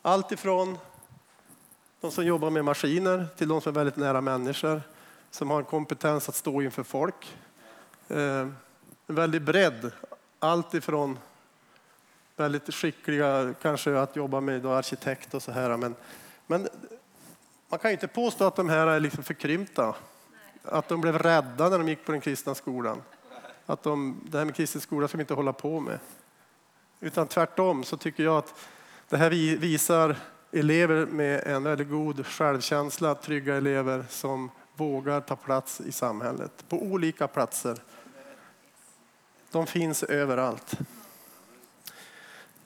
allt 0.01 0.31
ifrån 0.31 0.77
de 2.01 2.11
som 2.11 2.25
jobbar 2.25 2.49
med 2.49 2.65
maskiner 2.65 3.27
till 3.37 3.47
de 3.47 3.61
som 3.61 3.69
är 3.69 3.75
väldigt 3.75 3.97
nära 3.97 4.21
människor, 4.21 4.81
som 5.31 5.49
har 5.49 5.59
en 5.59 5.65
kompetens 5.65 6.29
att 6.29 6.35
stå 6.35 6.61
inför 6.61 6.83
folk. 6.83 7.37
Eh, 8.07 8.17
en 8.17 8.55
väldig 9.07 9.41
bredd. 9.41 9.91
Allt 10.39 10.73
ifrån 10.73 11.17
väldigt 12.35 12.73
skickliga, 12.73 13.53
kanske 13.61 13.99
att 13.99 14.15
jobba 14.15 14.39
med 14.39 14.65
arkitekt 14.65 15.33
och 15.33 15.43
så 15.43 15.51
här. 15.51 15.77
Men, 15.77 15.95
men 16.47 16.67
man 17.69 17.79
kan 17.79 17.91
inte 17.91 18.07
påstå 18.07 18.45
att 18.45 18.55
de 18.55 18.69
här 18.69 18.87
är 18.87 18.99
liksom 18.99 19.23
förkrympta. 19.23 19.95
Att 20.63 20.87
de 20.87 21.01
blev 21.01 21.17
rädda 21.17 21.69
när 21.69 21.77
de 21.77 21.89
gick 21.89 22.05
på 22.05 22.11
den 22.11 22.21
kristna 22.21 22.55
skolan. 22.55 23.01
Att 23.65 23.83
de, 23.83 24.21
det 24.23 24.37
här 24.37 24.45
med 24.45 24.55
kristen 24.55 24.81
skola 24.81 25.07
ska 25.07 25.17
vi 25.17 25.21
inte 25.21 25.33
hålla 25.33 25.53
på 25.53 25.79
med. 25.79 25.99
Utan 26.99 27.27
tvärtom 27.27 27.83
så 27.83 27.97
tycker 27.97 28.23
jag 28.23 28.37
att 28.37 28.53
det 29.09 29.17
här 29.17 29.29
visar 29.57 30.15
elever 30.51 31.05
med 31.05 31.47
en 31.47 31.63
väldigt 31.63 31.89
god 31.89 32.25
självkänsla, 32.25 33.15
trygga 33.15 33.55
elever 33.55 34.05
som 34.09 34.51
vågar 34.75 35.21
ta 35.21 35.35
plats 35.35 35.81
i 35.81 35.91
samhället 35.91 36.65
på 36.69 36.77
olika 36.77 37.27
platser. 37.27 37.77
De 39.51 39.67
finns 39.67 40.03
överallt. 40.03 40.77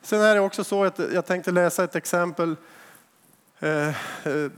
Sen 0.02 0.22
är 0.22 0.36
det 0.36 0.42
också 0.42 0.64
så 0.64 0.84
att 0.84 1.00
jag 1.00 1.26
tänkte 1.26 1.52
läsa 1.52 1.84
ett 1.84 1.96
exempel. 1.96 2.56
Eh, 3.60 3.88
eh, 4.28 4.52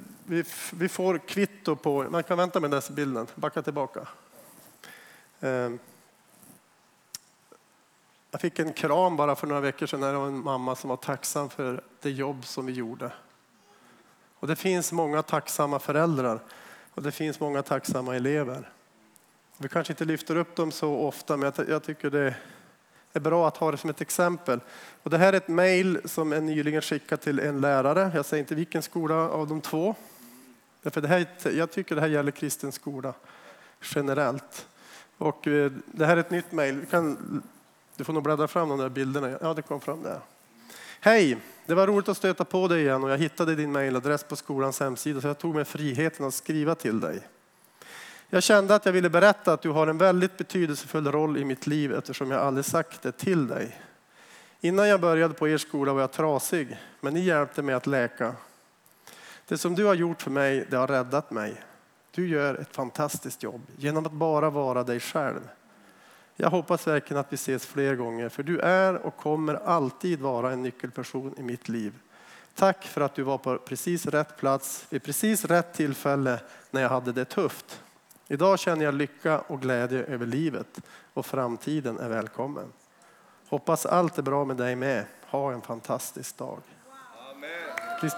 vi 0.71 0.89
får 0.89 1.17
kvitto 1.17 1.75
på, 1.75 2.03
man 2.09 2.23
kan 2.23 2.37
vänta 2.37 2.59
med 2.59 2.71
den 2.71 2.81
bilden, 2.89 3.27
backa 3.35 3.61
tillbaka. 3.61 4.07
Eh, 5.39 5.71
jag 8.31 8.41
fick 8.41 8.59
en 8.59 8.73
kram 8.73 9.15
bara 9.15 9.35
för 9.35 9.47
några 9.47 9.61
veckor 9.61 9.85
sedan. 9.85 10.15
av 10.15 10.27
en 10.27 10.43
mamma 10.43 10.75
som 10.75 10.89
var 10.89 10.97
tacksam 10.97 11.49
för 11.49 11.83
det 12.01 12.11
jobb 12.11 12.45
som 12.45 12.65
vi 12.65 12.73
gjorde. 12.73 13.11
Och 14.39 14.47
det 14.47 14.55
finns 14.55 14.91
många 14.91 15.21
tacksamma 15.23 15.79
föräldrar 15.79 16.39
och 16.93 17.03
det 17.03 17.11
finns 17.11 17.39
många 17.39 17.63
tacksamma 17.63 18.15
elever. 18.15 18.69
Vi 19.57 19.69
kanske 19.69 19.93
inte 19.93 20.05
lyfter 20.05 20.35
upp 20.35 20.55
dem 20.55 20.71
så 20.71 20.95
ofta, 20.95 21.37
men 21.37 21.53
jag 21.67 21.83
tycker 21.83 22.09
det 22.09 22.35
är 23.13 23.19
bra 23.19 23.47
att 23.47 23.57
ha 23.57 23.71
det 23.71 23.77
som 23.77 23.89
ett 23.89 24.01
exempel. 24.01 24.59
Och 25.03 25.09
det 25.09 25.17
här 25.17 25.33
är 25.33 25.37
ett 25.37 25.47
mejl 25.47 25.99
som 26.05 26.33
är 26.33 26.41
nyligen 26.41 26.81
skickat 26.81 27.21
till 27.21 27.39
en 27.39 27.61
lärare. 27.61 28.11
Jag 28.15 28.25
säger 28.25 28.43
inte 28.43 28.55
vilken 28.55 28.81
skola 28.81 29.15
av 29.15 29.47
de 29.47 29.61
två. 29.61 29.95
Därför 30.81 31.01
det 31.01 31.07
här, 31.07 31.27
jag 31.57 31.71
tycker 31.71 31.95
det 31.95 32.01
här 32.01 32.07
gäller 32.07 32.31
kristen 32.31 32.71
skola 32.71 33.13
generellt. 33.95 34.67
Och 35.17 35.47
eh, 35.47 35.71
det 35.85 36.05
här 36.05 36.17
är 36.17 36.21
ett 36.21 36.31
nytt 36.31 36.51
mejl. 36.51 36.85
Du 37.95 38.03
får 38.03 38.13
nog 38.13 38.23
bläddra 38.23 38.47
fram 38.47 38.69
de 38.69 38.79
där 38.79 38.89
bilderna. 38.89 39.37
Ja, 39.41 39.53
det 39.53 39.61
kom 39.61 39.81
fram 39.81 40.03
där. 40.03 40.19
Hej! 40.99 41.37
Det 41.65 41.75
var 41.75 41.87
roligt 41.87 42.09
att 42.09 42.17
stöta 42.17 42.45
på 42.45 42.67
dig 42.67 42.81
igen 42.81 43.03
och 43.03 43.09
jag 43.09 43.17
hittade 43.17 43.55
din 43.55 43.71
mejladress 43.71 44.23
på 44.23 44.35
skolans 44.35 44.79
hemsida 44.79 45.21
så 45.21 45.27
jag 45.27 45.37
tog 45.37 45.55
mig 45.55 45.65
friheten 45.65 46.25
att 46.25 46.33
skriva 46.33 46.75
till 46.75 46.99
dig. 46.99 47.21
Jag 48.31 48.43
kände 48.43 48.75
att 48.75 48.85
jag 48.85 48.93
ville 48.93 49.09
berätta 49.09 49.53
att 49.53 49.61
du 49.61 49.69
har 49.69 49.87
en 49.87 49.97
väldigt 49.97 50.37
betydelsefull 50.37 51.11
roll 51.11 51.37
i 51.37 51.45
mitt 51.45 51.67
liv 51.67 51.93
eftersom 51.93 52.31
jag 52.31 52.41
aldrig 52.41 52.65
sagt 52.65 53.01
det 53.01 53.11
till 53.11 53.47
dig. 53.47 53.81
Innan 54.61 54.87
jag 54.87 55.01
började 55.01 55.33
på 55.33 55.47
er 55.47 55.57
skola 55.57 55.93
var 55.93 56.01
jag 56.01 56.11
trasig, 56.11 56.77
men 57.01 57.13
ni 57.13 57.19
hjälpte 57.19 57.61
mig 57.61 57.75
att 57.75 57.87
läka. 57.87 58.35
Det 59.47 59.57
som 59.57 59.75
du 59.75 59.85
har 59.85 59.93
gjort 59.93 60.21
för 60.21 60.31
mig, 60.31 60.67
det 60.69 60.77
har 60.77 60.87
räddat 60.87 61.31
mig. 61.31 61.63
Du 62.11 62.27
gör 62.27 62.55
ett 62.55 62.75
fantastiskt 62.75 63.43
jobb 63.43 63.61
genom 63.77 64.05
att 64.05 64.11
bara 64.11 64.49
vara 64.49 64.83
dig 64.83 64.99
själv. 64.99 65.49
Jag 66.35 66.49
hoppas 66.49 66.87
verkligen 66.87 67.19
att 67.19 67.33
vi 67.33 67.35
ses 67.35 67.65
fler 67.65 67.95
gånger, 67.95 68.29
för 68.29 68.43
du 68.43 68.59
är 68.59 68.95
och 68.95 69.17
kommer 69.17 69.53
alltid 69.53 70.19
vara 70.19 70.51
en 70.51 70.63
nyckelperson 70.63 71.35
i 71.37 71.43
mitt 71.43 71.69
liv. 71.69 71.93
Tack 72.55 72.85
för 72.85 73.01
att 73.01 73.15
du 73.15 73.23
var 73.23 73.37
på 73.37 73.57
precis 73.57 74.05
rätt 74.05 74.37
plats 74.37 74.85
vid 74.89 75.03
precis 75.03 75.45
rätt 75.45 75.73
tillfälle 75.73 76.39
när 76.71 76.81
jag 76.81 76.89
hade 76.89 77.11
det 77.11 77.25
tufft. 77.25 77.81
Idag 78.31 78.59
känner 78.59 78.85
jag 78.85 78.93
lycka 78.93 79.39
och 79.39 79.61
glädje 79.61 80.03
över 80.03 80.25
livet 80.25 80.79
och 81.13 81.25
framtiden 81.25 81.99
är 81.99 82.09
välkommen. 82.09 82.73
Hoppas 83.47 83.85
allt 83.85 84.17
är 84.17 84.21
bra 84.21 84.45
med 84.45 84.57
dig 84.57 84.75
med. 84.75 85.05
Ha 85.25 85.51
en 85.51 85.61
fantastisk 85.61 86.37
dag. 86.37 86.59
Amen. 87.31 88.11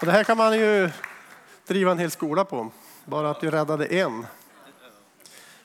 Och 0.00 0.06
det 0.06 0.12
här 0.12 0.24
kan 0.24 0.36
man 0.36 0.58
ju 0.58 0.90
driva 1.66 1.90
en 1.90 1.98
hel 1.98 2.10
skola 2.10 2.44
på. 2.44 2.70
Bara 3.04 3.30
att 3.30 3.40
du 3.40 3.50
räddade 3.50 3.86
en. 3.86 4.26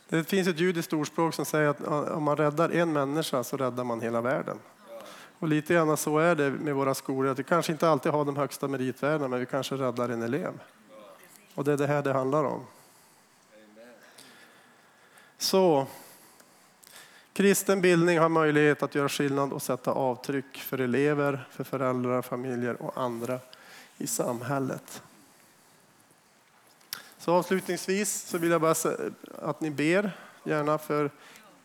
Det 0.09 0.23
finns 0.23 0.47
ett 0.47 0.59
judiskt 0.59 0.93
ordspråk 0.93 1.33
som 1.33 1.45
säger 1.45 1.69
att 1.69 1.81
om 2.11 2.23
man 2.23 2.37
räddar 2.37 2.69
en 2.69 2.93
människa 2.93 3.43
så 3.43 3.57
räddar 3.57 3.83
man 3.83 4.01
hela 4.01 4.21
världen. 4.21 4.59
Och 5.39 5.47
lite 5.47 5.73
grann 5.73 5.97
så 5.97 6.17
är 6.17 6.35
det 6.35 6.51
med 6.51 6.75
våra 6.75 6.93
skolor, 6.93 7.31
att 7.31 7.39
vi 7.39 7.43
kanske 7.43 7.71
inte 7.71 7.89
alltid 7.89 8.11
har 8.11 8.25
de 8.25 8.35
högsta 8.35 8.67
meritvärdena, 8.67 9.27
men 9.27 9.39
vi 9.39 9.45
kanske 9.45 9.75
räddar 9.75 10.09
en 10.09 10.21
elev. 10.21 10.59
Och 11.55 11.63
det 11.63 11.73
är 11.73 11.77
det 11.77 11.87
här 11.87 12.01
det 12.01 12.13
handlar 12.13 12.43
om. 12.43 12.65
Så, 15.37 15.87
kristen 17.33 17.81
bildning 17.81 18.19
har 18.19 18.29
möjlighet 18.29 18.83
att 18.83 18.95
göra 18.95 19.09
skillnad 19.09 19.53
och 19.53 19.61
sätta 19.61 19.91
avtryck 19.91 20.57
för 20.57 20.77
elever, 20.77 21.47
för 21.51 21.63
föräldrar, 21.63 22.21
familjer 22.21 22.81
och 22.81 22.97
andra 22.97 23.39
i 23.97 24.07
samhället. 24.07 25.01
Så 27.17 27.33
avslutningsvis 27.33 28.21
så 28.21 28.37
vill 28.37 28.51
jag 28.51 28.61
bara 28.61 28.75
säga 28.75 28.97
att 29.41 29.61
ni 29.61 29.71
ber 29.71 30.11
gärna 30.43 30.77
för 30.77 31.11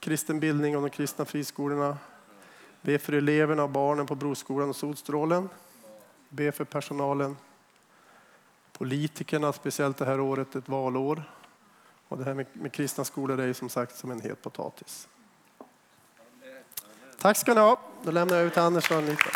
kristen 0.01 0.41
bildning 0.41 0.77
och 0.77 0.83
de 0.83 0.91
kristna 0.91 1.25
friskolorna. 1.25 1.99
Be 2.83 2.99
för 2.99 3.13
eleverna 3.13 3.63
och 3.63 3.71
barnen 3.71 4.07
på 4.07 4.15
Broskolan 4.15 4.69
och 4.69 4.77
Solstrålen. 4.77 5.49
Be 6.29 6.53
för 6.53 6.65
personalen. 6.65 7.37
Politikerna, 8.73 9.53
speciellt 9.53 9.97
det 9.97 10.05
här 10.05 10.21
året, 10.21 10.57
ett 10.57 10.69
valår. 10.69 11.23
Och 12.09 12.19
det 12.19 12.25
här 12.25 12.35
med, 12.35 12.47
med 12.53 12.73
kristna 12.73 13.05
skolor 13.05 13.41
är 13.41 13.47
ju 13.47 13.55
som 13.55 13.69
sagt 13.69 13.97
som 13.97 14.11
en 14.11 14.21
het 14.21 14.43
potatis. 14.43 15.09
Tack 17.19 17.37
ska 17.37 17.55
ni 17.55 17.61
ha. 17.61 17.81
Då 18.03 18.11
lämnar 18.11 18.37
jag 18.37 18.47
ut 18.47 18.53
till 18.53 18.63
Anders 18.63 18.91
och 18.91 18.97
Anita. 18.97 19.31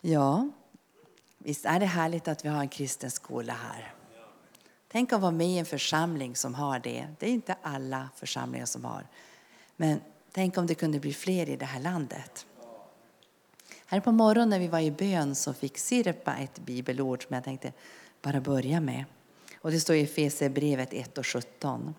Ja, 0.00 0.48
visst 1.44 1.66
är 1.66 1.80
det 1.80 1.86
härligt 1.86 2.28
att 2.28 2.44
vi 2.44 2.48
har 2.48 2.60
en 2.60 2.68
kristen 2.68 3.10
skola 3.10 3.52
här. 3.52 3.94
Tänk 4.88 5.12
att 5.12 5.20
vara 5.20 5.30
med 5.30 5.46
i 5.46 5.58
en 5.58 5.66
församling 5.66 6.36
som 6.36 6.54
har 6.54 6.78
det. 6.78 7.06
Det 7.18 7.26
är 7.26 7.30
inte 7.30 7.56
alla 7.62 8.08
församlingar 8.16 8.66
som 8.66 8.84
har. 8.84 9.06
Men 9.76 10.00
tänk 10.32 10.58
om 10.58 10.66
det 10.66 10.74
kunde 10.74 11.00
bli 11.00 11.14
fler 11.14 11.48
i 11.48 11.56
det 11.56 11.64
här 11.64 11.80
landet. 11.80 12.46
Här 13.86 14.00
på 14.00 14.12
morgonen 14.12 14.50
när 14.50 14.58
vi 14.58 14.68
var 14.68 14.80
i 14.80 14.90
bön 14.90 15.34
så 15.34 15.52
fick 15.52 15.78
Sirpa 15.78 16.36
ett 16.36 16.58
bibelord 16.58 17.26
som 17.26 17.34
jag 17.34 17.44
tänkte 17.44 17.72
bara 18.22 18.40
börja 18.40 18.80
med. 18.80 19.04
Och 19.58 19.70
det 19.70 19.80
står 19.80 19.96
i 19.96 20.02
Efesierbrevet 20.02 20.92
1 20.92 21.18
och 21.18 21.26
17. 21.26 21.94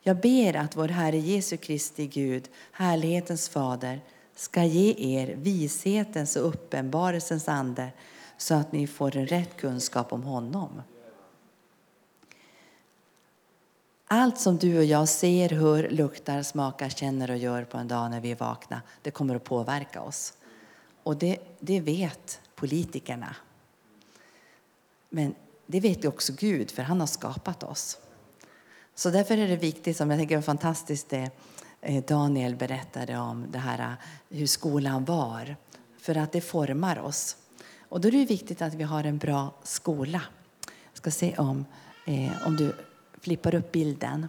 Jag 0.00 0.20
ber 0.20 0.56
att 0.56 0.76
vår 0.76 0.88
Herre 0.88 1.18
Jesu 1.18 1.56
Kristi 1.56 2.06
Gud, 2.06 2.48
härlighetens 2.72 3.48
fader, 3.48 4.00
ska 4.34 4.64
ge 4.64 4.94
er 5.18 5.36
vishetens 5.36 6.36
och 6.36 6.48
uppenbarelsens 6.48 7.48
ande 7.48 7.92
så 8.36 8.54
att 8.54 8.72
ni 8.72 8.86
får 8.86 9.16
en 9.16 9.26
rätt 9.26 9.56
kunskap 9.56 10.12
om 10.12 10.22
honom. 10.22 10.82
Allt 14.08 14.38
som 14.38 14.56
du 14.56 14.78
och 14.78 14.84
jag 14.84 15.08
ser, 15.08 15.48
hör, 15.48 15.88
luktar, 15.90 16.42
smakar, 16.42 16.88
känner 16.88 17.30
och 17.30 17.36
gör 17.36 17.64
på 17.64 17.78
en 17.78 17.88
dag 17.88 18.10
när 18.10 18.20
vi 18.20 18.30
är 18.30 18.36
vakna, 18.36 18.82
det 19.02 19.10
kommer 19.10 19.34
att 19.34 19.44
påverka 19.44 20.02
oss. 20.02 20.32
Och 21.02 21.16
det, 21.16 21.38
det 21.60 21.80
vet 21.80 22.40
politikerna. 22.54 23.36
Men 25.08 25.34
det 25.66 25.80
vet 25.80 26.04
också 26.04 26.32
Gud, 26.32 26.70
för 26.70 26.82
han 26.82 27.00
har 27.00 27.06
skapat 27.06 27.62
oss. 27.62 27.98
Så 28.94 29.10
därför 29.10 29.38
är 29.38 29.48
det 29.48 29.56
viktigt, 29.56 29.96
som 29.96 30.10
jag 30.10 30.18
tänker 30.18 30.38
är 30.38 30.42
fantastiskt, 30.42 31.08
det 31.08 31.30
eh, 31.80 32.04
Daniel 32.04 32.56
berättade 32.56 33.18
om 33.18 33.46
det 33.50 33.58
här, 33.58 33.78
eh, 33.78 34.36
hur 34.38 34.46
skolan 34.46 35.04
var. 35.04 35.56
För 35.98 36.16
att 36.16 36.32
det 36.32 36.40
formar 36.40 36.98
oss. 36.98 37.36
Och 37.88 38.00
då 38.00 38.08
är 38.08 38.12
det 38.12 38.24
viktigt 38.24 38.62
att 38.62 38.74
vi 38.74 38.84
har 38.84 39.04
en 39.04 39.18
bra 39.18 39.54
skola. 39.62 40.22
Jag 40.66 40.96
ska 40.96 41.10
se 41.10 41.36
om, 41.36 41.64
eh, 42.06 42.46
om 42.46 42.56
du 42.56 42.72
flippar 43.20 43.54
upp 43.54 43.72
bilden. 43.72 44.28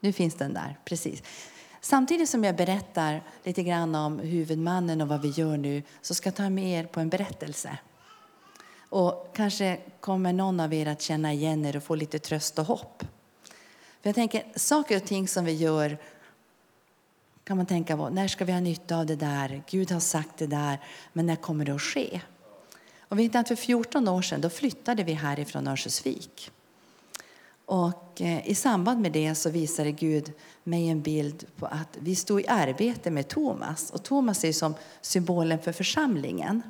Nu 0.00 0.12
finns 0.12 0.34
den 0.34 0.54
där, 0.54 0.78
precis. 0.84 1.22
Samtidigt 1.80 2.28
som 2.28 2.44
jag 2.44 2.56
berättar 2.56 3.22
lite 3.44 3.62
grann 3.62 3.94
om 3.94 4.18
huvudmannen 4.18 5.00
och 5.00 5.08
vad 5.08 5.22
vi 5.22 5.28
gör 5.28 5.56
nu 5.56 5.82
så 6.02 6.14
ska 6.14 6.26
jag 6.26 6.34
ta 6.34 6.50
med 6.50 6.80
er 6.80 6.84
på 6.84 7.00
en 7.00 7.08
berättelse. 7.08 7.78
Och 8.88 9.30
kanske 9.34 9.78
kommer 10.00 10.32
någon 10.32 10.60
av 10.60 10.74
er 10.74 10.86
att 10.86 11.02
känna 11.02 11.32
igen 11.32 11.66
er 11.66 11.76
och 11.76 11.82
få 11.82 11.94
lite 11.94 12.18
tröst 12.18 12.58
och 12.58 12.64
hopp. 12.64 13.04
För 14.02 14.08
jag 14.08 14.14
tänker, 14.14 14.44
saker 14.56 14.96
och 14.96 15.04
ting 15.04 15.28
som 15.28 15.44
vi 15.44 15.52
gör 15.52 15.98
kan 17.48 17.56
man 17.56 17.66
tänka 17.66 17.96
på, 17.96 18.08
när 18.08 18.28
ska 18.28 18.44
vi 18.44 18.52
ha 18.52 18.60
nytta 18.60 18.96
av 18.98 19.06
det 19.06 19.16
där? 19.16 19.62
Gud 19.70 19.90
har 19.90 20.00
sagt 20.00 20.36
det 20.36 20.46
där, 20.46 20.80
men 21.12 21.26
när 21.26 21.36
kommer 21.36 21.64
det 21.64 21.74
att 21.74 21.82
ske? 21.82 22.20
Och 23.00 23.18
vet 23.18 23.34
att 23.34 23.48
för 23.48 23.56
14 23.56 24.08
år 24.08 24.22
sedan 24.22 24.40
då 24.40 24.50
flyttade 24.50 25.04
vi 25.04 25.12
härifrån 25.12 25.68
Örnsköldsvik. 25.68 26.50
Och 27.64 28.20
eh, 28.20 28.48
I 28.48 28.54
samband 28.54 29.00
med 29.00 29.12
det 29.12 29.34
så 29.34 29.50
visade 29.50 29.92
Gud 29.92 30.32
mig 30.64 30.88
en 30.88 31.02
bild 31.02 31.46
på 31.56 31.66
att 31.66 31.98
vi 32.00 32.14
stod 32.14 32.40
i 32.40 32.46
arbete 32.48 33.10
med 33.10 33.28
Thomas. 33.28 33.90
Och 33.90 34.02
Thomas 34.02 34.44
är 34.44 34.52
som 34.52 34.74
symbolen 35.00 35.58
för 35.58 35.72
församlingen. 35.72 36.62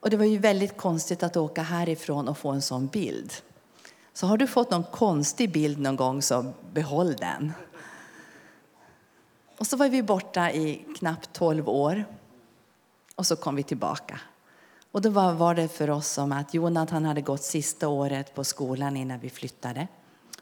Och 0.00 0.10
Det 0.10 0.16
var 0.16 0.24
ju 0.24 0.38
väldigt 0.38 0.76
konstigt 0.76 1.22
att 1.22 1.36
åka 1.36 1.62
härifrån 1.62 2.28
och 2.28 2.38
få 2.38 2.50
en 2.50 2.62
sån 2.62 2.86
bild. 2.86 3.32
Så 4.12 4.26
har 4.26 4.36
du 4.36 4.46
fått 4.46 4.70
någon 4.70 4.84
konstig 4.84 5.52
bild 5.52 5.78
någon 5.78 5.96
gång 5.96 6.22
så 6.22 6.52
behåll 6.72 7.16
den. 7.16 7.52
Och 9.58 9.66
så 9.66 9.76
var 9.76 9.88
vi 9.88 10.02
borta 10.02 10.50
i 10.50 10.84
knappt 10.98 11.32
12 11.32 11.68
år. 11.68 12.04
Och 13.14 13.26
så 13.26 13.36
kom 13.36 13.56
vi 13.56 13.62
tillbaka. 13.62 14.20
Och 14.92 15.02
då 15.02 15.10
var, 15.10 15.54
det 15.54 15.68
för 15.68 15.90
oss 15.90 16.08
som 16.08 16.32
att 16.32 16.54
Jonathan 16.54 17.04
hade 17.04 17.20
gått 17.20 17.42
sista 17.42 17.88
året 17.88 18.34
på 18.34 18.44
skolan 18.44 18.96
innan 18.96 19.20
vi 19.20 19.30
flyttade. 19.30 19.88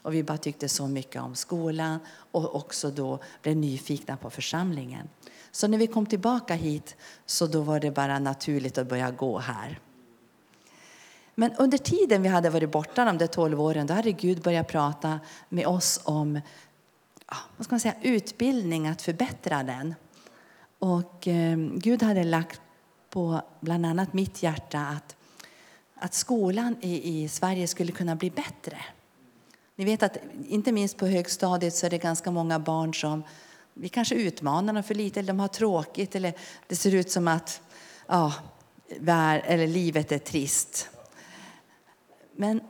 Och 0.01 0.13
vi 0.13 0.23
bara 0.23 0.37
tyckte 0.37 0.69
så 0.69 0.87
mycket 0.87 1.21
om 1.21 1.35
skolan 1.35 1.99
och 2.31 2.55
också 2.55 2.91
då 2.91 3.19
blev 3.41 3.57
nyfikna 3.57 4.17
på 4.17 4.29
församlingen. 4.29 5.09
Så 5.51 5.67
när 5.67 5.77
vi 5.77 5.87
kom 5.87 6.05
tillbaka 6.05 6.53
hit 6.53 6.95
så 7.25 7.47
då 7.47 7.61
var 7.61 7.79
det 7.79 7.91
bara 7.91 8.19
naturligt 8.19 8.77
att 8.77 8.87
börja 8.87 9.11
gå 9.11 9.39
här. 9.39 9.79
Men 11.35 11.51
under 11.53 11.77
tiden 11.77 12.21
vi 12.21 12.29
hade 12.29 12.49
varit 12.49 12.71
borta 12.71 13.05
de 13.05 13.17
där 13.17 13.27
12 13.27 13.61
åren 13.61 13.87
då 13.87 13.93
hade 13.93 14.11
Gud 14.11 14.41
börjat 14.41 14.67
prata 14.67 15.19
med 15.49 15.67
oss 15.67 16.01
om 16.03 16.41
vad 17.57 17.65
ska 17.65 17.73
man 17.73 17.79
säga, 17.79 17.95
utbildning, 18.01 18.87
att 18.87 19.01
förbättra 19.01 19.63
den. 19.63 19.95
Och 20.79 21.27
eh, 21.27 21.57
Gud 21.57 22.03
hade 22.03 22.23
lagt 22.23 22.61
på 23.09 23.41
bland 23.59 23.85
annat 23.85 24.13
mitt 24.13 24.43
hjärta 24.43 24.79
att, 24.79 25.15
att 25.95 26.13
skolan 26.13 26.75
i, 26.81 27.23
i 27.23 27.29
Sverige 27.29 27.67
skulle 27.67 27.91
kunna 27.91 28.15
bli 28.15 28.31
bättre. 28.31 28.77
Ni 29.75 29.85
vet 29.85 30.03
att 30.03 30.17
inte 30.47 30.71
minst 30.71 30.97
på 30.97 31.07
högstadiet 31.07 31.75
så 31.75 31.85
är 31.85 31.89
det 31.89 31.97
ganska 31.97 32.31
många 32.31 32.59
barn 32.59 32.93
som 32.93 33.23
vi 33.73 33.89
kanske 33.89 34.15
utmanar 34.15 34.73
dem 34.73 34.83
för 34.83 34.95
lite, 34.95 35.19
eller 35.19 35.27
de 35.27 35.39
har 35.39 35.47
tråkigt, 35.47 36.15
eller 36.15 36.33
det 36.67 36.75
ser 36.75 36.95
ut 36.95 37.11
som 37.11 37.27
att 37.27 37.61
ja, 38.07 38.33
eller 38.87 39.67
livet 39.67 40.11
är 40.11 40.17
trist. 40.17 40.89
Men, 42.35 42.61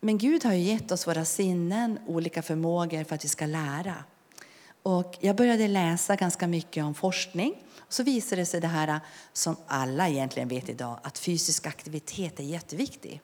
men 0.00 0.18
Gud 0.18 0.44
har 0.44 0.52
ju 0.52 0.60
gett 0.60 0.92
oss 0.92 1.06
våra 1.06 1.24
sinnen, 1.24 1.98
olika 2.06 2.42
förmågor 2.42 3.04
för 3.04 3.14
att 3.14 3.24
vi 3.24 3.28
ska 3.28 3.46
lära. 3.46 3.94
Och 4.82 5.16
jag 5.20 5.36
började 5.36 5.68
läsa 5.68 6.16
ganska 6.16 6.46
mycket 6.46 6.84
om 6.84 6.94
forskning. 6.94 7.54
Så 7.88 8.02
visade 8.02 8.42
det 8.42 8.46
sig 8.46 8.60
det 8.60 8.66
här 8.66 9.00
som 9.32 9.56
alla 9.66 10.08
egentligen 10.08 10.48
vet 10.48 10.68
idag, 10.68 10.98
att 11.02 11.18
fysisk 11.18 11.66
aktivitet 11.66 12.40
är 12.40 12.44
jätteviktig. 12.44 13.20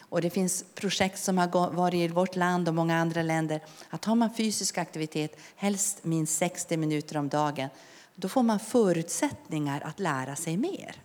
Och 0.00 0.22
det 0.22 0.30
finns 0.30 0.64
projekt 0.74 1.18
som 1.18 1.38
har 1.38 1.70
varit 1.70 1.94
i 1.94 2.08
vårt 2.08 2.36
land 2.36 2.68
och 2.68 2.74
många 2.74 2.96
andra 2.96 3.22
länder. 3.22 3.60
Att 3.90 4.04
har 4.04 4.14
man 4.14 4.34
fysisk 4.34 4.78
aktivitet, 4.78 5.36
helst 5.56 6.04
minst 6.04 6.38
60 6.38 6.76
minuter 6.76 7.16
om 7.16 7.28
dagen, 7.28 7.68
då 8.14 8.28
får 8.28 8.42
man 8.42 8.60
förutsättningar 8.60 9.80
att 9.80 10.00
lära 10.00 10.36
sig 10.36 10.56
mer. 10.56 10.96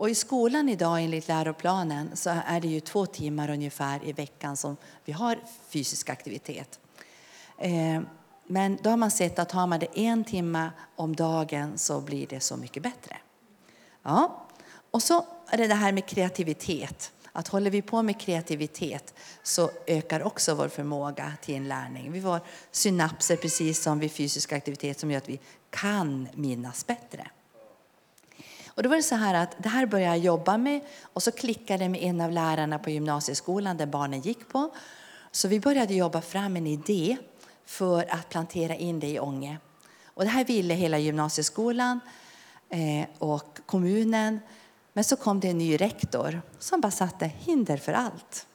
Och 0.00 0.10
I 0.10 0.14
skolan 0.14 0.68
idag 0.68 1.02
enligt 1.02 1.28
läroplanen 1.28 2.16
så 2.16 2.30
är 2.46 2.60
det 2.60 2.68
ju 2.68 2.80
två 2.80 3.06
timmar 3.06 3.50
ungefär 3.50 4.04
i 4.04 4.12
veckan 4.12 4.56
som 4.56 4.76
vi 5.04 5.12
har 5.12 5.38
fysisk 5.68 6.10
aktivitet. 6.10 6.80
Eh, 7.58 8.00
men 8.46 8.78
då 8.82 8.90
har 8.90 8.96
man 8.96 9.10
sett 9.10 9.38
att 9.38 9.52
har 9.52 9.66
man 9.66 9.78
det 9.78 9.98
en 9.98 10.24
timme 10.24 10.70
om 10.96 11.16
dagen 11.16 11.78
så 11.78 12.00
blir 12.00 12.26
det 12.26 12.40
så 12.40 12.56
mycket 12.56 12.82
bättre. 12.82 13.16
Ja. 14.02 14.46
Och 14.90 15.02
så 15.02 15.26
är 15.46 15.58
det 15.58 15.66
det 15.66 15.74
här 15.74 15.92
med 15.92 16.06
kreativitet. 16.06 17.12
Att 17.32 17.48
håller 17.48 17.70
vi 17.70 17.82
på 17.82 18.02
med 18.02 18.20
kreativitet 18.20 19.14
så 19.42 19.70
ökar 19.86 20.22
också 20.22 20.54
vår 20.54 20.68
förmåga 20.68 21.32
till 21.42 21.54
inlärning. 21.54 22.12
Vi 22.12 22.22
får 22.22 22.40
synapser 22.70 23.36
precis 23.36 23.82
som 23.82 23.98
vid 23.98 24.12
fysisk 24.12 24.52
aktivitet 24.52 25.00
som 25.00 25.10
gör 25.10 25.18
att 25.18 25.28
vi 25.28 25.40
kan 25.70 26.28
minnas 26.34 26.86
bättre. 26.86 27.30
Och 28.74 28.82
då 28.82 28.88
var 28.88 28.96
det 28.96 29.02
så 29.02 29.14
här 29.14 29.34
att 29.34 29.54
det 29.58 29.68
här 29.68 29.86
började 29.86 30.16
jag 30.16 30.24
jobba 30.24 30.58
med 30.58 30.80
och 31.02 31.22
så 31.22 31.32
klickade 31.32 31.88
med 31.88 32.02
en 32.02 32.20
av 32.20 32.30
lärarna 32.30 32.78
på 32.78 32.90
gymnasieskolan 32.90 33.76
där 33.76 33.86
barnen 33.86 34.20
gick 34.20 34.48
på. 34.48 34.74
Så 35.32 35.48
vi 35.48 35.60
började 35.60 35.94
jobba 35.94 36.20
fram 36.20 36.56
en 36.56 36.66
idé 36.66 37.16
för 37.64 38.14
att 38.14 38.28
plantera 38.28 38.74
in 38.74 39.00
det 39.00 39.08
i 39.08 39.20
Ånge. 39.20 39.58
Och 40.04 40.24
det 40.24 40.30
här 40.30 40.44
ville 40.44 40.74
hela 40.74 40.98
gymnasieskolan 40.98 42.00
eh, 42.68 43.08
och 43.18 43.58
kommunen. 43.66 44.40
Men 44.92 45.04
så 45.04 45.16
kom 45.16 45.40
det 45.40 45.48
en 45.48 45.58
ny 45.58 45.76
rektor 45.76 46.42
som 46.58 46.80
bara 46.80 46.90
satte 46.90 47.26
hinder 47.38 47.76
för 47.76 47.92
allt. 47.92 48.46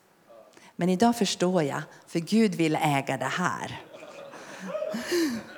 Men 0.76 0.90
idag 0.90 1.16
förstår 1.16 1.64
jag, 1.64 1.82
för 2.08 2.20
Gud 2.20 2.56
vill 2.56 2.76
äga 2.76 3.18
det 3.18 3.26
här. 3.26 3.82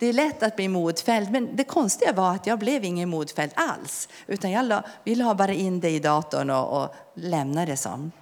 Det 0.00 0.06
är 0.06 0.12
lätt 0.12 0.42
att 0.42 0.56
bli 0.56 0.68
modfälld, 0.68 1.30
men 1.30 1.56
det 1.56 1.64
konstiga 1.64 2.12
var 2.12 2.34
att 2.34 2.46
jag 2.46 2.58
blev 2.58 2.84
ingen 2.84 3.08
modfälld 3.08 3.52
alls. 3.54 4.08
Utan 4.26 4.50
jag 4.50 4.66
la, 4.66 4.84
vi 5.04 5.14
la 5.14 5.34
bara 5.34 5.52
in 5.52 5.80
det 5.80 5.90
i 5.90 5.98
datorn 5.98 6.50
och, 6.50 6.82
och 6.82 6.94
lämnade 7.14 7.72
det 7.72 7.76
som. 7.76 8.12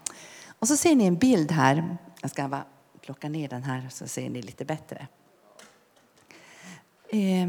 Och 0.58 0.68
så 0.68 0.76
ser 0.76 0.96
ni 0.96 1.06
en 1.06 1.16
bild 1.16 1.52
här. 1.52 1.96
Jag 2.20 2.30
ska 2.30 2.48
bara 2.48 2.64
plocka 3.00 3.28
ner 3.28 3.48
den 3.48 3.62
här 3.62 3.88
så 3.90 4.08
ser 4.08 4.30
ni 4.30 4.42
lite 4.42 4.64
bättre. 4.64 5.06
Eh, 7.08 7.48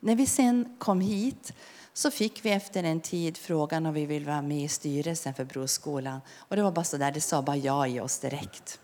när 0.00 0.16
vi 0.16 0.26
sen 0.26 0.76
kom 0.78 1.00
hit 1.00 1.52
så 1.92 2.10
fick 2.10 2.44
vi 2.44 2.50
efter 2.50 2.84
en 2.84 3.00
tid 3.00 3.36
frågan 3.36 3.86
om 3.86 3.94
vi 3.94 4.06
vill 4.06 4.26
vara 4.26 4.42
med 4.42 4.64
i 4.64 4.68
styrelsen 4.68 5.34
för 5.34 5.44
Broskolan. 5.44 6.20
Och 6.36 6.56
det 6.56 6.62
var 6.62 6.72
bara 6.72 6.84
så 6.84 6.96
där, 6.96 7.12
det 7.12 7.20
sa 7.20 7.42
bara 7.42 7.56
ja 7.56 7.86
i 7.86 8.00
oss 8.00 8.18
direkt. 8.18 8.80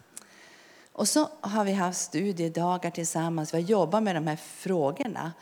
Och 1.00 1.08
så 1.08 1.28
har 1.40 1.64
vi 1.64 1.72
haft 1.72 2.00
studiedagar 2.00 2.90
tillsammans, 2.90 3.54
vi 3.54 3.58
har 3.60 3.68
jobbat 3.68 4.02
med 4.02 4.14
de 4.14 4.26
här 4.26 4.36
frågorna. 4.36 5.32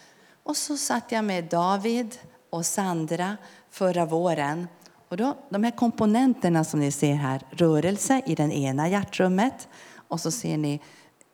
Och 0.42 0.56
så 0.56 0.76
satt 0.76 1.12
jag 1.12 1.24
med 1.24 1.44
David 1.44 2.18
och 2.50 2.66
Sandra 2.66 3.36
förra 3.70 4.06
våren. 4.06 4.68
Och 5.08 5.16
då, 5.16 5.36
de 5.48 5.64
här 5.64 5.70
komponenterna 5.70 6.64
som 6.64 6.80
ni 6.80 6.92
ser 6.92 7.14
här, 7.14 7.42
rörelse 7.50 8.22
i 8.26 8.34
det 8.34 8.42
ena 8.42 8.88
hjärtrummet, 8.88 9.68
och 10.08 10.20
så 10.20 10.30
ser 10.30 10.58
ni 10.58 10.80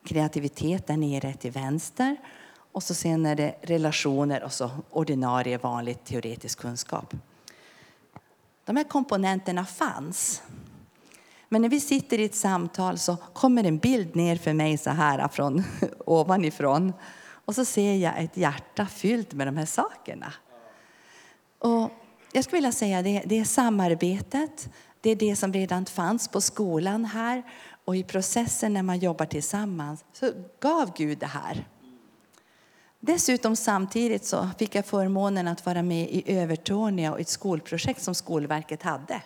kreativitet 0.05 0.87
där 0.87 0.97
nere 0.97 1.33
till 1.33 1.53
vänster. 1.53 2.17
Och 2.73 2.83
så 2.83 2.95
sen 2.95 3.27
är 3.27 3.37
det 3.37 3.55
relationer 3.63 4.43
och 4.43 4.53
så 4.53 4.71
ordinarie 4.91 5.59
vanlig 5.59 6.05
teoretisk 6.05 6.59
kunskap. 6.59 7.15
De 8.65 8.77
här 8.77 8.85
komponenterna 8.85 9.65
fanns. 9.65 10.43
Men 11.55 11.63
när 11.63 11.69
vi 11.69 11.81
sitter 11.81 12.21
i 12.21 12.25
ett 12.25 12.35
samtal 12.35 12.99
så 12.99 13.17
kommer 13.17 13.65
en 13.65 13.79
bild 13.79 14.17
ner 14.17 14.37
för 14.37 14.53
mig 14.53 14.79
så 14.79 14.91
här 14.91 15.29
från 15.29 15.65
ovanifrån. 16.07 16.93
Och 17.25 17.55
så 17.55 17.65
ser 17.65 17.95
jag 17.95 18.23
ett 18.23 18.37
hjärta 18.37 18.87
fyllt 18.87 19.33
med 19.33 19.47
de 19.47 19.57
här 19.57 19.67
sakerna. 19.67 20.33
Och 21.59 21.91
jag 22.33 22.45
skulle 22.45 22.57
vilja 22.57 22.73
säga 22.73 23.03
det, 23.03 23.23
det 23.27 23.39
är 23.39 23.45
samarbetet, 23.45 24.69
det 25.01 25.11
är 25.11 25.17
det 25.17 25.37
som 25.37 25.53
redan 25.53 25.87
fanns 25.87 26.29
på 26.29 26.41
skolan 26.41 27.05
här 27.05 27.43
och 27.85 27.97
i 27.97 28.05
processen 28.05 28.73
när 28.73 28.83
man 28.83 28.99
jobbar 28.99 29.27
tillsammans 29.27 30.05
så 30.13 30.33
gav 30.61 30.93
Gud 30.97 31.19
det 31.19 31.27
här. 31.27 31.69
Dessutom 33.01 33.57
samtidigt 33.57 34.25
så 34.25 34.49
fick 34.59 34.75
jag 34.75 34.87
förmånen 34.87 35.49
att 35.49 35.67
vara 35.67 35.83
med 35.83 36.09
i 36.11 36.25
Övertorneå 36.27 37.13
och 37.13 37.21
ett 37.21 37.29
skolprojekt 37.29 38.03
som 38.03 38.15
Skolverket 38.15 38.83
hade. 38.83 39.23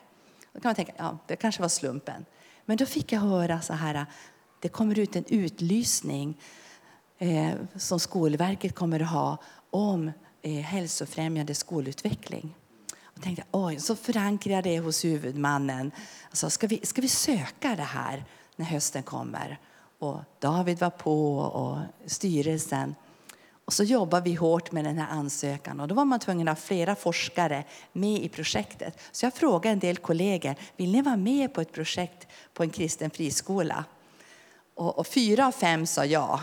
Då 0.59 0.63
kan 0.63 0.69
man 0.69 0.75
tänka, 0.75 0.93
ja, 0.97 1.19
det 1.27 1.37
kanske 1.37 1.63
var 1.63 1.69
slumpen. 1.69 2.25
Men 2.65 2.77
då 2.77 2.87
fick 2.87 3.13
jag 3.13 3.21
höra 3.21 3.61
så 3.61 3.73
här, 3.73 4.07
det 4.61 4.69
kommer 4.69 4.99
ut 4.99 5.17
en 5.17 5.25
utlysning 5.29 6.41
eh, 7.19 7.53
som 7.77 8.01
Skolverket 8.01 8.75
kommer 8.75 9.01
att 9.01 9.11
ha 9.11 9.37
om 9.71 10.13
eh, 10.43 10.53
hälsofrämjande 10.53 11.55
skolutveckling. 11.55 12.55
Och 13.03 13.23
tänkte, 13.23 13.45
oj, 13.51 13.81
så 13.81 13.97
förankrade 13.97 14.55
jag 14.55 14.65
det 14.65 14.79
hos 14.79 15.05
huvudmannen. 15.05 15.91
Alltså, 16.29 16.51
ska, 16.51 16.67
vi, 16.67 16.87
ska 16.87 17.03
vi 17.03 17.09
söka 17.09 17.77
det 17.77 17.83
här? 17.83 18.25
när 18.59 18.67
hösten 18.67 19.03
kommer. 19.03 19.59
och 19.99 20.21
David 20.39 20.79
var 20.79 20.91
på 20.91 21.39
och 21.39 21.79
styrelsen. 22.07 22.95
Och 23.69 23.75
så 23.75 23.85
jobbar 23.85 24.21
vi 24.21 24.35
hårt 24.35 24.73
med 24.73 24.85
den 24.85 24.99
här 24.99 25.09
ansökan 25.11 25.81
och 25.81 25.89
då 25.89 25.95
var 25.95 26.05
man 26.05 26.21
tvungen 26.21 26.49
att 26.49 26.59
ha 26.59 26.65
flera 26.67 26.95
forskare 26.95 27.65
med 27.93 28.23
i 28.23 28.29
projektet. 28.29 28.99
Så 29.13 29.27
jag 29.27 29.35
frågade 29.35 29.73
en 29.73 29.79
del 29.79 29.97
kollegor, 29.97 30.55
vill 30.77 30.93
ni 30.93 31.03
vara 31.03 31.17
med 31.17 31.55
på 31.55 31.61
ett 31.61 31.73
projekt 31.73 32.27
på 32.55 32.63
en 32.63 32.71
kristen 32.71 33.11
friskola? 33.11 33.85
Och, 34.75 34.99
och 34.99 35.07
fyra 35.07 35.47
av 35.47 35.53
fem 35.53 35.87
sa 35.87 36.05
ja. 36.05 36.41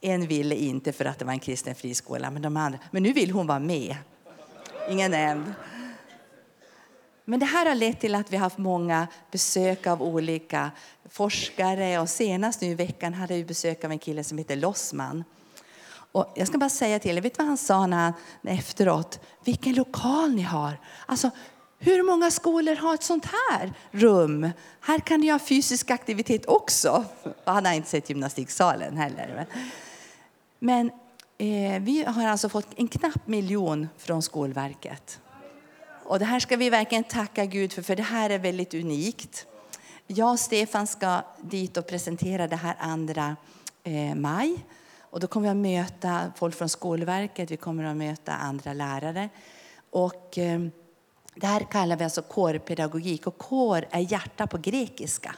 En 0.00 0.26
ville 0.26 0.54
inte 0.54 0.92
för 0.92 1.04
att 1.04 1.18
det 1.18 1.24
var 1.24 1.32
en 1.32 1.38
kristen 1.38 1.74
friskola, 1.74 2.30
men, 2.30 2.42
de 2.42 2.56
andra, 2.56 2.78
men 2.90 3.02
nu 3.02 3.12
vill 3.12 3.30
hon 3.30 3.46
vara 3.46 3.60
med. 3.60 3.96
Ingen 4.90 5.10
nämnd. 5.10 5.52
Men 7.24 7.40
det 7.40 7.46
här 7.46 7.66
har 7.66 7.74
lett 7.74 8.00
till 8.00 8.14
att 8.14 8.32
vi 8.32 8.36
har 8.36 8.44
haft 8.44 8.58
många 8.58 9.08
besök 9.30 9.86
av 9.86 10.02
olika 10.02 10.70
forskare 11.08 11.98
och 11.98 12.08
senast 12.08 12.60
nu 12.60 12.68
i 12.68 12.74
veckan 12.74 13.14
hade 13.14 13.34
vi 13.34 13.44
besök 13.44 13.84
av 13.84 13.90
en 13.90 13.98
kille 13.98 14.24
som 14.24 14.38
heter 14.38 14.56
Lossman. 14.56 15.24
Och 16.12 16.32
jag 16.36 16.48
ska 16.48 16.58
bara 16.58 16.70
säga 16.70 16.98
till 16.98 17.18
er, 17.18 17.22
vet 17.22 17.38
vad 17.38 17.46
han 17.46 17.56
sa 17.56 17.86
när 17.86 17.96
han, 17.96 18.12
efteråt? 18.42 19.20
Vilken 19.44 19.74
lokal 19.74 20.34
ni 20.34 20.42
har! 20.42 20.80
Alltså, 21.06 21.30
hur 21.78 22.02
många 22.02 22.30
skolor 22.30 22.76
har 22.76 22.94
ett 22.94 23.02
sånt 23.02 23.26
här 23.26 23.72
rum? 23.90 24.50
Här 24.80 24.98
kan 24.98 25.20
ni 25.20 25.28
ha 25.28 25.38
fysisk 25.38 25.90
aktivitet 25.90 26.46
också. 26.46 27.04
Han 27.44 27.66
har 27.66 27.72
inte 27.72 27.88
sett 27.88 28.08
gymnastiksalen 28.10 28.96
heller. 28.96 29.46
Men 30.58 30.90
eh, 31.38 31.82
vi 31.82 32.04
har 32.06 32.26
alltså 32.26 32.48
fått 32.48 32.66
en 32.76 32.88
knapp 32.88 33.26
miljon 33.26 33.88
från 33.98 34.22
Skolverket. 34.22 35.20
Och 36.04 36.18
det 36.18 36.24
här 36.24 36.40
ska 36.40 36.56
vi 36.56 36.70
verkligen 36.70 37.04
tacka 37.04 37.44
Gud 37.44 37.72
för, 37.72 37.82
för 37.82 37.96
det 37.96 38.02
här 38.02 38.30
är 38.30 38.38
väldigt 38.38 38.74
unikt. 38.74 39.46
Jag 40.06 40.30
och 40.30 40.40
Stefan 40.40 40.86
ska 40.86 41.22
dit 41.40 41.76
och 41.76 41.86
presentera 41.86 42.48
det 42.48 42.56
här 42.56 42.76
andra 42.78 43.36
eh, 43.84 44.14
maj. 44.14 44.64
Och 45.10 45.20
då 45.20 45.26
kommer 45.26 45.46
vi 45.46 45.50
att 45.50 45.84
möta 45.84 46.32
folk 46.36 46.54
från 46.54 46.68
Skolverket, 46.68 47.50
vi 47.50 47.56
kommer 47.56 47.84
att 47.84 47.96
möta 47.96 48.32
andra 48.32 48.72
lärare. 48.72 49.28
Och, 49.90 50.38
eh, 50.38 50.60
det 51.34 51.46
här 51.46 51.60
kallar 51.60 51.96
vi 51.96 52.04
alltså 52.04 52.22
kårpedagogik 52.22 53.26
och 53.26 53.38
kår 53.38 53.86
är 53.90 54.12
hjärta 54.12 54.46
på 54.46 54.58
grekiska. 54.58 55.34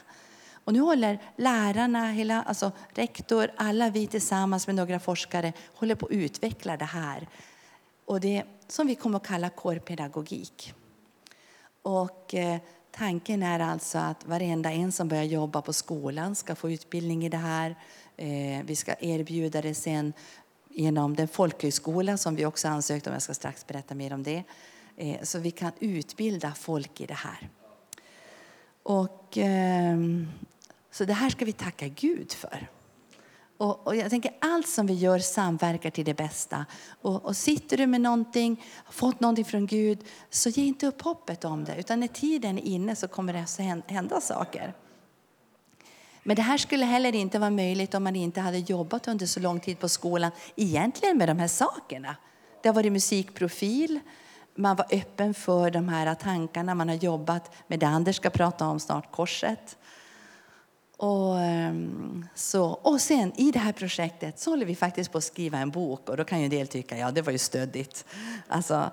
Och 0.63 0.73
nu 0.73 0.79
håller 0.79 1.19
lärarna, 1.35 2.11
hela, 2.11 2.43
alltså 2.43 2.71
rektor, 2.89 3.51
alla 3.57 3.89
vi 3.89 4.07
tillsammans 4.07 4.67
med 4.67 4.75
några 4.75 4.99
forskare 4.99 5.53
håller 5.75 5.95
på 5.95 6.05
att 6.05 6.11
utveckla 6.11 6.77
det 6.77 6.85
här. 6.85 7.27
Och 8.05 8.19
det 8.19 8.43
som 8.67 8.87
vi 8.87 8.95
kommer 8.95 9.17
att 9.17 9.27
kalla 9.27 9.49
kårpedagogik. 9.49 10.73
Och 11.81 12.33
eh, 12.33 12.57
tanken 12.91 13.43
är 13.43 13.59
alltså 13.59 13.97
att 13.97 14.25
varenda 14.25 14.71
en 14.71 14.91
som 14.91 15.07
börjar 15.07 15.23
jobba 15.23 15.61
på 15.61 15.73
skolan 15.73 16.35
ska 16.35 16.55
få 16.55 16.71
utbildning 16.71 17.25
i 17.25 17.29
det 17.29 17.37
här. 17.37 17.75
Eh, 18.23 18.63
vi 18.65 18.75
ska 18.75 18.95
erbjuda 18.99 19.61
det 19.61 19.73
sen 19.73 20.13
genom 20.69 21.15
den 21.15 21.27
folkhögskola 21.27 22.17
som 22.17 22.35
vi 22.35 22.45
också 22.45 22.67
ansökt 22.67 23.07
om. 23.07 23.13
Jag 23.13 23.21
ska 23.21 23.33
strax 23.33 23.67
berätta 23.67 23.95
mer 23.95 24.13
om 24.13 24.23
det. 24.23 24.43
Eh, 24.97 25.21
så 25.23 25.39
vi 25.39 25.51
kan 25.51 25.71
utbilda 25.79 26.53
folk 26.53 27.01
i 27.01 27.05
det 27.05 27.13
här. 27.13 27.49
Och, 28.83 29.37
eh, 29.37 29.97
så 30.91 31.05
det 31.05 31.13
här 31.13 31.29
ska 31.29 31.45
vi 31.45 31.53
tacka 31.53 31.87
Gud 31.87 32.31
för. 32.31 32.67
Och, 33.57 33.87
och, 33.87 33.95
jag 33.95 34.09
tänker 34.09 34.31
allt 34.39 34.67
som 34.67 34.87
vi 34.87 34.93
gör 34.93 35.19
samverkar 35.19 35.89
till 35.89 36.05
det 36.05 36.13
bästa. 36.13 36.65
Och, 37.01 37.25
och, 37.25 37.37
sitter 37.37 37.77
du 37.77 37.87
med 37.87 38.01
någonting, 38.01 38.63
har 38.85 38.93
fått 38.93 39.19
någonting 39.19 39.45
från 39.45 39.67
Gud, 39.67 40.05
så 40.29 40.49
ge 40.49 40.63
inte 40.63 40.87
upp 40.87 41.01
hoppet 41.01 41.45
om 41.45 41.63
det. 41.63 41.75
Utan 41.75 41.99
när 41.99 42.07
tiden 42.07 42.57
är 42.57 42.63
inne 42.63 42.95
så 42.95 43.07
kommer 43.07 43.33
det 43.33 43.39
att 43.39 43.89
hända 43.91 44.21
saker. 44.21 44.73
Men 46.23 46.35
det 46.35 46.41
här 46.41 46.57
skulle 46.57 46.85
heller 46.85 47.15
inte 47.15 47.39
vara 47.39 47.49
möjligt 47.49 47.93
om 47.93 48.03
man 48.03 48.15
inte 48.15 48.41
hade 48.41 48.57
jobbat 48.57 49.07
under 49.07 49.25
så 49.25 49.39
lång 49.39 49.59
tid 49.59 49.79
på 49.79 49.89
skolan 49.89 50.31
egentligen 50.55 51.17
med 51.17 51.29
de 51.29 51.39
här 51.39 51.47
sakerna. 51.47 52.15
Det 52.61 52.69
har 52.69 52.73
varit 52.73 52.91
musikprofil, 52.91 53.99
man 54.55 54.75
var 54.75 54.85
öppen 54.91 55.33
för 55.33 55.71
de 55.71 55.89
här 55.89 56.15
tankarna, 56.15 56.75
man 56.75 56.89
har 56.89 56.95
jobbat 56.95 57.55
med 57.67 57.79
det 57.79 57.87
Anders 57.87 58.15
ska 58.15 58.29
prata 58.29 58.67
om 58.67 58.79
snart, 58.79 59.11
korset. 59.11 59.77
Och, 60.97 61.39
ehm, 61.39 62.25
så, 62.35 62.65
och 62.65 63.01
sen 63.01 63.33
i 63.35 63.51
det 63.51 63.59
här 63.59 63.73
projektet 63.73 64.39
så 64.39 64.49
håller 64.49 64.65
vi 64.65 64.75
faktiskt 64.75 65.11
på 65.11 65.17
att 65.17 65.23
skriva 65.23 65.57
en 65.57 65.69
bok 65.69 66.09
och 66.09 66.17
då 66.17 66.23
kan 66.23 66.39
ju 66.39 66.43
en 66.43 66.49
del 66.49 66.67
tycka 66.67 66.97
ja 66.97 67.11
det 67.11 67.21
var 67.21 67.31
ju 67.31 67.37
stöddigt. 67.37 68.05
Alltså, 68.47 68.91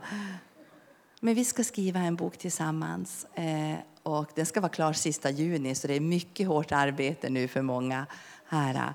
men 1.20 1.34
vi 1.34 1.44
ska 1.44 1.64
skriva 1.64 2.00
en 2.00 2.16
bok 2.16 2.38
tillsammans 2.38 3.26
eh, 3.34 3.74
och 4.02 4.30
den 4.34 4.46
ska 4.46 4.60
vara 4.60 4.72
klar 4.72 4.92
sista 4.92 5.30
juni 5.30 5.74
så 5.74 5.86
det 5.86 5.94
är 5.94 6.00
mycket 6.00 6.48
hårt 6.48 6.72
arbete 6.72 7.28
nu 7.28 7.48
för 7.48 7.62
många 7.62 8.06
här. 8.46 8.94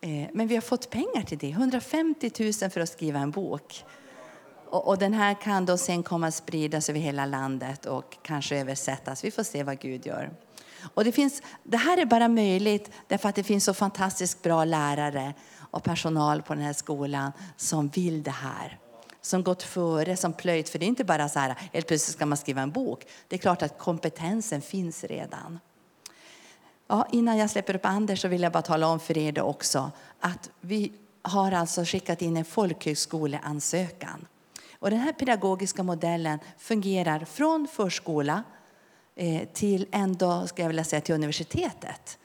Eh, 0.00 0.28
men 0.32 0.46
vi 0.46 0.54
har 0.54 0.62
fått 0.62 0.90
pengar 0.90 1.22
till 1.22 1.38
det, 1.38 1.50
150 1.50 2.30
000 2.62 2.70
för 2.70 2.80
att 2.80 2.88
skriva 2.88 3.18
en 3.18 3.30
bok. 3.30 3.84
Och 4.70 4.98
den 4.98 5.12
här 5.12 5.34
kan 5.34 5.66
då 5.66 5.78
sen 5.78 6.02
komma 6.02 6.26
att 6.26 6.34
spridas 6.34 6.88
över 6.88 7.00
hela 7.00 7.26
landet 7.26 7.86
och 7.86 8.16
kanske 8.22 8.60
översättas. 8.60 9.24
Vi 9.24 9.30
får 9.30 9.42
se 9.42 9.62
vad 9.62 9.78
Gud 9.78 10.06
gör. 10.06 10.30
Och 10.94 11.04
det, 11.04 11.12
finns, 11.12 11.42
det 11.64 11.76
här 11.76 11.98
är 11.98 12.04
bara 12.04 12.28
möjligt 12.28 12.90
därför 13.08 13.28
att 13.28 13.34
det 13.34 13.42
finns 13.42 13.64
så 13.64 13.74
fantastiskt 13.74 14.42
bra 14.42 14.64
lärare 14.64 15.34
och 15.70 15.82
personal 15.82 16.42
på 16.42 16.54
den 16.54 16.62
här 16.62 16.72
skolan 16.72 17.32
som 17.56 17.88
vill 17.88 18.22
det 18.22 18.30
här. 18.30 18.78
Som 19.20 19.42
gått 19.42 19.62
före, 19.62 20.16
som 20.16 20.32
plöjt. 20.32 20.68
För 20.68 20.78
det 20.78 20.84
är 20.84 20.88
inte 20.88 21.04
bara 21.04 21.28
så 21.28 21.38
här, 21.38 21.54
helt 21.72 21.86
plötsligt 21.86 22.16
ska 22.16 22.26
man 22.26 22.38
skriva 22.38 22.62
en 22.62 22.70
bok. 22.70 23.06
Det 23.28 23.36
är 23.36 23.40
klart 23.40 23.62
att 23.62 23.78
kompetensen 23.78 24.62
finns 24.62 25.04
redan. 25.04 25.58
Ja, 26.86 27.06
innan 27.12 27.38
jag 27.38 27.50
släpper 27.50 27.76
upp 27.76 27.86
Anders 27.86 28.22
så 28.22 28.28
vill 28.28 28.42
jag 28.42 28.52
bara 28.52 28.62
tala 28.62 28.86
om 28.86 29.00
för 29.00 29.18
er 29.18 29.40
också 29.40 29.90
att 30.20 30.50
vi 30.60 30.92
har 31.22 31.52
alltså 31.52 31.84
skickat 31.84 32.22
in 32.22 32.36
en 32.36 32.44
folkhögskoleansökan. 32.44 34.26
Och 34.78 34.90
den 34.90 34.98
här 34.98 35.12
pedagogiska 35.12 35.82
modellen 35.82 36.38
fungerar 36.58 37.24
från 37.24 37.68
förskola 37.72 38.42
eh, 39.16 39.48
till 39.52 39.86
ändå, 39.92 40.46
ska 40.46 40.62
jag 40.62 40.68
vilja 40.68 40.84
säga, 40.84 41.00
till 41.00 41.14
universitetet. 41.14 42.18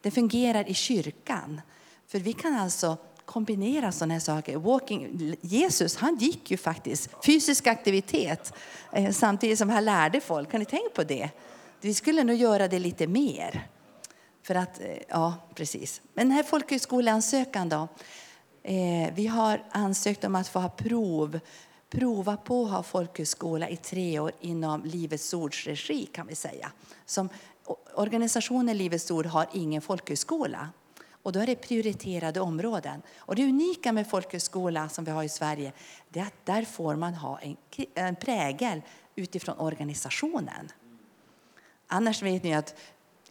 Det 0.00 0.10
fungerar 0.10 0.68
i 0.68 0.74
kyrkan. 0.74 1.60
För 2.06 2.18
vi 2.18 2.32
kan 2.32 2.54
alltså 2.54 2.96
kombinera 3.28 3.92
sådana 3.92 4.14
här 4.14 4.20
saker. 4.20 4.56
Walking, 4.56 5.34
Jesus 5.40 5.96
han 5.96 6.16
gick 6.16 6.50
ju 6.50 6.56
faktiskt 6.56 7.10
fysisk 7.24 7.66
aktivitet 7.66 8.52
eh, 8.92 9.12
samtidigt 9.12 9.58
som 9.58 9.70
han 9.70 9.84
lärde 9.84 10.20
folk. 10.20 10.50
Kan 10.50 10.60
ni 10.60 10.66
tänka 10.66 10.88
på 10.94 11.02
det? 11.04 11.30
Vi 11.80 11.94
skulle 11.94 12.24
nog 12.24 12.36
göra 12.36 12.68
det 12.68 12.78
lite 12.78 13.06
mer. 13.06 13.66
För 14.42 14.54
att, 14.54 14.80
eh, 14.80 14.86
ja, 15.08 15.34
precis. 15.54 16.00
Men 16.14 16.28
den 16.28 16.36
här 16.36 16.42
folkhögskoleansökan 16.42 17.68
då. 17.68 17.88
Eh, 18.62 19.14
vi 19.14 19.26
har 19.26 19.64
ansökt 19.70 20.24
om 20.24 20.34
att 20.34 20.48
få 20.48 20.58
ha 20.58 20.68
prov 20.68 21.40
prova 21.90 22.36
på 22.36 22.64
att 22.64 22.70
ha 22.70 22.82
folkhögskola 22.82 23.68
i 23.68 23.76
tre 23.76 24.18
år 24.18 24.32
inom 24.40 24.84
Livets 24.84 25.34
Ords 25.34 25.66
regi 25.66 26.06
kan 26.06 26.26
vi 26.26 26.34
säga. 26.34 26.72
Som 27.06 27.28
organisationen 27.94 28.76
Livets 28.76 29.10
Ord 29.10 29.26
har 29.26 29.46
ingen 29.52 29.82
folkhögskola. 29.82 30.68
Och 31.28 31.32
då 31.32 31.40
är 31.40 31.46
det 31.46 31.56
prioriterade 31.56 32.40
områden. 32.40 33.02
Och 33.18 33.36
det 33.36 33.44
unika 33.44 33.92
med 33.92 34.10
folkhögskola 34.10 34.88
som 34.88 35.04
vi 35.04 35.10
har 35.10 35.22
i 35.22 35.28
Sverige 35.28 35.72
är 36.12 36.22
att 36.22 36.34
där 36.44 36.62
får 36.62 36.96
man 36.96 37.14
ha 37.14 37.38
en, 37.38 37.56
en 37.94 38.16
prägel 38.16 38.82
utifrån 39.16 39.58
organisationen. 39.58 40.72
Annars 41.86 42.22
vet 42.22 42.42
ni 42.42 42.54
att 42.54 42.74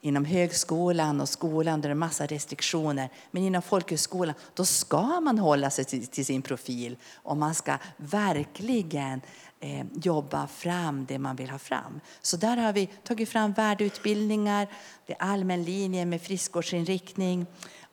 inom 0.02 0.26
högskolan 0.26 1.22
och 1.22 1.30
skolan 1.30 1.82
där 1.82 1.90
det 1.90 1.94
är 1.94 1.96
massa 1.96 2.26
restriktioner. 2.26 3.10
Men 3.32 3.44
inom 3.44 3.62
folkhögskolan 3.62 4.36
då 4.54 4.66
ska 4.66 5.20
man 5.20 5.40
hålla 5.40 5.70
sig 5.70 5.86
till, 5.86 6.08
till 6.08 6.26
sin 6.26 6.42
profil 6.42 6.98
och 7.16 7.38
man 7.38 7.56
ska 7.56 7.78
verkligen 7.98 9.22
eh, 9.60 9.86
jobba 9.94 10.48
fram 10.48 11.06
det 11.06 11.20
man 11.20 11.36
vill 11.36 11.50
ha 11.50 11.60
fram. 11.60 12.00
Så 12.22 12.38
där 12.38 12.58
har 12.58 12.74
vi 12.74 12.86
tagit 12.88 13.30
fram 13.30 13.54
värdeutbildningar, 13.54 14.68
det 15.06 15.14
är 15.14 15.22
allmän 15.22 15.64
linje 15.64 16.06
med 16.06 16.22
friskvårdsinriktning 16.22 17.46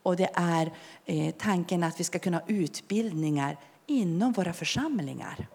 och 0.04 0.16
det 0.16 0.30
är 0.34 0.72
eh, 1.04 1.34
tanken 1.38 1.84
att 1.84 2.00
vi 2.00 2.04
ska 2.04 2.18
kunna 2.18 2.36
ha 2.36 2.44
utbildningar 2.46 3.56
inom 3.86 4.32
våra 4.32 4.52
församlingar. 4.52 5.46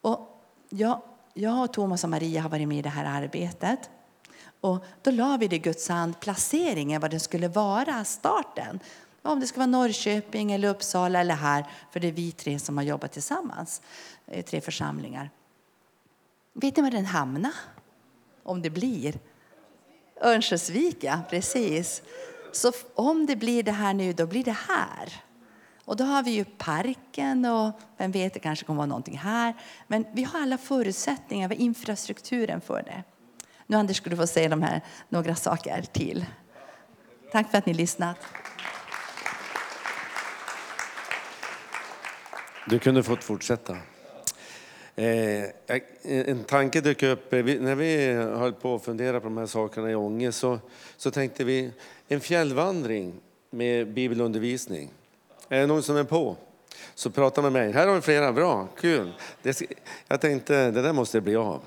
Och 0.00 0.42
jag, 0.68 1.02
jag 1.34 1.64
och 1.64 1.72
Thomas 1.72 2.04
och 2.04 2.10
Maria 2.10 2.42
har 2.42 2.48
varit 2.48 2.68
med 2.68 2.78
i 2.78 2.82
det 2.82 2.88
här 2.88 3.22
arbetet. 3.22 3.90
Och 4.60 4.84
då 5.02 5.10
la 5.10 5.36
vi 5.36 5.48
det 5.48 5.58
Guds 5.58 5.88
hand 5.88 6.20
placeringen, 6.20 7.00
vad 7.00 7.10
det 7.10 7.20
skulle 7.20 7.48
vara, 7.48 8.04
starten. 8.04 8.80
Om 9.22 9.40
det 9.40 9.46
ska 9.46 9.58
vara 9.58 9.66
Norrköping, 9.66 10.52
eller 10.52 10.68
Uppsala 10.68 11.20
eller 11.20 11.34
här, 11.34 11.66
för 11.90 12.00
det 12.00 12.08
är 12.08 12.12
vi 12.12 12.32
tre 12.32 12.58
som 12.58 12.76
har 12.76 12.84
jobbat 12.84 13.12
tillsammans, 13.12 13.82
eh, 14.26 14.44
tre 14.44 14.60
församlingar. 14.60 15.30
Vet 16.52 16.76
ni 16.76 16.82
var 16.82 16.90
den 16.90 17.06
hamnar? 17.06 17.54
Om 18.42 18.62
det 18.62 18.70
blir? 18.70 19.18
Örnsköldsvik, 20.20 21.04
ja, 21.04 21.20
precis. 21.30 22.02
Så 22.54 22.72
om 22.94 23.26
det 23.26 23.36
blir 23.36 23.62
det 23.62 23.72
här 23.72 23.94
nu, 23.94 24.12
då 24.12 24.26
blir 24.26 24.44
det 24.44 24.56
här. 24.68 25.22
Och 25.84 25.96
då 25.96 26.04
har 26.04 26.22
vi 26.22 26.30
ju 26.30 26.44
parken 26.44 27.44
och 27.44 27.80
vem 27.96 28.10
vet, 28.10 28.34
det 28.34 28.40
kanske 28.40 28.66
kommer 28.66 28.76
vara 28.76 28.86
någonting 28.86 29.18
här. 29.18 29.54
Men 29.86 30.06
vi 30.12 30.24
har 30.24 30.40
alla 30.40 30.58
förutsättningar, 30.58 31.48
vi 31.48 31.54
har 31.54 31.62
infrastrukturen 31.62 32.60
för 32.60 32.82
det. 32.82 33.02
Nu 33.66 33.76
Anders 33.76 33.96
ska 33.96 34.10
du 34.10 34.16
få 34.16 34.26
säga 34.26 34.48
de 34.48 34.62
här, 34.62 34.80
några 35.08 35.34
saker 35.34 35.82
till. 35.92 36.26
Tack 37.32 37.50
för 37.50 37.58
att 37.58 37.66
ni 37.66 37.74
lyssnat. 37.74 38.16
Du 42.66 42.78
kunde 42.78 43.02
fått 43.02 43.24
fortsätta. 43.24 43.76
Eh, 44.96 45.44
en 46.04 46.44
tanke 46.44 46.80
dök 46.80 47.02
upp 47.02 47.32
eh, 47.32 47.44
när 47.44 47.74
vi 47.74 48.12
höll 48.12 48.52
på 48.52 48.74
att 48.74 48.84
fundera 48.84 49.20
på 49.20 49.26
de 49.26 49.36
här 49.36 49.46
sakerna 49.46 49.90
i 49.90 49.94
Ånge 49.94 50.32
så, 50.32 50.58
så 50.96 51.10
tänkte 51.10 51.44
vi 51.44 51.72
en 52.08 52.20
fjällvandring 52.20 53.12
med 53.50 53.92
bibelundervisning. 53.92 54.90
Är 55.48 55.60
det 55.60 55.66
någon 55.66 55.82
som 55.82 55.96
är 55.96 56.04
på? 56.04 56.36
Så 56.94 57.10
prata 57.10 57.42
med 57.42 57.52
mig. 57.52 57.72
Här 57.72 57.86
har 57.86 57.94
vi 57.94 58.00
flera, 58.00 58.32
bra, 58.32 58.68
kul. 58.80 59.12
Det, 59.42 59.62
jag 60.08 60.20
tänkte 60.20 60.70
det 60.70 60.82
där 60.82 60.92
måste 60.92 61.20
bli 61.20 61.36
av. 61.36 61.60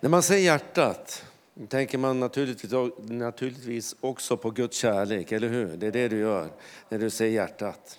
När 0.00 0.10
man 0.10 0.22
säger 0.22 0.44
hjärtat 0.44 1.24
tänker 1.68 1.98
man 1.98 2.20
naturligtvis, 2.20 2.72
naturligtvis 2.98 3.96
också 4.00 4.36
på 4.36 4.50
Guds 4.50 4.76
kärlek, 4.76 5.32
eller 5.32 5.48
hur? 5.48 5.76
Det 5.76 5.86
är 5.86 5.92
det 5.92 6.08
du 6.08 6.18
gör 6.18 6.48
när 6.88 6.98
du 6.98 7.10
säger 7.10 7.32
hjärtat. 7.32 7.98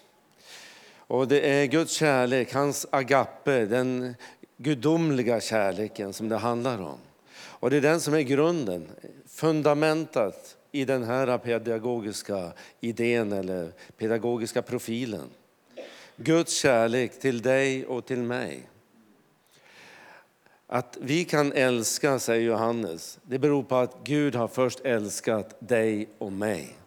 Och 0.98 1.28
det 1.28 1.50
är 1.50 1.66
Guds 1.66 1.94
kärlek, 1.94 2.54
hans 2.54 2.88
agape, 2.90 3.66
den 3.66 4.16
gudomliga 4.58 5.42
kärleken 5.42 6.14
som 6.14 6.30
det 6.30 6.38
handlar 6.38 6.82
om. 6.82 6.98
Och 7.36 7.70
det 7.70 7.78
är 7.78 7.82
den 7.82 8.02
som 8.02 8.14
är 8.14 8.22
grunden, 8.22 8.88
fundamentet 9.36 10.58
i 10.72 10.86
den 10.86 11.04
här 11.04 11.38
pedagogiska 11.38 12.52
idén 12.80 13.32
eller 13.32 13.72
pedagogiska 13.98 14.62
profilen. 14.62 15.30
Guds 16.16 16.54
kärlek 16.54 17.20
till 17.20 17.42
dig 17.42 17.86
och 17.86 18.06
till 18.06 18.20
mig. 18.20 18.70
Att 20.68 20.98
vi 21.02 21.26
kan 21.26 21.54
älska, 21.54 22.20
säger 22.20 22.48
Johannes, 22.48 23.20
det 23.24 23.40
beror 23.40 23.64
på 23.64 23.76
att 23.76 23.98
Gud 24.04 24.36
har 24.36 24.48
först 24.48 24.80
älskat 24.80 25.56
dig 25.60 26.10
och 26.18 26.32
mig. 26.32 26.78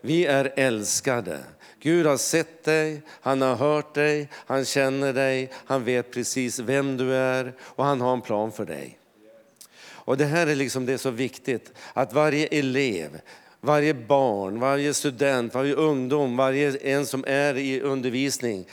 Vi 0.00 0.26
är 0.26 0.52
älskade. 0.56 1.38
Gud 1.80 2.06
har 2.06 2.16
sett 2.16 2.64
dig, 2.64 3.02
han 3.08 3.42
har 3.42 3.54
hört 3.54 3.94
dig, 3.94 4.28
han 4.32 4.64
känner 4.64 5.12
dig, 5.12 5.50
han 5.54 5.84
vet 5.84 6.10
precis 6.10 6.58
vem 6.58 6.96
du 6.96 7.14
är 7.14 7.54
och 7.60 7.84
han 7.84 8.00
har 8.00 8.12
en 8.12 8.20
plan 8.20 8.52
för 8.52 8.64
dig. 8.64 8.99
Och 10.10 10.16
det 10.16 10.24
här 10.24 10.46
är 10.46 10.54
liksom 10.54 10.86
det 10.86 10.92
är 10.92 10.98
så 10.98 11.10
viktigt, 11.10 11.72
att 11.92 12.12
varje 12.12 12.46
elev, 12.46 13.20
varje 13.60 13.94
barn, 13.94 14.60
varje 14.60 14.94
student, 14.94 15.54
varje 15.54 15.74
ungdom, 15.74 16.36
varje 16.36 16.76
en 16.76 17.06
som 17.06 17.24
är 17.26 17.56
i 17.56 17.80
undervisning, 17.80 18.66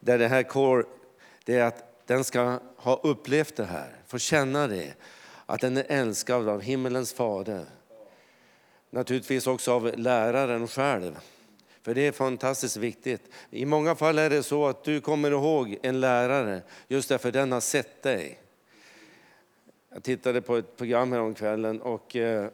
där 0.00 0.18
det 0.18 0.28
här 0.28 0.42
kår, 0.42 0.86
det 1.44 1.54
är 1.54 1.64
att 1.64 2.06
den 2.06 2.24
ska 2.24 2.60
ha 2.76 3.00
upplevt 3.02 3.56
det 3.56 3.64
här, 3.64 3.96
få 4.06 4.18
känna 4.18 4.66
det, 4.66 4.94
att 5.46 5.60
den 5.60 5.76
är 5.76 5.84
älskad 5.88 6.48
av 6.48 6.60
himmelens 6.60 7.12
fader. 7.12 7.64
Naturligtvis 8.90 9.46
också 9.46 9.72
av 9.72 9.92
läraren 9.98 10.68
själv. 10.68 11.18
För 11.82 11.94
det 11.94 12.06
är 12.06 12.12
fantastiskt 12.12 12.76
viktigt. 12.76 13.22
I 13.50 13.64
många 13.64 13.94
fall 13.94 14.18
är 14.18 14.30
det 14.30 14.42
så 14.42 14.66
att 14.66 14.84
du 14.84 15.00
kommer 15.00 15.30
ihåg 15.30 15.78
en 15.82 16.00
lärare 16.00 16.62
just 16.88 17.08
därför 17.08 17.32
den 17.32 17.52
har 17.52 17.60
sett 17.60 18.02
dig. 18.02 18.38
Jag 19.98 20.02
tittade 20.04 20.40
på 20.40 20.56
ett 20.56 20.76
program 20.76 21.12
häromkvällen 21.12 21.80
och 21.82 22.16
eh, 22.16 22.48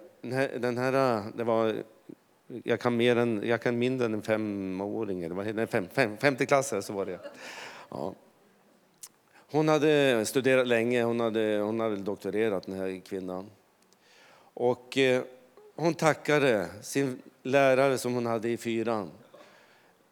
den 0.59 0.79
här, 0.79 1.17
eh, 1.17 1.25
det 1.35 1.45
var, 1.45 1.75
jag 2.63 2.81
kan, 2.81 2.97
mer 2.97 3.17
än, 3.17 3.43
jag 3.45 3.63
kan 3.63 3.79
mindre 3.79 4.07
än 4.07 4.15
en 4.15 4.23
femåring, 4.23 5.23
eller 5.23 5.67
fem, 5.67 5.89
fem, 5.93 6.17
femteklassare 6.17 6.83
så 6.83 6.93
var 6.93 7.07
det. 7.07 7.19
Ja. 7.89 8.15
Hon 9.51 9.69
hade 9.69 10.25
studerat 10.27 10.67
länge, 10.67 11.03
hon 11.03 11.21
hade, 11.21 11.59
hon 11.59 11.81
hade 11.81 11.97
doktorerat 11.97 12.67
den 12.67 12.75
här 12.75 13.01
kvinnan. 13.07 13.51
Och 14.55 14.99
eh, 14.99 15.23
hon 15.77 15.95
tackade 15.95 16.69
sin 16.83 17.23
lärare 17.43 17.99
som 17.99 18.15
hon 18.15 18.27
hade 18.27 18.49
i 18.49 18.57
fyran. 18.57 19.11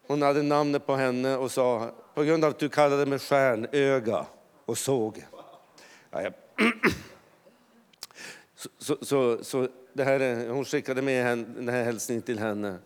Hon 0.07 0.21
hade 0.21 0.41
namnet 0.41 0.85
på 0.85 0.95
henne 0.95 1.37
och 1.37 1.51
sa, 1.51 1.91
på 2.13 2.23
grund 2.23 2.45
av 2.45 2.49
att 2.49 2.59
du 2.59 2.69
kallade 2.69 3.05
mig 3.05 3.19
stjärnöga 3.19 4.25
och 4.65 4.77
såg. 4.77 5.25
Ja, 6.11 6.21
jag... 6.21 6.33
så, 8.63 8.69
så, 8.79 8.97
så, 9.01 9.43
så, 9.43 9.67
det 9.93 10.03
här, 10.03 10.49
hon 10.49 10.65
skickade 10.65 11.01
med 11.01 11.23
henne, 11.23 11.45
den 11.55 11.69
här 11.69 11.83
hälsningen 11.83 12.21
till 12.21 12.39
henne 12.39 12.77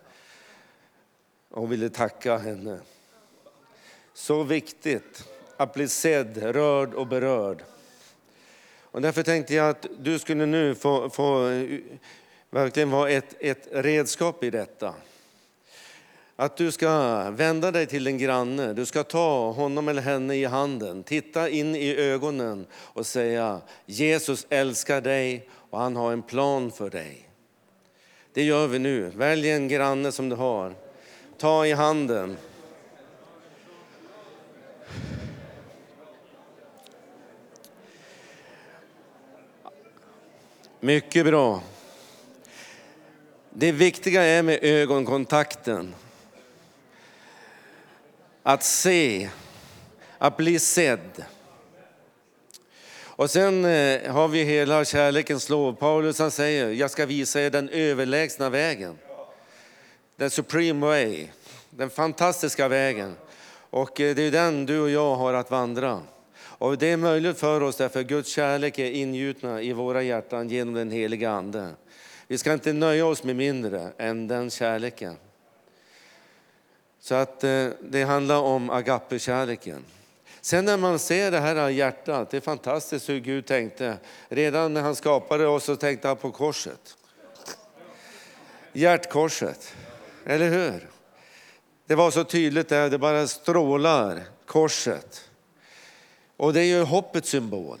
och 1.50 1.72
ville 1.72 1.88
tacka 1.88 2.36
henne. 2.36 2.80
Så 4.14 4.42
viktigt 4.42 5.28
att 5.56 5.74
bli 5.74 5.88
sedd, 5.88 6.36
rörd 6.42 6.94
och 6.94 7.06
berörd. 7.06 7.62
Och 8.82 9.02
därför 9.02 9.22
tänkte 9.22 9.54
jag 9.54 9.68
att 9.68 9.86
du 9.98 10.18
skulle 10.18 10.46
nu 10.46 10.74
få, 10.74 11.10
få 11.10 11.40
verkligen 12.50 12.90
vara 12.90 13.10
ett, 13.10 13.34
ett 13.40 13.68
redskap 13.72 14.44
i 14.44 14.50
detta. 14.50 14.94
Att 16.36 16.56
du 16.56 16.72
ska 16.72 17.22
vända 17.30 17.70
dig 17.70 17.86
till 17.86 18.06
en 18.06 18.18
granne, 18.18 18.72
du 18.72 18.86
ska 18.86 19.02
ta 19.02 19.50
honom 19.50 19.88
eller 19.88 20.02
henne 20.02 20.36
i 20.36 20.44
handen, 20.44 21.02
titta 21.02 21.48
in 21.48 21.74
i 21.74 21.96
ögonen 21.96 22.66
och 22.72 23.06
säga 23.06 23.60
Jesus 23.86 24.46
älskar 24.50 25.00
dig 25.00 25.48
och 25.70 25.78
han 25.78 25.96
har 25.96 26.12
en 26.12 26.22
plan 26.22 26.70
för 26.70 26.90
dig. 26.90 27.28
Det 28.32 28.42
gör 28.42 28.66
vi 28.66 28.78
nu. 28.78 29.12
Välj 29.16 29.50
en 29.50 29.68
granne 29.68 30.12
som 30.12 30.28
du 30.28 30.36
har. 30.36 30.74
Ta 31.38 31.66
i 31.66 31.72
handen. 31.72 32.36
Mycket 40.80 41.26
bra. 41.26 41.62
Det 43.50 43.72
viktiga 43.72 44.22
är 44.22 44.42
med 44.42 44.58
ögonkontakten. 44.62 45.94
Att 48.42 48.64
se, 48.64 49.28
att 50.18 50.36
bli 50.36 50.58
sedd. 50.58 51.24
Och 53.18 53.30
sen 53.30 53.64
eh, 53.64 54.12
har 54.12 54.28
vi 54.28 54.44
hela 54.44 54.84
kärlekens 54.84 55.48
lov. 55.48 55.72
Paulus 55.72 56.18
han 56.18 56.30
säger, 56.30 56.70
jag 56.70 56.90
ska 56.90 57.06
visa 57.06 57.40
er 57.40 57.50
den 57.50 57.68
överlägsna 57.68 58.50
vägen. 58.50 58.98
Den 60.16 60.30
supreme 60.30 60.86
way, 60.86 61.26
den 61.70 61.90
fantastiska 61.90 62.68
vägen. 62.68 63.16
Och 63.70 64.00
eh, 64.00 64.14
det 64.14 64.22
är 64.22 64.30
den 64.30 64.66
du 64.66 64.80
och 64.80 64.90
jag 64.90 65.14
har 65.16 65.34
att 65.34 65.50
vandra. 65.50 66.02
Och 66.38 66.78
det 66.78 66.86
är 66.86 66.96
möjligt 66.96 67.38
för 67.38 67.62
oss 67.62 67.76
därför 67.76 68.02
Guds 68.02 68.30
kärlek 68.30 68.78
är 68.78 68.90
ingjutna 68.90 69.62
i 69.62 69.72
våra 69.72 70.02
hjärtan 70.02 70.48
genom 70.48 70.74
den 70.74 70.90
heliga 70.90 71.30
Ande. 71.30 71.68
Vi 72.26 72.38
ska 72.38 72.52
inte 72.52 72.72
nöja 72.72 73.06
oss 73.06 73.24
med 73.24 73.36
mindre 73.36 73.92
än 73.98 74.28
den 74.28 74.50
kärleken. 74.50 75.16
Så 77.00 77.14
att 77.14 77.44
eh, 77.44 77.68
det 77.80 78.02
handlar 78.02 78.38
om 78.38 78.70
agape-kärleken. 78.70 79.84
Sen 80.48 80.64
när 80.64 80.76
man 80.76 80.98
ser 80.98 81.30
det 81.30 81.40
här 81.40 81.68
hjärtat, 81.68 82.30
det 82.30 82.36
är 82.36 82.40
fantastiskt 82.40 83.08
hur 83.08 83.20
Gud 83.20 83.46
tänkte. 83.46 83.98
Redan 84.28 84.74
när 84.74 84.80
han 84.82 84.96
skapade 84.96 85.46
oss 85.46 85.64
så 85.64 85.76
tänkte 85.76 86.08
han 86.08 86.16
på 86.16 86.30
korset. 86.30 86.96
Hjärtkorset, 88.72 89.74
eller 90.26 90.48
hur? 90.50 90.88
Det 91.86 91.94
var 91.94 92.10
så 92.10 92.24
tydligt 92.24 92.68
där, 92.68 92.90
det 92.90 92.98
bara 92.98 93.26
strålar, 93.26 94.22
korset. 94.46 95.30
Och 96.36 96.52
det 96.52 96.60
är 96.60 96.64
ju 96.64 96.82
hoppets 96.82 97.28
symbol. 97.28 97.78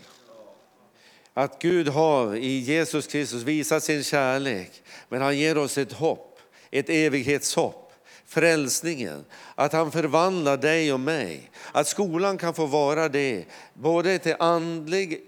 Att 1.34 1.62
Gud 1.62 1.88
har 1.88 2.36
i 2.36 2.58
Jesus 2.58 3.06
Kristus 3.06 3.42
visat 3.42 3.84
sin 3.84 4.04
kärlek, 4.04 4.82
men 5.08 5.22
han 5.22 5.38
ger 5.38 5.58
oss 5.58 5.78
ett 5.78 5.92
hopp, 5.92 6.40
ett 6.70 6.88
evighetshopp 6.88 7.87
frälsningen, 8.28 9.24
att 9.54 9.72
han 9.72 9.92
förvandlar 9.92 10.56
dig 10.56 10.92
och 10.92 11.00
mig. 11.00 11.50
Att 11.72 11.86
skolan 11.86 12.38
kan 12.38 12.54
få 12.54 12.66
vara 12.66 13.08
det, 13.08 13.44
både 13.74 14.18
till 14.18 14.36
andlig 14.38 15.20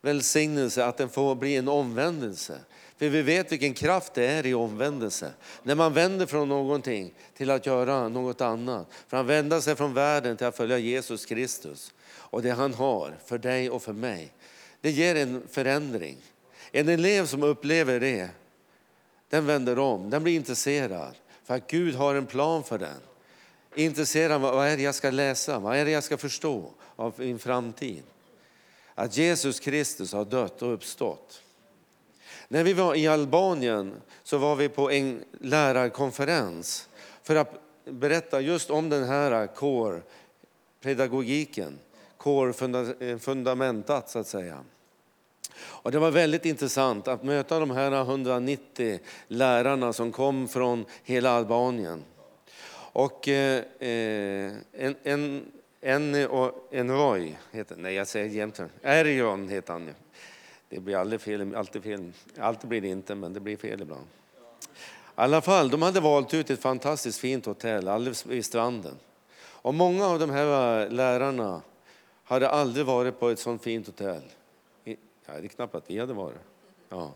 välsignelse, 0.00 0.84
att 0.84 0.96
den 0.96 1.08
får 1.08 1.34
bli 1.34 1.56
en 1.56 1.68
omvändelse. 1.68 2.58
För 2.98 3.08
vi 3.08 3.22
vet 3.22 3.52
vilken 3.52 3.74
kraft 3.74 4.14
det 4.14 4.26
är 4.26 4.46
i 4.46 4.54
omvändelse. 4.54 5.32
När 5.62 5.74
man 5.74 5.92
vänder 5.92 6.26
från 6.26 6.48
någonting 6.48 7.14
till 7.36 7.50
att 7.50 7.66
göra 7.66 8.08
något 8.08 8.40
annat. 8.40 8.86
Från 9.08 9.20
att 9.20 9.26
vända 9.26 9.60
sig 9.60 9.76
från 9.76 9.94
världen 9.94 10.36
till 10.36 10.46
att 10.46 10.56
följa 10.56 10.78
Jesus 10.78 11.26
Kristus 11.26 11.92
och 12.12 12.42
det 12.42 12.50
han 12.50 12.74
har 12.74 13.16
för 13.26 13.38
dig 13.38 13.70
och 13.70 13.82
för 13.82 13.92
mig. 13.92 14.32
Det 14.80 14.90
ger 14.90 15.14
en 15.14 15.42
förändring. 15.50 16.16
En 16.72 16.88
elev 16.88 17.26
som 17.26 17.42
upplever 17.42 18.00
det, 18.00 18.28
den 19.28 19.46
vänder 19.46 19.78
om, 19.78 20.10
den 20.10 20.22
blir 20.22 20.36
intresserad. 20.36 21.14
För 21.50 21.56
att 21.56 21.70
Gud 21.70 21.94
har 21.94 22.14
en 22.14 22.26
plan 22.26 22.64
för 22.64 22.78
den. 22.78 23.00
Intresserad 23.74 24.32
av 24.32 24.40
vad 24.40 24.66
är 24.66 24.76
det 24.76 24.82
jag 24.82 24.94
ska 24.94 25.10
läsa, 25.10 25.58
vad 25.58 25.76
är 25.76 25.84
det 25.84 25.90
jag 25.90 26.04
ska 26.04 26.16
förstå 26.16 26.70
av 26.96 27.14
min 27.16 27.38
framtid. 27.38 28.02
Att 28.94 29.16
Jesus 29.16 29.60
Kristus 29.60 30.12
har 30.12 30.24
dött 30.24 30.62
och 30.62 30.74
uppstått. 30.74 31.42
När 32.48 32.64
vi 32.64 32.72
var 32.72 32.94
i 32.94 33.06
Albanien 33.06 33.94
så 34.22 34.38
var 34.38 34.56
vi 34.56 34.68
på 34.68 34.90
en 34.90 35.24
lärarkonferens 35.40 36.88
för 37.22 37.36
att 37.36 37.60
berätta 37.84 38.40
just 38.40 38.70
om 38.70 38.88
den 38.88 39.04
här 39.04 39.46
core-pedagogiken, 39.46 41.78
core-fundamentat 42.16 44.10
så 44.10 44.18
att 44.18 44.26
säga. 44.26 44.64
Och 45.58 45.92
det 45.92 45.98
var 45.98 46.10
väldigt 46.10 46.44
intressant 46.44 47.08
att 47.08 47.22
möta 47.22 47.60
de 47.60 47.70
här 47.70 48.00
190 48.00 48.98
lärarna 49.28 49.92
som 49.92 50.12
kom 50.12 50.48
från 50.48 50.84
hela 51.04 51.30
Albanien. 51.30 52.04
Och 52.92 53.28
eh, 53.28 53.64
eh 53.78 54.52
en, 54.72 54.96
en, 55.02 55.46
en, 55.80 56.14
en 56.70 56.90
Roy, 56.90 57.36
heter, 57.50 57.76
nej 57.76 57.94
jag 57.94 58.06
säger 58.06 58.26
jämt 58.26 58.60
Erion 58.82 59.48
heter 59.48 59.72
han. 59.72 59.94
Det 60.68 60.80
blir 60.80 60.96
aldrig 60.96 61.20
fel, 61.20 61.54
alltid 61.54 61.82
fel. 61.82 62.12
Alltid 62.38 62.68
blir 62.68 62.80
det 62.80 62.88
inte, 62.88 63.14
men 63.14 63.32
det 63.32 63.40
blir 63.40 63.56
fel 63.56 63.82
ibland. 63.82 64.06
I 65.20 65.22
alla 65.22 65.40
fall, 65.40 65.70
de 65.70 65.82
hade 65.82 66.00
valt 66.00 66.34
ut 66.34 66.50
ett 66.50 66.62
fantastiskt 66.62 67.18
fint 67.18 67.46
hotell 67.46 67.88
alldeles 67.88 68.26
vid 68.26 68.44
stranden. 68.44 68.94
Och 69.42 69.74
många 69.74 70.06
av 70.06 70.18
de 70.18 70.30
här 70.30 70.88
lärarna 70.90 71.62
hade 72.24 72.48
aldrig 72.48 72.86
varit 72.86 73.20
på 73.20 73.28
ett 73.28 73.38
sånt 73.38 73.62
fint 73.62 73.86
hotell. 73.86 74.22
Ja, 75.32 75.40
det 75.40 75.46
är 75.46 75.48
knappt 75.48 75.74
att 75.74 75.90
vi 75.90 75.98
hade 75.98 76.12
varit. 76.12 76.36
Ja. 76.88 77.12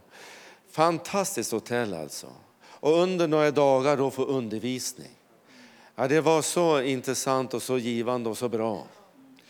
Fantastiskt 0.71 1.53
hotell 1.53 1.95
alltså. 1.95 2.27
Och 2.65 2.99
under 2.99 3.29
några 3.29 3.51
dagar 3.51 3.97
då 3.97 4.11
få 4.11 4.25
undervisning. 4.25 5.11
Ja, 5.95 6.09
det 6.09 6.21
var 6.21 6.43
så 6.43 6.81
intressant 6.81 7.55
och 7.55 7.63
så 7.63 7.79
givande 7.79 8.31
och 8.31 8.39
så 8.39 8.49
bra. 8.49 8.87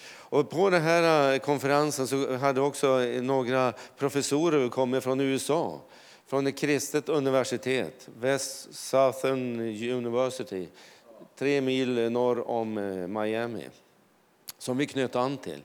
Och 0.07 0.51
på 0.51 0.71
den 0.71 0.83
här 0.83 1.33
eh, 1.33 1.39
konferensen 1.39 2.07
så 2.07 2.37
hade 2.37 2.61
också 2.61 2.99
några 3.23 3.73
professorer 3.97 4.69
kommit 4.69 5.05
från 5.05 5.21
USA 5.21 5.81
från 6.27 6.47
ett 6.47 6.59
kristet 6.59 7.09
universitet, 7.09 8.09
West 8.19 8.75
Southern 8.75 9.61
University, 9.93 10.69
tre 11.39 11.61
mil 11.61 12.13
norr 12.13 12.49
om 12.49 12.79
eh, 12.79 13.07
Miami, 13.07 13.69
som 14.59 14.77
vi 14.77 14.87
knöt 14.87 15.17
an 15.17 15.37
till. 15.37 15.63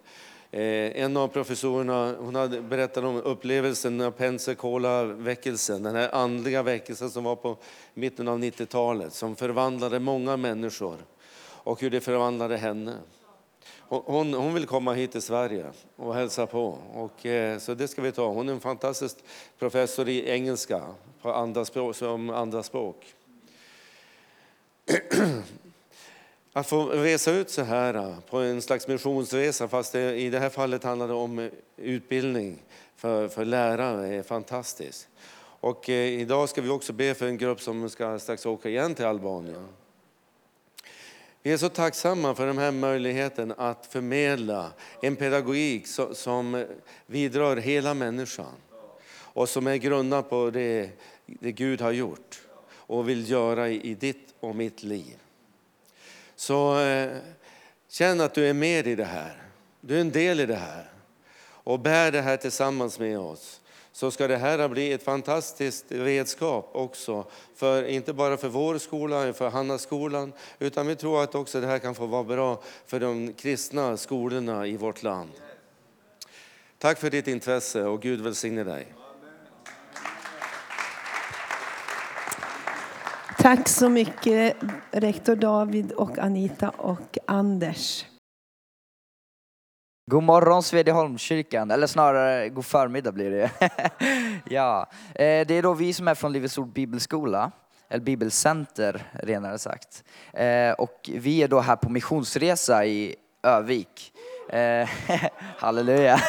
Eh, 0.51 1.01
en 1.03 1.17
av 1.17 1.27
professorerna 1.27 2.15
hon 2.19 2.35
hade 2.35 2.61
berättat 2.61 3.03
om 3.03 3.15
upplevelsen 3.15 4.01
av 4.01 4.11
Pensacola-väckelsen, 4.11 5.83
den 5.83 5.95
här 5.95 6.15
andliga 6.15 6.63
väckelsen 6.63 7.09
som 7.09 7.23
var 7.23 7.35
på 7.35 7.57
mitten 7.93 8.27
av 8.27 8.39
90-talet, 8.39 9.13
som 9.13 9.35
förvandlade 9.35 9.99
många 9.99 10.37
människor 10.37 10.97
och 11.41 11.81
hur 11.81 11.89
det 11.89 12.01
förvandlade 12.01 12.57
henne. 12.57 12.95
Hon, 13.89 14.33
hon, 14.33 14.53
vill 14.53 14.65
komma 14.65 14.93
hit 14.93 15.11
till 15.11 15.21
Sverige 15.21 15.65
och 15.95 16.15
hälsa 16.15 16.47
på. 16.47 16.77
Och, 16.93 17.25
eh, 17.25 17.59
så 17.59 17.73
det 17.73 17.87
ska 17.87 18.01
vi 18.01 18.11
ta. 18.11 18.27
Hon 18.27 18.49
är 18.49 18.53
en 18.53 18.59
fantastisk 18.59 19.17
professor 19.59 20.09
i 20.09 20.29
engelska 20.29 20.81
på 21.21 21.33
andra 21.33 21.65
språk, 21.65 21.95
som 21.95 22.29
andra 22.29 22.63
språk. 22.63 23.13
Att 26.53 26.67
få 26.67 26.85
resa 26.85 27.31
ut 27.31 27.49
så 27.49 27.61
här 27.61 27.93
eh, 27.93 28.19
på 28.29 28.37
en 28.37 28.61
slags 28.61 28.87
missionsresa, 28.87 29.67
fast 29.67 29.91
det, 29.91 30.15
i 30.15 30.29
det 30.29 30.39
här 30.39 30.49
fallet 30.49 30.83
handlar 30.83 31.07
det 31.07 31.13
om 31.13 31.39
eh, 31.39 31.49
utbildning 31.77 32.63
för, 32.95 33.27
för 33.27 33.45
lärare, 33.45 34.07
är 34.07 34.23
fantastiskt. 34.23 35.07
Och 35.59 35.89
eh, 35.89 36.19
idag 36.19 36.49
ska 36.49 36.61
vi 36.61 36.69
också 36.69 36.93
be 36.93 37.13
för 37.13 37.27
en 37.27 37.37
grupp 37.37 37.61
som 37.61 37.89
ska 37.89 38.19
strax 38.19 38.45
åka 38.45 38.69
igen 38.69 38.95
till 38.95 39.05
Albanien. 39.05 39.67
Vi 41.43 41.51
är 41.51 41.57
så 41.57 41.69
tacksamma 41.69 42.35
för 42.35 42.47
den 42.47 42.57
här 42.57 42.71
möjligheten 42.71 43.53
att 43.57 43.85
förmedla 43.85 44.71
en 45.01 45.15
pedagogik 45.15 45.87
som 46.13 46.65
vidrör 47.05 47.57
hela 47.57 47.93
människan 47.93 48.53
och 49.11 49.49
som 49.49 49.67
är 49.67 49.75
grundad 49.75 50.29
på 50.29 50.49
det, 50.49 50.89
det 51.25 51.51
Gud 51.51 51.81
har 51.81 51.91
gjort 51.91 52.41
och 52.71 53.09
vill 53.09 53.29
göra 53.29 53.69
i 53.69 53.93
ditt 53.93 54.33
och 54.39 54.55
mitt 54.55 54.83
liv. 54.83 55.17
Så 56.39 56.79
eh, 56.79 57.17
känn 57.89 58.21
att 58.21 58.33
du 58.33 58.49
är 58.49 58.53
med 58.53 58.87
i 58.87 58.95
det 58.95 59.05
här. 59.05 59.43
Du 59.81 59.95
är 59.95 60.01
en 60.01 60.11
del 60.11 60.39
i 60.39 60.45
det 60.45 60.55
här 60.55 60.89
och 61.43 61.79
bär 61.79 62.11
det 62.11 62.21
här 62.21 62.37
tillsammans 62.37 62.99
med 62.99 63.19
oss 63.19 63.61
så 63.91 64.11
ska 64.11 64.27
det 64.27 64.37
här 64.37 64.67
bli 64.67 64.93
ett 64.93 65.03
fantastiskt 65.03 65.85
redskap 65.89 66.69
också, 66.73 67.25
för, 67.55 67.83
inte 67.83 68.13
bara 68.13 68.37
för 68.37 68.47
vår 68.47 68.77
skola, 68.77 69.33
för 69.33 69.49
Hannas 69.49 69.81
skolan. 69.81 70.33
utan 70.59 70.87
vi 70.87 70.95
tror 70.95 71.23
att 71.23 71.35
också 71.35 71.61
det 71.61 71.67
här 71.67 71.79
kan 71.79 71.95
få 71.95 72.05
vara 72.05 72.23
bra 72.23 72.61
för 72.85 72.99
de 72.99 73.33
kristna 73.33 73.97
skolorna 73.97 74.67
i 74.67 74.77
vårt 74.77 75.03
land. 75.03 75.31
Tack 76.77 76.99
för 76.99 77.09
ditt 77.09 77.27
intresse 77.27 77.83
och 77.83 78.01
Gud 78.01 78.21
välsigne 78.21 78.63
dig. 78.63 78.87
Tack 83.41 83.67
så 83.67 83.89
mycket 83.89 84.55
rektor 84.91 85.35
David 85.35 85.91
och 85.91 86.19
Anita 86.19 86.69
och 86.69 87.17
Anders. 87.25 88.05
God 90.11 90.23
morgon 90.23 90.63
Svedjeholmskyrkan, 90.63 91.71
eller 91.71 91.87
snarare 91.87 92.49
god 92.49 92.65
förmiddag 92.65 93.11
blir 93.11 93.31
det. 93.31 93.51
ja, 94.49 94.89
eh, 95.15 95.47
det 95.47 95.51
är 95.53 95.61
då 95.61 95.73
vi 95.73 95.93
som 95.93 96.07
är 96.07 96.15
från 96.15 96.33
Livets 96.33 96.57
Ord 96.57 96.73
Bibelskola, 96.73 97.51
eller 97.89 98.03
Bibelcenter 98.03 99.03
renare 99.13 99.59
sagt. 99.59 100.03
Eh, 100.33 100.71
och 100.71 101.09
vi 101.13 101.43
är 101.43 101.47
då 101.47 101.59
här 101.59 101.75
på 101.75 101.89
missionsresa 101.89 102.85
i 102.85 103.15
Övik. 103.43 104.13
Eh, 104.49 104.89
halleluja. 105.57 106.19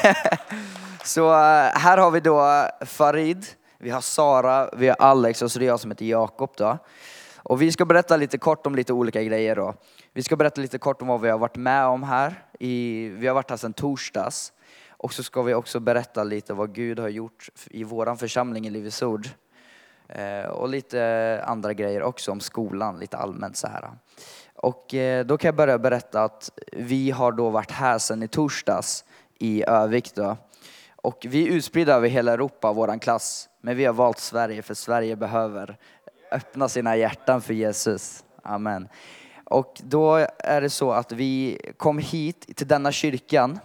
Så 1.05 1.33
här 1.33 1.99
har 1.99 2.11
vi 2.11 2.21
då 2.21 2.69
Farid, 2.87 3.47
vi 3.83 3.91
har 3.91 4.01
Sara, 4.01 4.71
vi 4.77 4.89
har 4.89 4.97
Alex 4.99 5.43
och 5.43 5.53
så 5.53 5.59
är 5.59 5.61
det 5.61 5.67
jag 5.67 5.81
som 5.81 5.91
heter 5.91 6.05
Jakob 6.05 6.51
då. 6.57 6.79
Och 7.37 7.63
vi 7.63 7.73
ska 7.73 7.85
berätta 7.85 8.17
lite 8.17 8.39
kort 8.39 8.67
om 8.67 8.75
lite 8.75 8.93
olika 8.93 9.23
grejer 9.23 9.57
då. 9.57 9.75
Vi 10.13 10.23
ska 10.23 10.37
berätta 10.37 10.61
lite 10.61 10.79
kort 10.79 11.03
om 11.03 11.09
vad 11.09 11.21
vi 11.21 11.31
har 11.31 11.39
varit 11.39 11.57
med 11.57 11.87
om 11.87 12.03
här. 12.03 12.45
I, 12.59 13.09
vi 13.09 13.27
har 13.27 13.35
varit 13.35 13.51
här 13.51 13.57
sedan 13.57 13.73
torsdags. 13.73 14.53
Och 14.91 15.13
så 15.13 15.23
ska 15.23 15.43
vi 15.43 15.55
också 15.55 15.81
berätta 15.81 16.25
lite 16.25 16.55
vad 16.55 16.75
Gud 16.75 16.99
har 16.99 17.09
gjort 17.09 17.49
i 17.71 17.85
våran 17.85 18.19
församling 18.19 18.67
i 18.67 18.71
Livets 18.71 19.03
Ord. 19.03 19.29
Eh, 20.09 20.51
och 20.51 20.69
lite 20.69 21.43
andra 21.47 21.73
grejer 21.73 22.03
också 22.03 22.33
om 22.33 22.41
skolan, 22.41 22.99
lite 22.99 23.17
allmänt 23.17 23.57
så 23.57 23.67
här. 23.67 23.91
Och 24.55 24.95
eh, 24.95 25.27
då 25.27 25.39
kan 25.39 25.49
jag 25.49 25.57
börja 25.57 25.79
berätta 25.79 26.25
att 26.25 26.51
vi 26.73 27.11
har 27.11 27.33
då 27.33 27.51
varit 27.51 27.71
här 27.71 27.99
sedan 27.99 28.23
i 28.23 28.29
torsdags 28.29 29.05
i 29.39 29.65
Övik 29.67 30.15
då. 30.15 30.37
Och 31.03 31.27
vi 31.29 31.49
är 31.49 31.53
utspridda 31.53 31.95
över 31.95 32.09
hela 32.09 32.33
Europa, 32.33 32.73
vår 32.73 32.99
klass. 32.99 33.49
Men 33.61 33.77
vi 33.77 33.85
har 33.85 33.93
valt 33.93 34.19
Sverige 34.19 34.63
för 34.63 34.75
Sverige 34.75 35.17
behöver 35.17 35.79
öppna 36.33 36.69
sina 36.69 36.97
hjärtan 36.97 37.43
för 37.43 37.55
Jesus. 37.55 38.25
Amen. 38.43 38.89
Och 39.45 39.81
då 39.85 40.27
är 40.39 40.61
det 40.61 40.71
så 40.71 40.93
att 40.93 41.13
vi 41.13 41.61
kom 41.77 41.99
hit 41.99 42.57
till 42.57 42.67
denna 42.67 42.93
kyrkan 42.93 43.59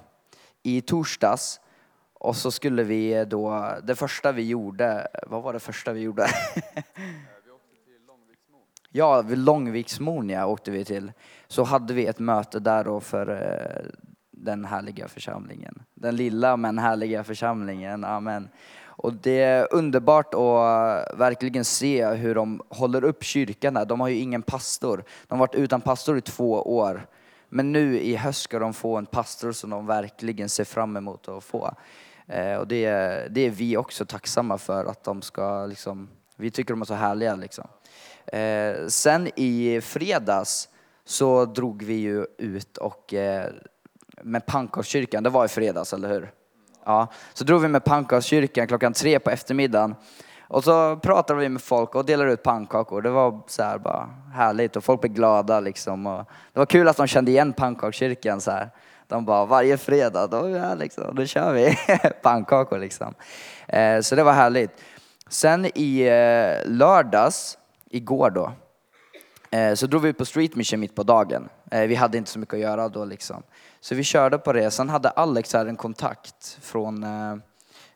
i 0.63 0.81
torsdags 0.81 1.59
och 2.13 2.35
så 2.35 2.51
skulle 2.51 2.83
vi 2.83 3.25
då, 3.25 3.73
det 3.83 3.95
första 3.95 4.31
vi 4.31 4.47
gjorde, 4.47 5.07
vad 5.27 5.43
var 5.43 5.53
det 5.53 5.59
första 5.59 5.93
vi 5.93 6.01
gjorde? 6.01 6.27
Ja, 8.97 9.23
till 9.23 9.43
Långviksmon 9.43 10.29
ja, 10.29 10.45
åkte 10.45 10.71
vi 10.71 10.85
till. 10.85 11.11
Så 11.47 11.63
hade 11.63 11.93
vi 11.93 12.05
ett 12.05 12.19
möte 12.19 12.59
där 12.59 12.83
då 12.83 12.99
för 12.99 13.29
eh, 13.29 13.91
den 14.37 14.65
härliga 14.65 15.07
församlingen. 15.07 15.83
Den 15.93 16.15
lilla 16.15 16.57
men 16.57 16.77
härliga 16.77 17.23
församlingen, 17.23 18.03
amen. 18.03 18.49
Och 18.97 19.13
det 19.13 19.41
är 19.41 19.73
underbart 19.73 20.33
att 20.33 21.19
verkligen 21.19 21.65
se 21.65 22.05
hur 22.05 22.35
de 22.35 22.61
håller 22.69 23.03
upp 23.03 23.23
kyrkan 23.23 23.75
här. 23.75 23.85
De 23.85 24.01
har 24.01 24.07
ju 24.07 24.15
ingen 24.15 24.41
pastor. 24.41 25.03
De 25.27 25.39
har 25.39 25.47
varit 25.47 25.55
utan 25.55 25.81
pastor 25.81 26.17
i 26.17 26.21
två 26.21 26.51
år. 26.61 27.07
Men 27.49 27.71
nu 27.71 27.99
i 27.99 28.15
höst 28.15 28.41
ska 28.41 28.59
de 28.59 28.73
få 28.73 28.97
en 28.97 29.05
pastor 29.05 29.51
som 29.51 29.69
de 29.69 29.85
verkligen 29.87 30.49
ser 30.49 30.63
fram 30.63 30.97
emot 30.97 31.27
att 31.27 31.43
få. 31.43 31.73
Eh, 32.27 32.55
och 32.55 32.67
det, 32.67 32.85
är, 32.85 33.29
det 33.29 33.41
är 33.41 33.49
vi 33.49 33.77
också 33.77 34.05
tacksamma 34.05 34.57
för 34.57 34.85
att 34.85 35.03
de 35.03 35.21
ska 35.21 35.65
liksom, 35.65 36.09
vi 36.35 36.51
tycker 36.51 36.73
de 36.73 36.81
är 36.81 36.85
så 36.85 36.93
härliga 36.93 37.35
liksom. 37.35 37.67
Eh, 38.25 38.87
sen 38.87 39.29
i 39.35 39.81
fredags 39.81 40.69
så 41.05 41.45
drog 41.45 41.83
vi 41.83 41.93
ju 41.93 42.25
ut 42.37 42.77
och 42.77 43.13
eh, 43.13 43.51
med 44.21 44.45
pannkakskyrkan, 44.45 45.23
det 45.23 45.29
var 45.29 45.45
i 45.45 45.47
fredags 45.47 45.93
eller 45.93 46.09
hur? 46.09 46.31
Ja, 46.85 47.07
så 47.33 47.43
drog 47.43 47.61
vi 47.61 47.67
med 47.67 47.83
pannkakskyrkan 47.83 48.67
klockan 48.67 48.93
tre 48.93 49.19
på 49.19 49.29
eftermiddagen. 49.29 49.95
Och 50.47 50.63
så 50.63 50.95
pratade 50.95 51.39
vi 51.39 51.49
med 51.49 51.61
folk 51.61 51.95
och 51.95 52.05
delade 52.05 52.31
ut 52.31 52.43
pannkakor. 52.43 53.01
Det 53.01 53.09
var 53.09 53.41
så 53.47 53.63
här 53.63 53.77
bara 53.77 54.09
härligt 54.33 54.75
och 54.75 54.83
folk 54.83 55.01
blev 55.01 55.13
glada 55.13 55.59
liksom. 55.59 56.07
Och 56.07 56.25
det 56.53 56.59
var 56.59 56.65
kul 56.65 56.87
att 56.87 56.97
de 56.97 57.07
kände 57.07 57.31
igen 57.31 57.53
pannkakskyrkan 57.53 58.41
så 58.41 58.51
här. 58.51 58.69
De 59.07 59.25
bara 59.25 59.45
varje 59.45 59.77
fredag, 59.77 60.27
då, 60.27 60.49
ja, 60.49 60.73
liksom, 60.75 61.15
då 61.15 61.25
kör 61.25 61.53
vi 61.53 61.77
pannkakor 62.21 62.77
liksom. 62.77 63.13
Eh, 63.67 64.01
så 64.01 64.15
det 64.15 64.23
var 64.23 64.33
härligt. 64.33 64.71
Sen 65.29 65.65
i 65.75 66.01
eh, 66.01 66.71
lördags, 66.71 67.57
igår 67.89 68.29
då, 68.29 68.51
eh, 69.51 69.73
så 69.73 69.87
drog 69.87 70.01
vi 70.01 70.13
på 70.13 70.25
street 70.25 70.55
mission 70.55 70.79
mitt 70.79 70.95
på 70.95 71.03
dagen. 71.03 71.49
Eh, 71.71 71.81
vi 71.81 71.95
hade 71.95 72.17
inte 72.17 72.31
så 72.31 72.39
mycket 72.39 72.53
att 72.53 72.59
göra 72.59 72.89
då 72.89 73.05
liksom. 73.05 73.43
Så 73.85 73.95
vi 73.95 74.03
körde 74.03 74.37
på 74.37 74.53
det. 74.53 74.71
Sen 74.71 74.89
hade 74.89 75.09
Alex 75.09 75.53
här 75.53 75.65
en 75.65 75.75
kontakt 75.75 76.57
från 76.61 77.03
eh, 77.03 77.35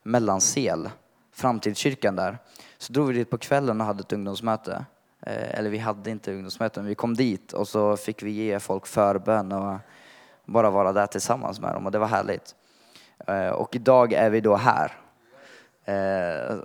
Mellansel, 0.03 0.89
framtidskyrkan 1.33 2.15
där. 2.15 2.37
Så 2.77 2.93
drog 2.93 3.07
vi 3.07 3.13
dit 3.13 3.29
på 3.29 3.37
kvällen 3.37 3.81
och 3.81 3.87
hade 3.87 4.01
ett 4.01 4.13
ungdomsmöte. 4.13 4.85
Eh, 5.21 5.59
eller 5.59 5.69
vi 5.69 5.77
hade 5.77 6.09
inte 6.09 6.33
ungdomsmöte, 6.33 6.79
men 6.79 6.89
vi 6.89 6.95
kom 6.95 7.13
dit 7.13 7.53
och 7.53 7.67
så 7.67 7.97
fick 7.97 8.23
vi 8.23 8.31
ge 8.31 8.59
folk 8.59 8.87
förbön 8.87 9.51
och 9.51 9.77
bara 10.45 10.69
vara 10.69 10.93
där 10.93 11.07
tillsammans 11.07 11.59
med 11.59 11.73
dem 11.73 11.85
och 11.85 11.91
det 11.91 11.99
var 11.99 12.07
härligt. 12.07 12.55
Eh, 13.27 13.49
och 13.49 13.75
idag 13.75 14.13
är 14.13 14.29
vi 14.29 14.41
då 14.41 14.55
här 14.55 14.91
Eh, 15.85 16.57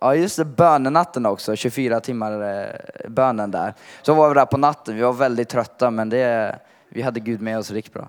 Ja 0.00 0.14
just 0.14 0.36
det, 0.36 0.44
bönenatten 0.44 1.26
också, 1.26 1.56
24 1.56 2.00
timmar 2.00 2.42
eh, 2.42 3.10
bönen 3.10 3.50
där. 3.50 3.74
Så 4.02 4.14
var 4.14 4.28
vi 4.28 4.34
där 4.34 4.46
på 4.46 4.56
natten, 4.56 4.96
vi 4.96 5.02
var 5.02 5.12
väldigt 5.12 5.48
trötta 5.48 5.90
men 5.90 6.08
det, 6.08 6.58
vi 6.88 7.02
hade 7.02 7.20
Gud 7.20 7.40
med 7.40 7.58
oss 7.58 7.70
riktigt 7.70 7.94
bra. 7.94 8.08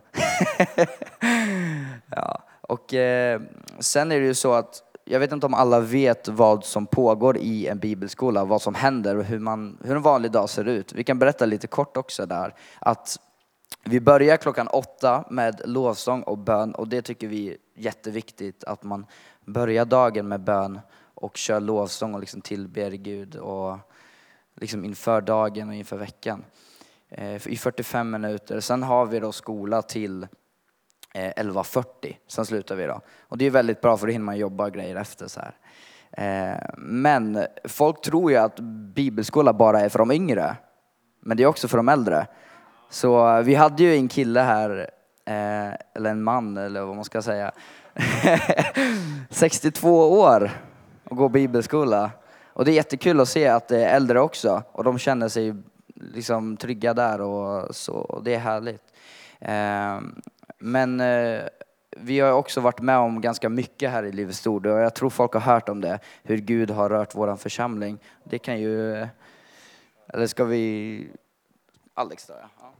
ja. 2.15 2.43
Och 2.61 2.93
eh, 2.93 3.41
sen 3.79 4.11
är 4.11 4.19
det 4.19 4.25
ju 4.25 4.33
så 4.33 4.53
att, 4.53 4.83
jag 5.05 5.19
vet 5.19 5.31
inte 5.31 5.45
om 5.45 5.53
alla 5.53 5.79
vet 5.79 6.27
vad 6.27 6.65
som 6.65 6.85
pågår 6.85 7.37
i 7.37 7.67
en 7.67 7.79
bibelskola, 7.79 8.45
vad 8.45 8.61
som 8.61 8.75
händer 8.75 9.17
och 9.17 9.23
hur, 9.23 9.39
man, 9.39 9.77
hur 9.83 9.95
en 9.95 10.01
vanlig 10.01 10.31
dag 10.31 10.49
ser 10.49 10.67
ut. 10.67 10.93
Vi 10.93 11.03
kan 11.03 11.19
berätta 11.19 11.45
lite 11.45 11.67
kort 11.67 11.97
också 11.97 12.25
där 12.25 12.53
att 12.79 13.19
vi 13.83 13.99
börjar 13.99 14.37
klockan 14.37 14.67
åtta 14.67 15.23
med 15.29 15.61
lovsång 15.65 16.21
och 16.21 16.37
bön 16.37 16.75
och 16.75 16.87
det 16.87 17.01
tycker 17.01 17.27
vi 17.27 17.49
är 17.49 17.57
jätteviktigt 17.75 18.63
att 18.63 18.83
man 18.83 19.05
börjar 19.45 19.85
dagen 19.85 20.27
med 20.27 20.41
bön 20.41 20.79
och 21.13 21.37
kör 21.37 21.59
lovsång 21.59 22.13
och 22.13 22.19
liksom 22.19 22.41
tillber 22.41 22.91
Gud 22.91 23.35
och 23.35 23.77
liksom 24.55 24.85
inför 24.85 25.21
dagen 25.21 25.69
och 25.69 25.75
inför 25.75 25.97
veckan 25.97 26.39
eh, 26.39 26.68
Eh, 27.11 27.47
i 27.47 27.57
45 27.57 28.11
minuter. 28.11 28.59
Sen 28.59 28.83
har 28.83 29.05
vi 29.05 29.19
då 29.19 29.31
skola 29.31 29.81
till 29.81 30.23
eh, 31.13 31.33
11.40, 31.43 32.15
sen 32.27 32.45
slutar 32.45 32.75
vi 32.75 32.85
då. 32.85 33.01
Och 33.21 33.37
det 33.37 33.45
är 33.45 33.49
väldigt 33.49 33.81
bra 33.81 33.97
för 33.97 34.07
då 34.07 34.11
hinner 34.11 34.25
man 34.25 34.37
jobba 34.37 34.65
och 34.65 34.73
grejer 34.73 34.95
efter 34.95 35.27
så 35.27 35.39
här. 35.39 35.55
Eh, 36.11 36.59
men 36.77 37.45
folk 37.63 38.01
tror 38.01 38.31
ju 38.31 38.37
att 38.37 38.59
bibelskola 38.95 39.53
bara 39.53 39.79
är 39.79 39.89
för 39.89 39.99
de 39.99 40.11
yngre, 40.11 40.55
men 41.19 41.37
det 41.37 41.43
är 41.43 41.47
också 41.47 41.67
för 41.67 41.77
de 41.77 41.89
äldre. 41.89 42.27
Så 42.89 43.41
vi 43.41 43.55
hade 43.55 43.83
ju 43.83 43.95
en 43.95 44.07
kille 44.07 44.39
här, 44.39 44.89
eller 45.95 46.09
en 46.09 46.23
man 46.23 46.57
eller 46.57 46.81
vad 46.81 46.95
man 46.95 47.05
ska 47.05 47.21
säga, 47.21 47.51
62 49.29 50.19
år 50.19 50.51
och 51.03 51.17
går 51.17 51.29
bibelskola. 51.29 52.11
Och 52.53 52.65
det 52.65 52.71
är 52.71 52.75
jättekul 52.75 53.19
att 53.19 53.29
se 53.29 53.47
att 53.47 53.67
det 53.67 53.85
är 53.85 53.95
äldre 53.95 54.19
också 54.19 54.63
och 54.71 54.83
de 54.83 54.97
känner 54.97 55.29
sig 55.29 55.55
liksom 55.99 56.57
trygga 56.57 56.93
där 56.93 57.21
och 57.21 57.75
så. 57.75 57.93
Och 57.93 58.23
det 58.23 58.35
är 58.35 58.39
härligt. 58.39 58.93
Eh, 59.39 59.99
men 60.57 60.99
eh, 60.99 61.43
vi 61.97 62.19
har 62.19 62.31
också 62.31 62.61
varit 62.61 62.81
med 62.81 62.97
om 62.97 63.21
ganska 63.21 63.49
mycket 63.49 63.91
här 63.91 64.03
i 64.03 64.11
Livets 64.11 64.47
Ord 64.47 64.65
och 64.65 64.79
jag 64.79 64.95
tror 64.95 65.09
folk 65.09 65.33
har 65.33 65.41
hört 65.41 65.69
om 65.69 65.81
det, 65.81 65.99
hur 66.23 66.37
Gud 66.37 66.71
har 66.71 66.89
rört 66.89 67.15
våran 67.15 67.37
församling. 67.37 67.99
Det 68.23 68.39
kan 68.39 68.59
ju, 68.59 69.07
eller 70.07 70.27
ska 70.27 70.45
vi, 70.45 71.07
Alex 71.93 72.27
då 72.27 72.33
ja. 72.41 72.73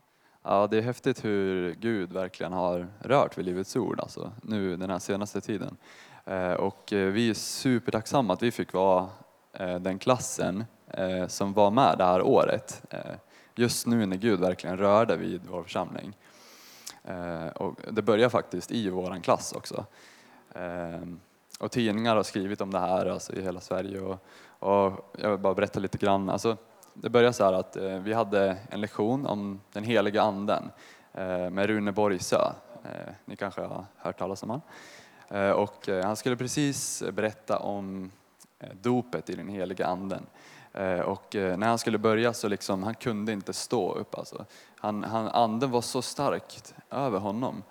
Ja, 0.44 0.68
det 0.68 0.78
är 0.78 0.82
häftigt 0.82 1.26
hur 1.26 1.74
Gud 1.74 2.14
verkligen 2.14 2.54
har 2.54 2.88
rört 3.00 3.38
vid 3.38 3.46
Livets 3.46 3.76
Ord 3.76 4.00
alltså, 4.00 4.32
nu 4.42 4.78
den 4.78 4.90
här 4.90 5.00
senaste 5.00 5.42
tiden. 5.42 5.78
Eh, 6.26 6.54
och 6.54 6.94
eh, 6.94 7.12
vi 7.12 7.30
är 7.30 7.34
supertacksamma 7.34 8.34
att 8.34 8.44
vi 8.44 8.52
fick 8.52 8.74
vara 8.74 9.10
eh, 9.54 9.76
den 9.76 10.00
klassen 10.00 10.66
Eh, 10.94 11.28
som 11.28 11.54
var 11.54 11.72
med 11.72 11.98
det 11.98 12.04
här 12.04 12.22
året. 12.22 12.82
Eh, 12.90 13.16
just 13.56 13.88
nu 13.88 14.06
när 14.06 14.18
Gud 14.18 14.40
verkligen 14.40 14.78
rörde 14.78 15.16
vid 15.16 15.42
vår 15.50 15.64
församling. 15.64 16.18
Eh, 17.04 17.48
och 17.48 17.80
det 17.92 18.02
börjar 18.02 18.30
faktiskt 18.30 18.72
i 18.72 18.90
vår 18.90 19.24
klass 19.24 19.54
också. 19.54 19.86
Eh, 20.56 21.02
och 21.60 21.72
tidningar 21.72 22.16
har 22.16 22.24
skrivit 22.24 22.62
om 22.62 22.72
det 22.72 22.80
här 22.80 23.06
alltså, 23.06 23.34
i 23.34 23.42
hela 23.42 23.60
Sverige. 23.60 24.00
Och, 24.00 24.26
och 24.60 25.16
jag 25.18 25.30
vill 25.30 25.40
bara 25.40 25.54
berätta 25.54 25.80
lite 25.80 25.98
grann. 25.98 26.30
Alltså, 26.30 26.58
det 26.94 27.10
började 27.10 27.34
så 27.34 27.44
här 27.44 27.54
att 27.54 27.76
eh, 27.76 28.00
vi 28.00 28.14
hade 28.14 28.58
en 28.70 28.82
lektion 28.82 29.26
om 29.26 29.62
den 29.74 29.84
heliga 29.84 30.22
anden 30.22 30.72
eh, 31.14 31.50
med 31.50 31.66
Rune 31.66 31.92
Borgsö. 31.92 32.52
Eh, 32.84 33.14
ni 33.26 33.36
kanske 33.36 33.62
har 33.62 33.86
hört 33.98 34.20
talas 34.20 34.44
om 34.44 34.50
honom. 34.50 34.62
Eh, 35.30 35.52
och 35.52 35.90
eh, 35.90 36.06
han 36.06 36.16
skulle 36.16 36.36
precis 36.36 37.04
berätta 37.14 37.60
om 37.60 38.12
eh, 38.60 38.70
dopet 38.82 39.30
i 39.30 39.36
den 39.36 39.50
heliga 39.50 39.86
anden. 39.86 40.26
Eh, 40.74 41.00
och 41.00 41.36
eh, 41.36 41.58
när 41.58 41.68
han 41.68 41.78
skulle 41.78 41.98
börja 41.98 42.34
så 42.34 42.48
liksom, 42.48 42.84
han 42.84 42.96
kunde 42.96 43.32
inte 43.32 43.54
stå 43.54 43.94
upp. 43.94 44.18
Alltså. 44.18 44.46
Han, 44.76 45.04
han, 45.04 45.28
anden 45.28 45.72
var 45.72 45.82
så 45.82 46.02
starkt 46.02 46.76
över 46.92 47.20
honom. 47.20 47.64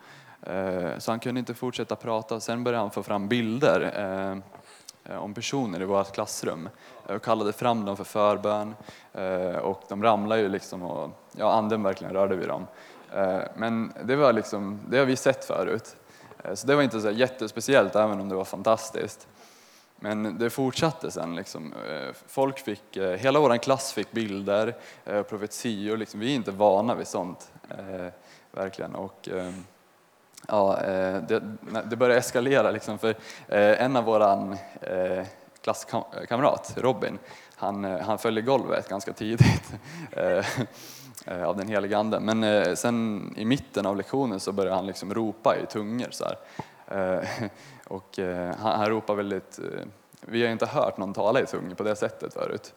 Eh, 0.42 0.98
så 0.98 1.12
han 1.12 1.20
kunde 1.20 1.38
inte 1.38 1.54
fortsätta 1.54 1.96
prata. 1.96 2.40
Sen 2.40 2.64
började 2.64 2.82
han 2.82 2.90
få 2.90 3.02
fram 3.02 3.28
bilder 3.28 4.42
om 5.20 5.34
personer 5.34 5.82
i 5.82 5.84
vårt 5.84 6.12
klassrum 6.12 6.68
och 7.06 7.22
kallade 7.22 7.52
fram 7.52 7.84
dem 7.84 7.96
för 7.96 8.04
förbön. 8.04 8.74
Och 9.62 9.82
de 9.88 10.02
ramlade 10.02 10.40
ju 10.40 10.48
liksom 10.48 10.82
och 10.82 11.10
ja, 11.32 11.52
anden 11.52 11.82
verkligen 11.82 12.12
rörde 12.12 12.36
vid 12.36 12.48
dem. 12.48 12.66
Men 13.54 13.92
det 14.04 14.16
var 14.16 14.32
liksom, 14.32 14.80
det 14.88 14.98
har 14.98 15.04
vi 15.04 15.16
sett 15.16 15.44
förut. 15.44 15.96
Så 16.54 16.66
det 16.66 16.74
var 16.74 16.82
inte 16.82 17.00
så 17.00 17.10
jättespeciellt 17.10 17.96
även 17.96 18.20
om 18.20 18.28
det 18.28 18.34
var 18.34 18.44
fantastiskt. 18.44 19.28
Men 20.00 20.38
det 20.38 20.50
fortsatte 20.50 21.10
sen. 21.10 21.34
Liksom. 21.34 21.72
Eh, 21.72 22.14
folk 22.26 22.58
fick, 22.58 22.96
eh, 22.96 23.16
hela 23.16 23.40
vår 23.40 23.56
klass 23.56 23.92
fick 23.92 24.12
bilder, 24.12 24.74
eh, 25.04 25.22
profetior. 25.22 25.96
Liksom. 25.96 26.20
Vi 26.20 26.30
är 26.30 26.34
inte 26.34 26.50
vana 26.50 26.94
vid 26.94 27.06
sånt. 27.06 27.52
Eh, 27.70 28.12
verkligen. 28.52 28.94
Och, 28.94 29.28
ehm, 29.28 29.48
eh, 29.48 29.54
ja, 30.48 30.78
det, 31.28 31.42
det 31.84 31.96
började 31.96 32.18
eskalera. 32.18 32.70
Liksom, 32.70 32.98
för 32.98 33.10
eh, 33.48 33.82
en 33.82 33.96
av 33.96 34.04
våra 34.04 34.56
eh, 34.80 35.26
klasskamrat, 35.62 36.72
Robin, 36.76 37.18
han, 37.56 37.84
han 37.84 38.18
föll 38.18 38.38
i 38.38 38.42
golvet 38.42 38.88
ganska 38.88 39.12
tidigt 39.12 39.72
av 41.26 41.56
den 41.56 41.68
heliga 41.68 41.98
anden. 41.98 42.22
Men 42.24 42.44
eh, 42.44 42.74
sen 42.74 43.34
i 43.36 43.44
mitten 43.44 43.86
av 43.86 43.96
lektionen 43.96 44.40
så 44.40 44.52
började 44.52 44.76
han 44.76 44.86
liksom 44.86 45.14
ropa 45.14 45.56
i 45.56 45.66
tungor. 45.66 46.08
Så 46.10 46.24
här. 46.24 46.38
Och 47.88 48.18
eh, 48.18 48.54
han, 48.56 48.80
han 48.80 48.88
ropar 48.88 49.14
väldigt, 49.14 49.58
eh, 49.58 49.86
vi 50.20 50.44
har 50.44 50.52
inte 50.52 50.66
hört 50.66 50.98
någon 50.98 51.14
tala 51.14 51.40
i 51.40 51.46
tung 51.46 51.74
på 51.74 51.82
det 51.82 51.96
sättet 51.96 52.34
förut. 52.34 52.74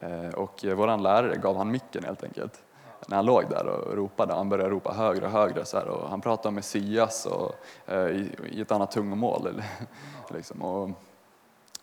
Eh, 0.00 0.34
och 0.34 0.64
eh, 0.64 0.74
vår 0.74 0.98
lärare 0.98 1.36
gav 1.36 1.56
han 1.56 1.70
micken 1.70 2.04
helt 2.04 2.24
enkelt. 2.24 2.62
När 3.06 3.16
han 3.16 3.26
låg 3.26 3.44
där 3.50 3.66
och 3.66 3.96
ropade, 3.96 4.34
han 4.34 4.48
började 4.48 4.70
ropa 4.70 4.92
högre 4.92 5.26
och 5.26 5.32
högre 5.32 5.64
så 5.64 5.76
här, 5.78 5.88
och 5.88 6.10
han 6.10 6.20
pratade 6.20 6.48
om 6.48 6.54
Messias 6.54 7.26
och, 7.26 7.54
eh, 7.86 8.06
i, 8.06 8.30
i 8.50 8.60
ett 8.60 8.72
annat 8.72 8.90
tungomål. 8.90 9.62
Liksom, 10.30 10.62
och, 10.62 10.90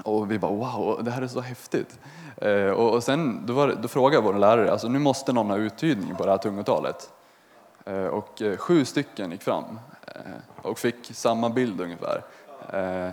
och 0.03 0.31
vi 0.31 0.39
bara 0.39 0.51
wow, 0.51 1.03
det 1.03 1.11
här 1.11 1.21
är 1.21 1.27
så 1.27 1.41
häftigt. 1.41 1.99
Eh, 2.37 2.69
och, 2.69 2.93
och 2.93 3.03
sen 3.03 3.45
då, 3.45 3.53
var, 3.53 3.75
då 3.81 3.87
frågade 3.87 4.23
vår 4.23 4.33
lärare, 4.33 4.71
alltså 4.71 4.87
nu 4.87 4.99
måste 4.99 5.33
någon 5.33 5.49
ha 5.49 5.57
uttydning 5.57 6.15
på 6.15 6.25
det 6.25 6.31
här 6.31 6.37
tungotalet. 6.37 7.13
Och 8.11 8.41
sju 8.57 8.85
stycken 8.85 9.31
gick 9.31 9.41
fram 9.41 9.79
och 10.61 10.79
fick 10.79 11.15
samma 11.15 11.49
bild 11.49 11.81
ungefär. 11.81 12.23
Eh, 12.73 13.09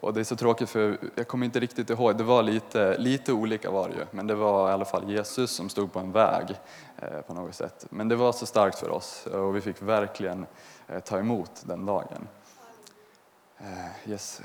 och 0.00 0.14
det 0.14 0.20
är 0.20 0.24
så 0.24 0.36
tråkigt 0.36 0.70
för 0.70 0.98
jag 1.14 1.28
kommer 1.28 1.46
inte 1.46 1.60
riktigt 1.60 1.90
ihåg, 1.90 2.16
det 2.16 2.24
var 2.24 2.42
lite, 2.42 2.98
lite 2.98 3.32
olika 3.32 3.70
var 3.70 3.88
det 3.88 3.94
ju, 3.94 4.04
men 4.10 4.26
det 4.26 4.34
var 4.34 4.70
i 4.70 4.72
alla 4.72 4.84
fall 4.84 5.10
Jesus 5.10 5.50
som 5.50 5.68
stod 5.68 5.92
på 5.92 5.98
en 5.98 6.12
väg 6.12 6.60
eh, 6.96 7.20
på 7.20 7.34
något 7.34 7.54
sätt. 7.54 7.86
Men 7.90 8.08
det 8.08 8.16
var 8.16 8.32
så 8.32 8.46
starkt 8.46 8.78
för 8.78 8.90
oss 8.90 9.26
och 9.26 9.56
vi 9.56 9.60
fick 9.60 9.82
verkligen 9.82 10.46
eh, 10.88 11.00
ta 11.00 11.18
emot 11.18 11.50
den 11.64 11.86
dagen. 11.86 12.28
Yes. 14.06 14.42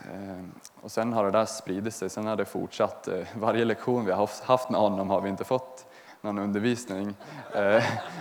Och 0.82 0.91
sen 0.91 1.14
har 1.14 1.24
det 1.24 1.32
där 1.32 1.45
spridit 1.45 1.95
sig, 1.95 2.10
sen 2.10 2.28
har 2.28 2.36
det 2.36 2.45
fortsatt. 2.45 3.07
Varje 3.36 3.66
lektion 3.66 4.05
vi 4.05 4.12
har 4.12 4.30
haft- 4.43 4.70
med 4.70 4.82
honom 4.82 5.10
har 5.10 5.22
vi 5.22 5.30
inte 5.30 5.43
fått 5.43 5.86
någon 6.22 6.39
undervisning. 6.39 7.16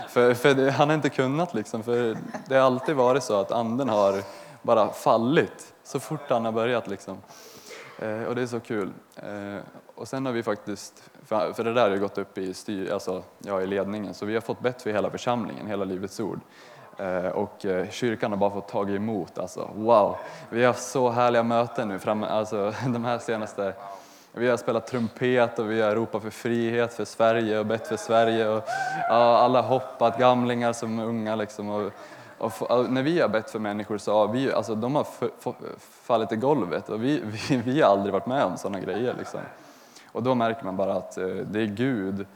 För, 0.09 0.35
för 0.35 0.55
det, 0.55 0.71
han 0.71 0.89
har 0.89 0.95
inte 0.95 1.09
kunnat 1.09 1.55
liksom, 1.55 1.83
för 1.83 2.17
det 2.49 2.55
har 2.55 2.63
alltid 2.63 2.97
varit 2.97 3.23
så 3.23 3.41
att 3.41 3.53
anden 3.53 3.89
har 3.89 4.23
bara 4.63 4.89
fallit 4.89 5.75
så 5.85 6.01
fort 6.01 6.21
han 6.31 6.45
har 6.45 6.53
börjat 6.53 6.87
liksom. 6.89 7.19
Eh, 7.99 8.23
Och 8.23 8.35
det 8.35 8.43
är 8.43 8.47
så 8.47 8.61
kul. 8.61 8.93
Eh, 9.17 9.61
Och 9.95 10.09
sen 10.09 10.27
har 10.27 10.33
vi 10.33 10.43
faktiskt, 10.43 11.11
för 11.27 11.53
för 11.53 11.65
det 11.65 11.73
där 11.73 11.91
har 11.91 11.97
gått 11.97 12.19
upp 12.19 12.39
i, 12.39 12.55
styr, 12.55 12.93
alltså, 12.93 13.23
ja, 13.39 13.61
i 13.63 13.67
ledningen, 13.67 14.15
så 14.15 14.27
vi 14.27 14.35
har 14.35 14.41
fått 14.41 14.61
bett 14.61 14.83
för 14.83 14.91
hela 14.91 15.11
församlingen, 15.11 15.67
hela 15.67 15.85
Livets 15.85 16.21
Ord. 16.21 16.41
Eh, 16.99 17.27
Och 17.27 17.65
eh, 17.67 17.89
kyrkan 17.91 18.31
har 18.31 18.39
bara 18.39 18.51
fått 18.51 18.69
tag 18.69 18.91
emot. 18.91 19.39
Alltså, 19.39 19.71
wow! 19.75 20.17
Vi 20.51 20.61
har 20.61 20.67
haft 20.67 20.83
så 20.91 21.11
härliga 21.11 21.43
möten 21.43 21.89
nu, 21.89 21.99
fram, 21.99 22.23
alltså, 22.23 22.75
de 22.87 23.05
här 23.05 23.19
senaste... 23.19 23.73
Vi 24.33 24.49
har 24.49 24.57
spelat 24.57 24.87
trumpet 24.87 25.59
och 25.59 25.71
vi 25.71 25.81
har 25.81 25.95
ropat 25.95 26.23
för 26.23 26.31
frihet 26.31 26.95
för 26.95 27.05
Sverige 27.05 27.59
och 27.59 27.67
bett 27.67 27.87
för 27.89 27.97
Sverige. 27.97 28.49
Och, 28.49 28.63
ja, 29.09 29.39
alla 29.39 29.61
hoppat, 29.61 30.19
gamlingar 30.19 30.73
som 30.73 30.99
unga. 30.99 31.35
Liksom, 31.37 31.69
och, 31.69 31.93
och, 32.39 32.91
när 32.91 33.03
vi 33.03 33.21
har 33.21 33.29
bett 33.29 33.51
för 33.51 33.59
människor 33.59 33.99
så 33.99 34.13
har 34.13 34.29
vi, 34.29 34.53
alltså, 34.53 34.75
de 34.75 34.95
har 34.95 35.07
fallit 35.81 36.33
i 36.33 36.37
golvet 36.37 36.89
och 36.89 37.05
vi, 37.05 37.21
vi, 37.49 37.57
vi 37.57 37.81
har 37.83 37.91
aldrig 37.91 38.13
varit 38.13 38.27
med 38.27 38.45
om 38.45 38.57
sådana 38.57 38.81
grejer. 38.81 39.15
Liksom. 39.19 39.41
Och 40.13 40.23
då 40.23 40.35
märker 40.35 40.65
man 40.65 40.77
bara 40.77 40.95
att 40.95 41.19
eh, 41.19 41.27
det 41.27 41.61
är 41.61 41.67
Gud 41.67 42.27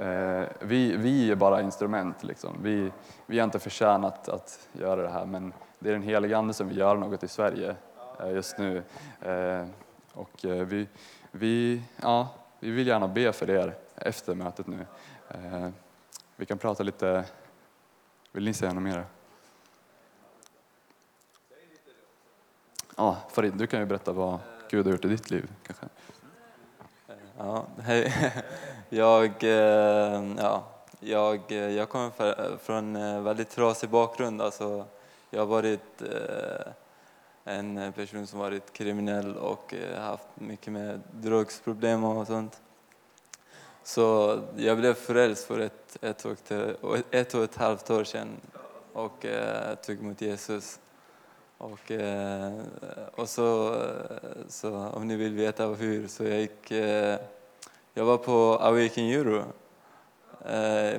Eh, 0.00 0.48
vi, 0.60 0.96
vi 0.96 1.30
är 1.30 1.34
bara 1.34 1.62
instrument. 1.62 2.24
Liksom. 2.24 2.56
Vi, 2.62 2.92
vi 3.26 3.38
har 3.38 3.44
inte 3.44 3.58
förtjänat 3.58 4.28
att 4.28 4.68
göra 4.72 5.02
det 5.02 5.08
här, 5.08 5.26
men 5.26 5.52
det 5.78 5.88
är 5.88 5.92
den 5.92 6.02
heliga 6.02 6.38
Ande 6.38 6.54
som 6.54 6.68
vill 6.68 6.78
göra 6.78 6.98
något 6.98 7.22
i 7.22 7.28
Sverige 7.28 7.76
eh, 8.20 8.30
just 8.30 8.58
nu. 8.58 8.82
Eh, 9.20 9.66
och 10.12 10.44
eh, 10.44 10.66
vi, 10.66 10.88
vi, 11.30 11.82
ja, 12.02 12.28
vi 12.60 12.70
vill 12.70 12.86
gärna 12.86 13.08
be 13.08 13.32
för 13.32 13.50
er 13.50 13.74
efter 13.96 14.34
mötet 14.34 14.66
nu. 14.66 14.86
Eh, 15.28 15.68
vi 16.36 16.46
kan 16.46 16.58
prata 16.58 16.82
lite... 16.82 17.24
Vill 18.32 18.44
ni 18.44 18.54
säga 18.54 18.72
något 18.72 18.82
mer? 18.82 19.04
Ja, 22.96 23.16
Farid, 23.30 23.52
du 23.54 23.66
kan 23.66 23.80
ju 23.80 23.86
berätta 23.86 24.12
vad 24.12 24.38
Gud 24.70 24.86
har 24.86 24.92
gjort 24.92 25.04
i 25.04 25.08
ditt 25.08 25.30
liv 25.30 25.50
kanske? 25.66 25.86
Ja, 27.38 27.66
hej. 27.82 28.14
Jag, 28.88 29.44
eh, 29.44 30.22
ja, 30.38 30.64
jag, 31.00 31.52
eh, 31.52 31.70
jag 31.70 31.88
kommer 31.88 32.56
från 32.56 32.96
en 32.96 33.24
väldigt 33.24 33.50
trasig 33.50 33.90
bakgrund. 33.90 34.42
Alltså, 34.42 34.84
jag 35.30 35.40
har 35.40 35.46
varit 35.46 36.02
eh, 36.02 36.72
en 37.44 37.92
person 37.92 38.26
som 38.26 38.38
varit 38.38 38.72
kriminell 38.72 39.36
och 39.36 39.74
eh, 39.74 40.00
haft 40.00 40.26
mycket 40.34 40.72
med 40.72 41.00
drogsproblem 41.12 42.04
och 42.04 42.26
sånt. 42.26 42.60
Så 43.82 44.38
jag 44.56 44.78
blev 44.78 44.94
frälst 44.94 45.46
för 45.46 45.58
ett, 45.58 45.96
ett, 46.00 46.24
och, 46.24 46.98
ett 47.10 47.34
och 47.34 47.44
ett 47.44 47.56
halvt 47.56 47.90
år 47.90 48.04
sedan 48.04 48.28
och 48.92 49.26
eh, 49.26 49.74
tog 49.74 49.98
emot 49.98 50.20
Jesus. 50.20 50.78
Och, 51.60 51.90
eh, 51.90 52.52
och 53.14 53.28
så, 53.28 53.74
eh, 53.74 54.48
så 54.48 54.74
om 54.74 55.08
ni 55.08 55.16
vill 55.16 55.34
veta 55.34 55.66
hur, 55.66 56.08
så 56.08 56.24
jag 56.24 56.40
gick... 56.40 56.70
Eh, 56.70 57.18
jag 57.94 58.04
var 58.04 58.16
på 58.18 58.58
Awaken 58.60 59.04
Euro 59.04 59.44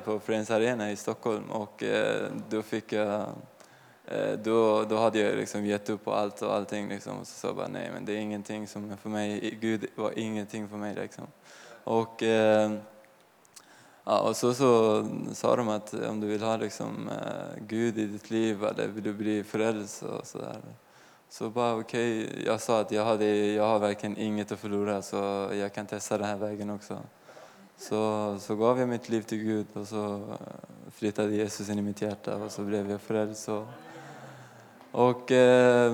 på 0.04 0.20
Friends 0.20 0.52
Arena 0.52 0.92
i 0.92 0.96
Stockholm 0.96 1.52
och 1.52 1.84
då 2.50 2.62
fick 2.62 2.94
jag... 2.94 3.26
Då, 4.44 4.84
då 4.84 4.98
hade 4.98 5.20
jag 5.20 5.38
liksom 5.38 5.66
gett 5.66 5.90
upp 5.90 6.06
på 6.06 6.14
allt 6.14 6.42
och 6.42 6.56
allting 6.56 6.90
liksom. 6.90 7.20
Och 7.20 7.28
så 7.28 7.34
sa 7.34 7.48
jag 7.48 7.56
bara 7.56 7.68
nej, 7.68 7.90
men 7.94 8.06
det 8.06 8.14
är 8.14 8.18
ingenting 8.18 8.68
som 8.68 8.98
för 8.98 9.10
mig. 9.10 9.58
Gud 9.62 9.86
var 9.96 10.20
ingenting 10.20 10.70
för 10.70 10.78
mig 10.78 10.96
liksom. 10.96 11.28
Och... 11.84 12.24
Ja, 14.04 14.20
och 14.20 14.36
så, 14.36 14.54
så 14.54 15.06
sa 15.34 15.56
de 15.56 15.70
att 15.70 15.94
om 15.94 16.20
du 16.20 16.28
vill 16.28 16.42
ha 16.42 16.58
liksom, 16.58 17.10
eh, 17.10 17.64
Gud 17.68 17.98
i 17.98 18.06
ditt 18.06 18.30
liv 18.30 18.64
eller 18.64 18.88
vill 18.88 19.04
du 19.04 19.14
bli 19.14 19.44
frälst 19.44 20.04
och 20.04 20.28
sådär. 20.28 20.58
Så 21.30 21.50
bara 21.50 21.76
okej, 21.76 22.26
okay. 22.26 22.44
jag 22.46 22.62
sa 22.62 22.80
att 22.80 22.92
jag, 22.92 23.06
hade, 23.06 23.26
jag 23.36 23.64
har 23.64 23.80
verkligen 23.80 24.18
inget 24.18 24.52
att 24.52 24.60
förlora 24.60 25.02
så 25.02 25.50
jag 25.54 25.74
kan 25.74 25.86
testa 25.86 26.18
den 26.18 26.28
här 26.28 26.38
vägen 26.38 26.70
också. 26.70 26.98
Så, 27.78 28.38
så 28.40 28.56
gav 28.56 28.80
jag 28.80 28.90
mitt 28.90 29.10
liv 29.10 29.22
till 29.22 29.38
Gud 29.38 29.66
och 29.74 29.88
så 29.88 30.16
eh, 30.16 30.92
flyttade 30.92 31.36
Jesus 31.36 31.70
in 31.70 31.80
i 31.80 31.82
mitt 31.82 32.02
hjärta 32.02 32.36
och 32.36 32.52
så 32.52 32.62
blev 32.62 32.92
jag 32.92 33.02
frälst. 33.02 33.50
Och, 33.50 33.66
och 34.92 35.32
eh, 35.32 35.94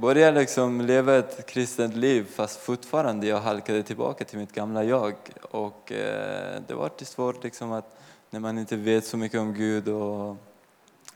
började 0.00 0.40
liksom 0.40 0.80
leva 0.80 1.16
ett 1.16 1.46
kristet 1.46 1.96
liv 1.96 2.26
fast 2.34 2.60
fortfarande 2.60 3.26
jag 3.26 3.40
halkade 3.40 3.82
tillbaka 3.82 4.24
till 4.24 4.38
mitt 4.38 4.52
gamla 4.52 4.84
jag. 4.84 5.14
Och 5.50 5.92
eh, 5.92 6.60
det 6.66 6.74
var 6.74 7.04
svårt 7.04 7.44
liksom 7.44 7.72
att 7.72 7.96
när 8.30 8.40
man 8.40 8.58
inte 8.58 8.76
vet 8.76 9.04
så 9.04 9.16
mycket 9.16 9.40
om 9.40 9.54
Gud 9.54 9.88
och 9.88 10.36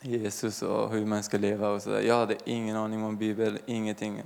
Jesus 0.01 0.63
och 0.63 0.91
hur 0.91 1.07
man 1.07 1.23
ska 1.23 1.39
leva 1.39 1.69
och 1.69 1.83
sådär. 1.83 2.01
Jag 2.01 2.15
hade 2.15 2.37
ingen 2.45 2.77
aning 2.77 3.05
om 3.05 3.17
Bibeln, 3.17 3.59
ingenting. 3.67 4.23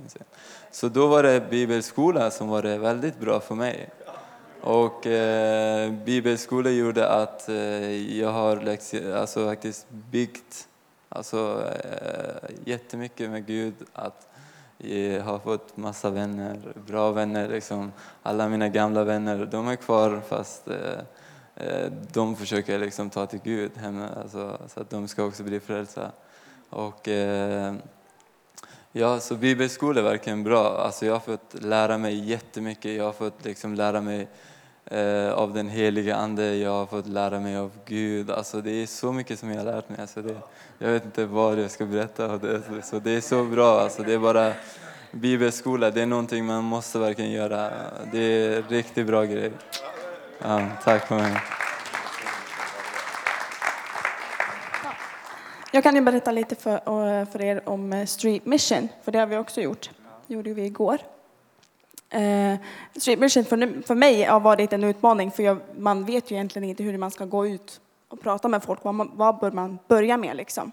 Så 0.71 0.89
då 0.89 1.07
var 1.07 1.23
det 1.23 1.49
bibelskola 1.49 2.31
som 2.31 2.47
var 2.47 2.61
det 2.61 2.77
väldigt 2.77 3.19
bra 3.19 3.39
för 3.39 3.55
mig. 3.55 3.89
Och 4.61 5.07
eh, 5.07 5.91
bibelskola 5.91 6.69
gjorde 6.69 7.09
att 7.09 7.49
eh, 7.49 8.17
jag 8.19 8.31
har 8.31 8.77
alltså, 9.15 9.45
faktiskt 9.45 9.85
byggt 9.89 10.68
alltså, 11.09 11.71
eh, 11.83 12.49
jättemycket 12.65 13.29
med 13.29 13.45
Gud. 13.45 13.75
Att 13.93 14.29
jag 14.83 15.23
har 15.23 15.39
fått 15.39 15.77
massa 15.77 16.09
vänner, 16.09 16.73
bra 16.87 17.11
vänner. 17.11 17.49
Liksom. 17.49 17.91
Alla 18.23 18.49
mina 18.49 18.69
gamla 18.69 19.03
vänner, 19.03 19.45
de 19.45 19.67
är 19.67 19.75
kvar 19.75 20.21
fast 20.27 20.67
eh, 20.67 20.99
eh, 21.55 21.91
de 22.13 22.35
försöker 22.35 22.79
liksom 22.79 23.09
ta 23.09 23.25
till 23.25 23.39
Gud 23.43 23.71
hemma, 23.77 24.09
alltså, 24.23 24.57
så 24.67 24.81
att 24.81 24.89
de 24.89 25.07
ska 25.07 25.23
också 25.23 25.43
bli 25.43 25.59
frälsta. 25.59 26.11
Och, 26.69 27.07
eh, 27.07 27.73
ja, 28.91 29.19
så 29.19 29.35
bibelskola 29.35 29.99
är 29.99 30.03
verkligen 30.03 30.43
bra. 30.43 30.77
Alltså, 30.77 31.05
jag 31.05 31.13
har 31.13 31.19
fått 31.19 31.55
lära 31.61 31.97
mig 31.97 32.29
jättemycket. 32.29 32.95
Jag 32.95 33.03
har 33.03 33.13
fått 33.13 33.45
liksom 33.45 33.75
lära 33.75 34.01
mig 34.01 34.27
eh, 34.85 35.33
av 35.33 35.53
den 35.53 35.69
heliga 35.69 36.15
Ande. 36.15 36.55
Jag 36.55 36.71
har 36.71 36.85
fått 36.85 37.07
lära 37.07 37.39
mig 37.39 37.57
av 37.57 37.71
Gud. 37.85 38.31
Alltså, 38.31 38.61
det 38.61 38.71
är 38.71 38.85
så 38.85 39.11
mycket 39.11 39.39
som 39.39 39.49
jag 39.49 39.57
har 39.57 39.65
lärt 39.65 39.89
mig. 39.89 40.01
Alltså, 40.01 40.21
det, 40.21 40.35
jag 40.77 40.89
vet 40.89 41.05
inte 41.05 41.25
vad 41.25 41.59
jag 41.59 41.71
ska 41.71 41.85
berätta. 41.85 42.25
av 42.25 42.39
det. 42.39 42.81
Så 42.83 42.99
det 42.99 43.11
är 43.11 43.21
så 43.21 43.43
bra. 43.43 43.79
Alltså, 43.81 44.03
det 44.03 44.13
är 44.13 44.19
bara 44.19 44.53
bibelskola. 45.11 45.91
Det 45.91 46.01
är 46.01 46.05
någonting 46.05 46.45
man 46.45 46.63
måste 46.63 46.99
verkligen 46.99 47.31
göra. 47.31 47.71
Det 48.11 48.19
är 48.19 48.57
en 48.57 48.63
riktigt 48.63 49.07
bra 49.07 49.23
grej. 49.23 49.51
Ja, 50.41 50.67
tack 50.83 51.07
för 51.07 51.15
mig. 51.15 51.37
Jag 55.71 55.83
kan 55.83 55.95
ju 55.95 56.01
berätta 56.01 56.31
lite 56.31 56.55
för, 56.55 57.25
för 57.25 57.41
er 57.41 57.69
om 57.69 57.93
eh, 57.93 58.05
Street 58.05 58.45
Mission, 58.45 58.89
för 59.03 59.11
det 59.11 59.19
har 59.19 59.25
vi 59.25 59.37
också 59.37 59.61
gjort. 59.61 59.89
Det 60.27 60.33
gjorde 60.33 60.53
vi 60.53 60.65
igår. 60.65 60.97
Eh, 62.09 62.59
Street 62.95 63.19
Mission 63.19 63.45
för, 63.45 63.87
för 63.87 63.95
mig 63.95 64.23
har 64.23 64.39
varit 64.39 64.73
en 64.73 64.83
utmaning, 64.83 65.31
för 65.31 65.43
jag, 65.43 65.57
man 65.77 66.05
vet 66.05 66.31
ju 66.31 66.35
egentligen 66.35 66.69
inte 66.69 66.83
hur 66.83 66.97
man 66.97 67.11
ska 67.11 67.25
gå 67.25 67.47
ut 67.47 67.81
och 68.07 68.21
prata 68.21 68.47
med 68.47 68.63
folk. 68.63 68.83
Vad, 68.83 68.95
man, 68.95 69.11
vad 69.13 69.39
bör 69.39 69.51
man 69.51 69.79
börja 69.87 70.17
med 70.17 70.35
liksom? 70.35 70.71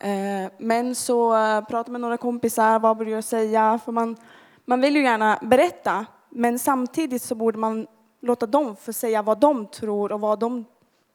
Eh, 0.00 0.50
men 0.58 0.94
så 0.94 1.36
eh, 1.36 1.64
prata 1.64 1.92
med 1.92 2.00
några 2.00 2.16
kompisar, 2.16 2.78
vad 2.78 2.96
borde 2.96 3.10
jag 3.10 3.24
säga? 3.24 3.80
För 3.84 3.92
man, 3.92 4.16
man 4.64 4.80
vill 4.80 4.96
ju 4.96 5.02
gärna 5.02 5.38
berätta, 5.42 6.06
men 6.30 6.58
samtidigt 6.58 7.22
så 7.22 7.34
borde 7.34 7.58
man 7.58 7.86
låta 8.20 8.46
dem 8.46 8.76
få 8.76 8.92
säga 8.92 9.22
vad 9.22 9.38
de 9.38 9.66
tror 9.66 10.12
och 10.12 10.20
vad 10.20 10.38
de, 10.38 10.64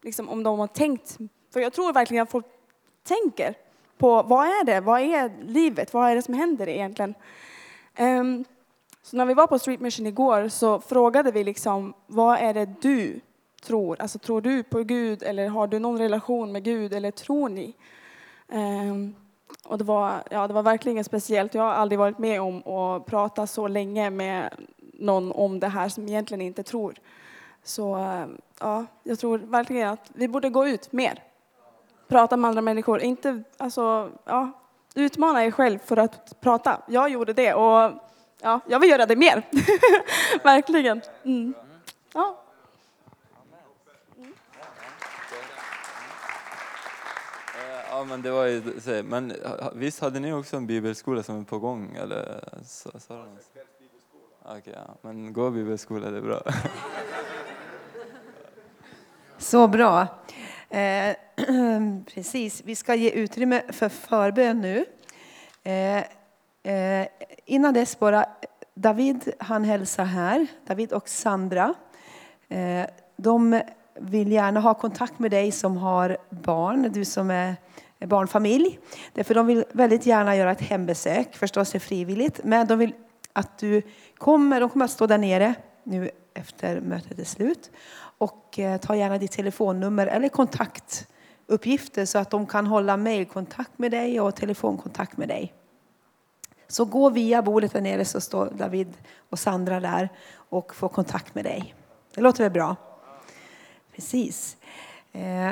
liksom, 0.02 0.30
om 0.30 0.44
de 0.44 0.60
har 0.60 0.68
tänkt. 0.68 1.18
För 1.54 1.60
jag 1.60 1.74
tror 1.74 1.94
verkligen 1.94 2.24
att 2.24 2.32
folk 2.32 2.46
tänker 3.04 3.56
på 3.98 4.24
vad 4.24 4.46
är 4.46 4.66
det, 4.66 4.80
vad 4.80 5.02
är 5.02 5.32
livet, 5.44 5.94
vad 5.94 6.10
är 6.10 6.16
det 6.16 6.22
som 6.22 6.34
händer 6.34 6.70
egentligen? 6.70 7.14
Um, 8.00 8.46
så 9.04 9.18
när 9.18 9.26
vi 9.26 9.34
var 9.34 9.48
på 9.48 9.60
Street 9.60 9.80
Mission 9.80 10.08
igår 10.08 10.48
så 10.48 10.80
frågade 10.80 11.32
vi 11.32 11.44
liksom, 11.44 11.94
vad 12.08 12.38
är 12.38 12.54
det 12.54 12.82
du 12.82 13.20
tror? 13.62 14.02
Alltså 14.02 14.20
tror 14.20 14.42
du 14.42 14.64
på 14.64 14.84
Gud 14.84 15.24
eller 15.24 15.48
har 15.48 15.68
du 15.68 15.80
någon 15.80 15.98
relation 15.98 16.52
med 16.52 16.64
Gud 16.64 16.94
eller 16.94 17.12
tror 17.12 17.50
ni? 17.50 17.76
Um, 18.48 19.16
och 19.64 19.78
det 19.78 19.84
var, 19.84 20.24
ja, 20.30 20.48
det 20.48 20.54
var 20.54 20.64
verkligen 20.64 21.04
speciellt. 21.04 21.54
Jag 21.54 21.64
har 21.64 21.74
aldrig 21.74 22.00
varit 22.00 22.18
med 22.18 22.42
om 22.42 22.68
att 22.68 23.06
prata 23.06 23.48
så 23.48 23.68
länge 23.68 24.10
med 24.10 24.54
någon 24.94 25.32
om 25.32 25.60
det 25.60 25.68
här 25.68 25.90
som 25.90 26.08
egentligen 26.08 26.42
inte 26.42 26.64
tror. 26.64 26.94
Så 27.64 27.96
ehm, 27.96 28.38
ja, 28.60 28.86
jag 29.04 29.20
tror 29.20 29.38
verkligen 29.38 29.90
att 29.90 30.12
vi 30.14 30.28
borde 30.28 30.50
gå 30.50 30.68
ut 30.68 30.92
mer. 30.92 31.24
Prata 32.08 32.38
med 32.38 32.50
andra 32.50 32.62
människor. 32.62 33.02
Inte, 33.02 33.44
alltså, 33.58 34.10
ja, 34.26 34.52
utmana 34.96 35.46
er 35.46 35.52
själv 35.52 35.80
för 35.80 35.98
att 35.98 36.42
prata. 36.42 36.82
Jag 36.88 37.10
gjorde 37.10 37.34
det 37.34 37.54
och 37.54 37.92
ja, 38.42 38.60
jag 38.68 38.80
vill 38.80 38.90
göra 38.90 39.06
det 39.06 39.16
mer. 39.16 39.48
verkligen. 40.44 41.02
Mm. 41.24 41.54
Ja. 42.14 42.38
Ja, 47.90 48.04
men 48.04 48.22
det 48.22 48.32
var 48.32 48.46
ju, 48.46 48.80
så- 48.82 49.04
men 49.04 49.34
visst 49.74 50.00
hade 50.02 50.20
ni 50.20 50.34
också 50.34 50.58
en 50.58 50.68
bibelskola 50.68 51.24
som 51.24 51.40
är 51.40 51.44
på 51.44 51.60
gång? 51.60 51.96
Eller 51.96 52.44
så, 52.66 52.92
sa 53.00 53.14
de? 53.18 53.38
Okej, 54.46 54.74
ja. 54.76 54.96
men 55.02 55.34
gå 55.34 55.50
bibelskola, 55.50 56.12
det 56.12 56.18
är 56.18 56.22
bra. 56.22 56.42
Så 59.38 59.68
bra. 59.68 60.08
Eh, 60.70 61.16
precis, 62.14 62.62
vi 62.66 62.76
ska 62.76 62.96
ge 62.96 63.10
utrymme 63.10 63.62
för 63.74 63.90
förbön 63.90 64.62
nu. 64.62 64.86
Eh, 65.72 66.04
eh, 66.64 67.08
innan 67.46 67.74
dess 67.74 68.00
bara, 68.00 68.26
David 68.74 69.34
han 69.40 69.64
hälsar 69.64 70.06
här, 70.06 70.48
David 70.68 70.94
och 70.94 71.10
Sandra. 71.10 71.74
Eh, 72.50 72.86
de 73.18 73.62
vill 74.00 74.32
gärna 74.32 74.60
ha 74.60 74.74
kontakt 74.74 75.20
med 75.20 75.32
dig 75.32 75.52
som 75.52 75.78
har 75.78 76.18
barn, 76.30 76.92
du 76.94 77.06
som 77.06 77.32
är 77.32 77.56
barnfamilj. 78.00 78.80
Därför 79.14 79.36
de 79.36 79.48
vill 79.48 79.66
väldigt 79.72 80.06
gärna 80.06 80.36
göra 80.36 80.52
ett 80.52 80.62
hembesök, 80.62 81.36
förstås 81.36 81.76
är 81.76 81.80
frivilligt. 81.80 82.40
Men 82.44 82.68
de 82.68 82.80
vill 82.80 82.94
att 83.34 83.58
du 83.58 83.82
kommer, 84.18 84.60
de 84.60 84.70
kommer 84.70 84.86
att 84.86 84.92
stå 84.92 85.08
där 85.08 85.18
nere 85.18 85.54
nu 85.84 86.10
efter 86.34 86.82
mötet 86.82 87.20
är 87.20 87.24
slut. 87.24 87.72
Och 88.18 88.60
eh, 88.60 88.78
ta 88.78 88.96
gärna 88.96 89.18
ditt 89.18 89.32
telefonnummer 89.32 90.08
eller 90.08 90.30
kontaktuppgifter 90.30 92.06
så 92.06 92.18
att 92.18 92.30
de 92.30 92.46
kan 92.46 92.68
hålla 92.68 92.98
mejlkontakt 92.98 93.80
med 93.80 93.92
dig 93.92 94.22
och 94.22 94.36
telefonkontakt 94.36 95.18
med 95.18 95.28
dig. 95.28 95.54
Så 96.72 96.86
gå 96.86 97.10
via 97.10 97.42
bordet 97.42 97.74
där 97.74 97.82
nere 97.82 98.06
så 98.06 98.22
står 98.22 98.50
David 98.50 98.94
och 99.30 99.40
Sandra 99.40 99.80
där 99.80 100.10
och 100.34 100.76
får 100.76 100.90
kontakt 100.90 101.36
med 101.36 101.46
dig. 101.46 101.76
Det 102.16 102.22
låter 102.22 102.44
väl 102.44 102.52
bra? 102.52 102.76
Precis. 103.96 104.58
Eh, 105.12 105.52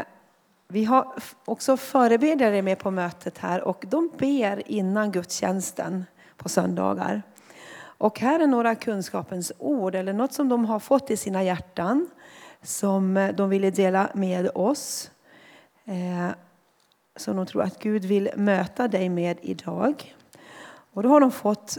vi 0.67 0.85
har 0.85 1.13
också 1.45 1.77
förebedjare 1.77 2.61
med 2.61 2.79
på 2.79 2.91
mötet 2.91 3.37
här 3.37 3.61
och 3.61 3.85
de 3.87 4.11
ber 4.17 4.71
innan 4.71 5.11
gudstjänsten 5.11 6.05
på 6.37 6.49
söndagar. 6.49 7.21
Och 7.81 8.19
här 8.19 8.39
är 8.39 8.47
några 8.47 8.75
kunskapens 8.75 9.51
ord 9.57 9.95
eller 9.95 10.13
något 10.13 10.33
som 10.33 10.49
de 10.49 10.65
har 10.65 10.79
fått 10.79 11.11
i 11.11 11.17
sina 11.17 11.43
hjärtan 11.43 12.09
som 12.61 13.31
de 13.37 13.49
ville 13.49 13.71
dela 13.71 14.09
med 14.13 14.49
oss. 14.55 15.11
Eh, 15.85 16.29
som 17.15 17.35
de 17.35 17.45
tror 17.45 17.63
att 17.63 17.79
Gud 17.79 18.05
vill 18.05 18.29
möta 18.35 18.87
dig 18.87 19.09
med 19.09 19.37
idag. 19.41 20.15
Och 20.99 21.03
då 21.03 21.09
har 21.09 21.19
de 21.19 21.31
fått 21.31 21.77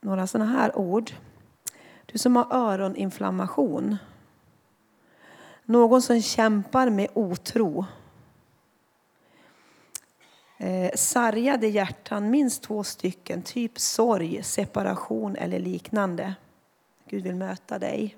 några 0.00 0.26
sådana 0.26 0.50
här 0.50 0.78
ord. 0.78 1.10
Du 2.06 2.18
som 2.18 2.36
har 2.36 2.46
öroninflammation. 2.50 3.96
Någon 5.64 6.02
som 6.02 6.22
kämpar 6.22 6.90
med 6.90 7.08
otro. 7.14 7.86
Eh, 10.58 10.90
sargade 10.94 11.66
hjärtan, 11.66 12.30
minst 12.30 12.62
två 12.62 12.84
stycken, 12.84 13.42
typ 13.42 13.78
sorg, 13.78 14.42
separation 14.42 15.36
eller 15.36 15.58
liknande. 15.58 16.34
Gud 17.08 17.22
vill 17.22 17.36
möta 17.36 17.78
dig. 17.78 18.16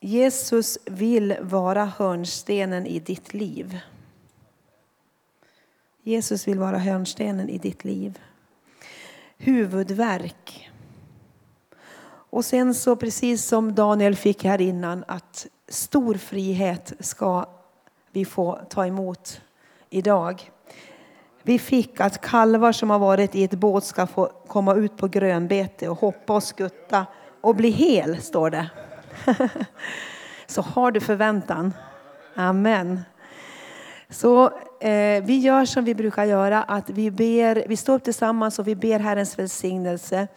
Jesus 0.00 0.78
vill 0.84 1.36
vara 1.40 1.84
hörnstenen 1.84 2.86
i 2.86 2.98
ditt 2.98 3.34
liv. 3.34 3.80
Jesus 6.06 6.48
vill 6.48 6.58
vara 6.58 6.78
hörnstenen 6.78 7.48
i 7.48 7.58
ditt 7.58 7.84
liv. 7.84 8.18
Huvudvärk. 9.36 10.70
Och 12.08 12.44
sen 12.44 12.74
så 12.74 12.96
precis 12.96 13.44
som 13.44 13.74
Daniel 13.74 14.16
fick 14.16 14.44
här 14.44 14.60
innan 14.60 15.04
att 15.08 15.46
stor 15.68 16.14
frihet 16.14 16.92
ska 17.00 17.46
vi 18.12 18.24
få 18.24 18.60
ta 18.68 18.86
emot 18.86 19.40
idag. 19.90 20.50
Vi 21.42 21.58
fick 21.58 22.00
att 22.00 22.20
kalvar 22.20 22.72
som 22.72 22.90
har 22.90 22.98
varit 22.98 23.34
i 23.34 23.44
ett 23.44 23.54
båt 23.54 23.84
ska 23.84 24.06
få 24.06 24.26
komma 24.46 24.74
ut 24.74 24.96
på 24.96 25.08
grönbete 25.08 25.88
och 25.88 25.98
hoppa 25.98 26.34
och 26.34 26.42
skutta 26.42 27.06
och 27.40 27.56
bli 27.56 27.70
hel, 27.70 28.22
står 28.22 28.50
det. 28.50 28.70
Så 30.46 30.62
har 30.62 30.90
du 30.90 31.00
förväntan. 31.00 31.72
Amen. 32.34 33.00
Så 34.10 34.44
eh, 34.80 35.24
vi 35.24 35.38
gör 35.38 35.64
som 35.64 35.84
vi 35.84 35.94
brukar 35.94 36.24
göra, 36.24 36.62
att 36.62 36.90
vi, 36.90 37.10
ber, 37.10 37.64
vi 37.68 37.76
står 37.76 37.94
upp 37.94 38.04
tillsammans 38.04 38.58
och 38.58 38.68
vi 38.68 38.74
ber 38.74 38.98
Herrens 38.98 39.38
välsignelse. 39.38 40.28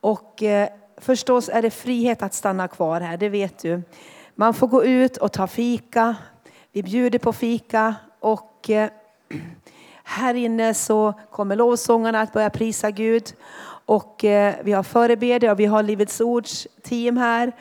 Och 0.00 0.42
eh, 0.42 0.68
förstås 0.96 1.48
är 1.48 1.62
det 1.62 1.70
frihet 1.70 2.22
att 2.22 2.34
stanna 2.34 2.68
kvar 2.68 3.00
här, 3.00 3.16
det 3.16 3.28
vet 3.28 3.58
du. 3.58 3.82
Man 4.34 4.54
får 4.54 4.66
gå 4.66 4.84
ut 4.84 5.16
och 5.16 5.32
ta 5.32 5.46
fika. 5.46 6.16
Vi 6.72 6.82
bjuder 6.82 7.18
på 7.18 7.32
fika 7.32 7.94
och 8.20 8.70
eh, 8.70 8.90
här 10.04 10.34
inne 10.34 10.74
så 10.74 11.14
kommer 11.30 11.56
lovsångarna 11.56 12.20
att 12.20 12.32
börja 12.32 12.50
prisa 12.50 12.90
Gud. 12.90 13.34
Och 13.86 14.24
eh, 14.24 14.54
vi 14.62 14.72
har 14.72 14.82
förebedjare 14.82 15.52
och 15.52 15.60
vi 15.60 15.66
har 15.66 15.82
Livets 15.82 16.20
Ords 16.20 16.66
team 16.82 17.16
här. 17.16 17.52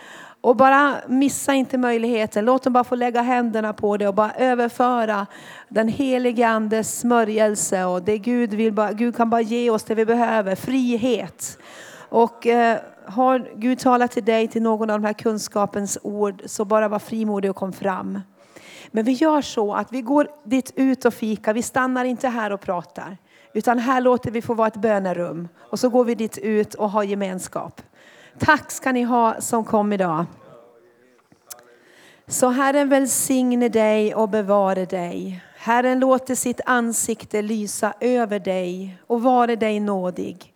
Och 0.47 0.55
bara 0.55 0.95
missa 1.07 1.53
inte 1.53 1.77
möjligheten. 1.77 2.45
Låt 2.45 2.63
dem 2.63 2.73
bara 2.73 2.83
få 2.83 2.95
lägga 2.95 3.21
händerna 3.21 3.73
på 3.73 3.97
det 3.97 4.07
och 4.07 4.13
bara 4.13 4.33
överföra 4.33 5.27
den 5.69 5.87
helige 5.87 6.47
Andes 6.47 6.99
smörjelse. 6.99 7.85
Och 7.85 8.03
det 8.03 8.17
Gud, 8.17 8.53
vill 8.53 8.73
bara, 8.73 8.93
Gud 8.93 9.15
kan 9.15 9.29
bara 9.29 9.41
ge 9.41 9.69
oss 9.69 9.83
det 9.83 9.95
vi 9.95 10.05
behöver, 10.05 10.55
frihet. 10.55 11.57
Och 12.09 12.47
eh, 12.47 12.79
har 13.05 13.49
Gud 13.55 13.79
talat 13.79 14.11
till 14.11 14.25
dig 14.25 14.47
till 14.47 14.61
någon 14.61 14.89
av 14.89 15.01
de 15.01 15.05
här 15.05 15.13
kunskapens 15.13 15.97
ord 16.01 16.41
så 16.45 16.65
bara 16.65 16.87
var 16.87 16.99
frimodig 16.99 17.49
och 17.49 17.57
kom 17.57 17.73
fram. 17.73 18.21
Men 18.91 19.05
vi 19.05 19.11
gör 19.11 19.41
så 19.41 19.73
att 19.73 19.91
vi 19.91 20.01
går 20.01 20.27
dit 20.43 20.73
ut 20.75 21.05
och 21.05 21.13
fika. 21.13 21.53
Vi 21.53 21.61
stannar 21.61 22.05
inte 22.05 22.27
här 22.27 22.51
och 22.51 22.61
pratar. 22.61 23.17
Utan 23.53 23.79
här 23.79 24.01
låter 24.01 24.31
vi 24.31 24.41
få 24.41 24.53
vara 24.53 24.67
ett 24.67 24.75
bönerum. 24.75 25.47
Och 25.71 25.79
så 25.79 25.89
går 25.89 26.05
vi 26.05 26.15
dit 26.15 26.37
ut 26.37 26.73
och 26.73 26.89
har 26.89 27.03
gemenskap. 27.03 27.81
Tack 28.39 28.71
ska 28.71 28.91
ni 28.91 29.03
ha 29.03 29.41
som 29.41 29.65
kom 29.65 29.93
idag. 29.93 30.25
Så 32.27 32.49
Herren 32.49 32.89
välsigne 32.89 33.69
dig 33.69 34.15
och 34.15 34.29
bevare 34.29 34.85
dig. 34.85 35.43
Herren 35.57 35.99
låter 35.99 36.35
sitt 36.35 36.61
ansikte 36.65 37.41
lysa 37.41 37.93
över 37.99 38.39
dig 38.39 38.97
och 39.07 39.21
vare 39.21 39.55
dig 39.55 39.79
nådig. 39.79 40.53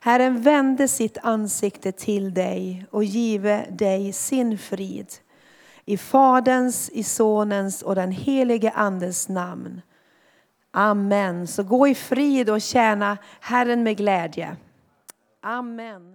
Herren 0.00 0.42
vände 0.42 0.88
sitt 0.88 1.18
ansikte 1.22 1.92
till 1.92 2.34
dig 2.34 2.86
och 2.90 3.04
give 3.04 3.66
dig 3.70 4.12
sin 4.12 4.58
frid. 4.58 5.06
I 5.84 5.96
Faderns, 5.96 6.90
i 6.90 7.02
Sonens 7.02 7.82
och 7.82 7.94
den 7.94 8.10
helige 8.10 8.70
Andes 8.70 9.28
namn. 9.28 9.82
Amen. 10.70 11.46
Så 11.46 11.62
gå 11.62 11.88
i 11.88 11.94
frid 11.94 12.50
och 12.50 12.60
tjäna 12.60 13.18
Herren 13.40 13.82
med 13.82 13.96
glädje. 13.96 14.56
Amen. 15.42 16.13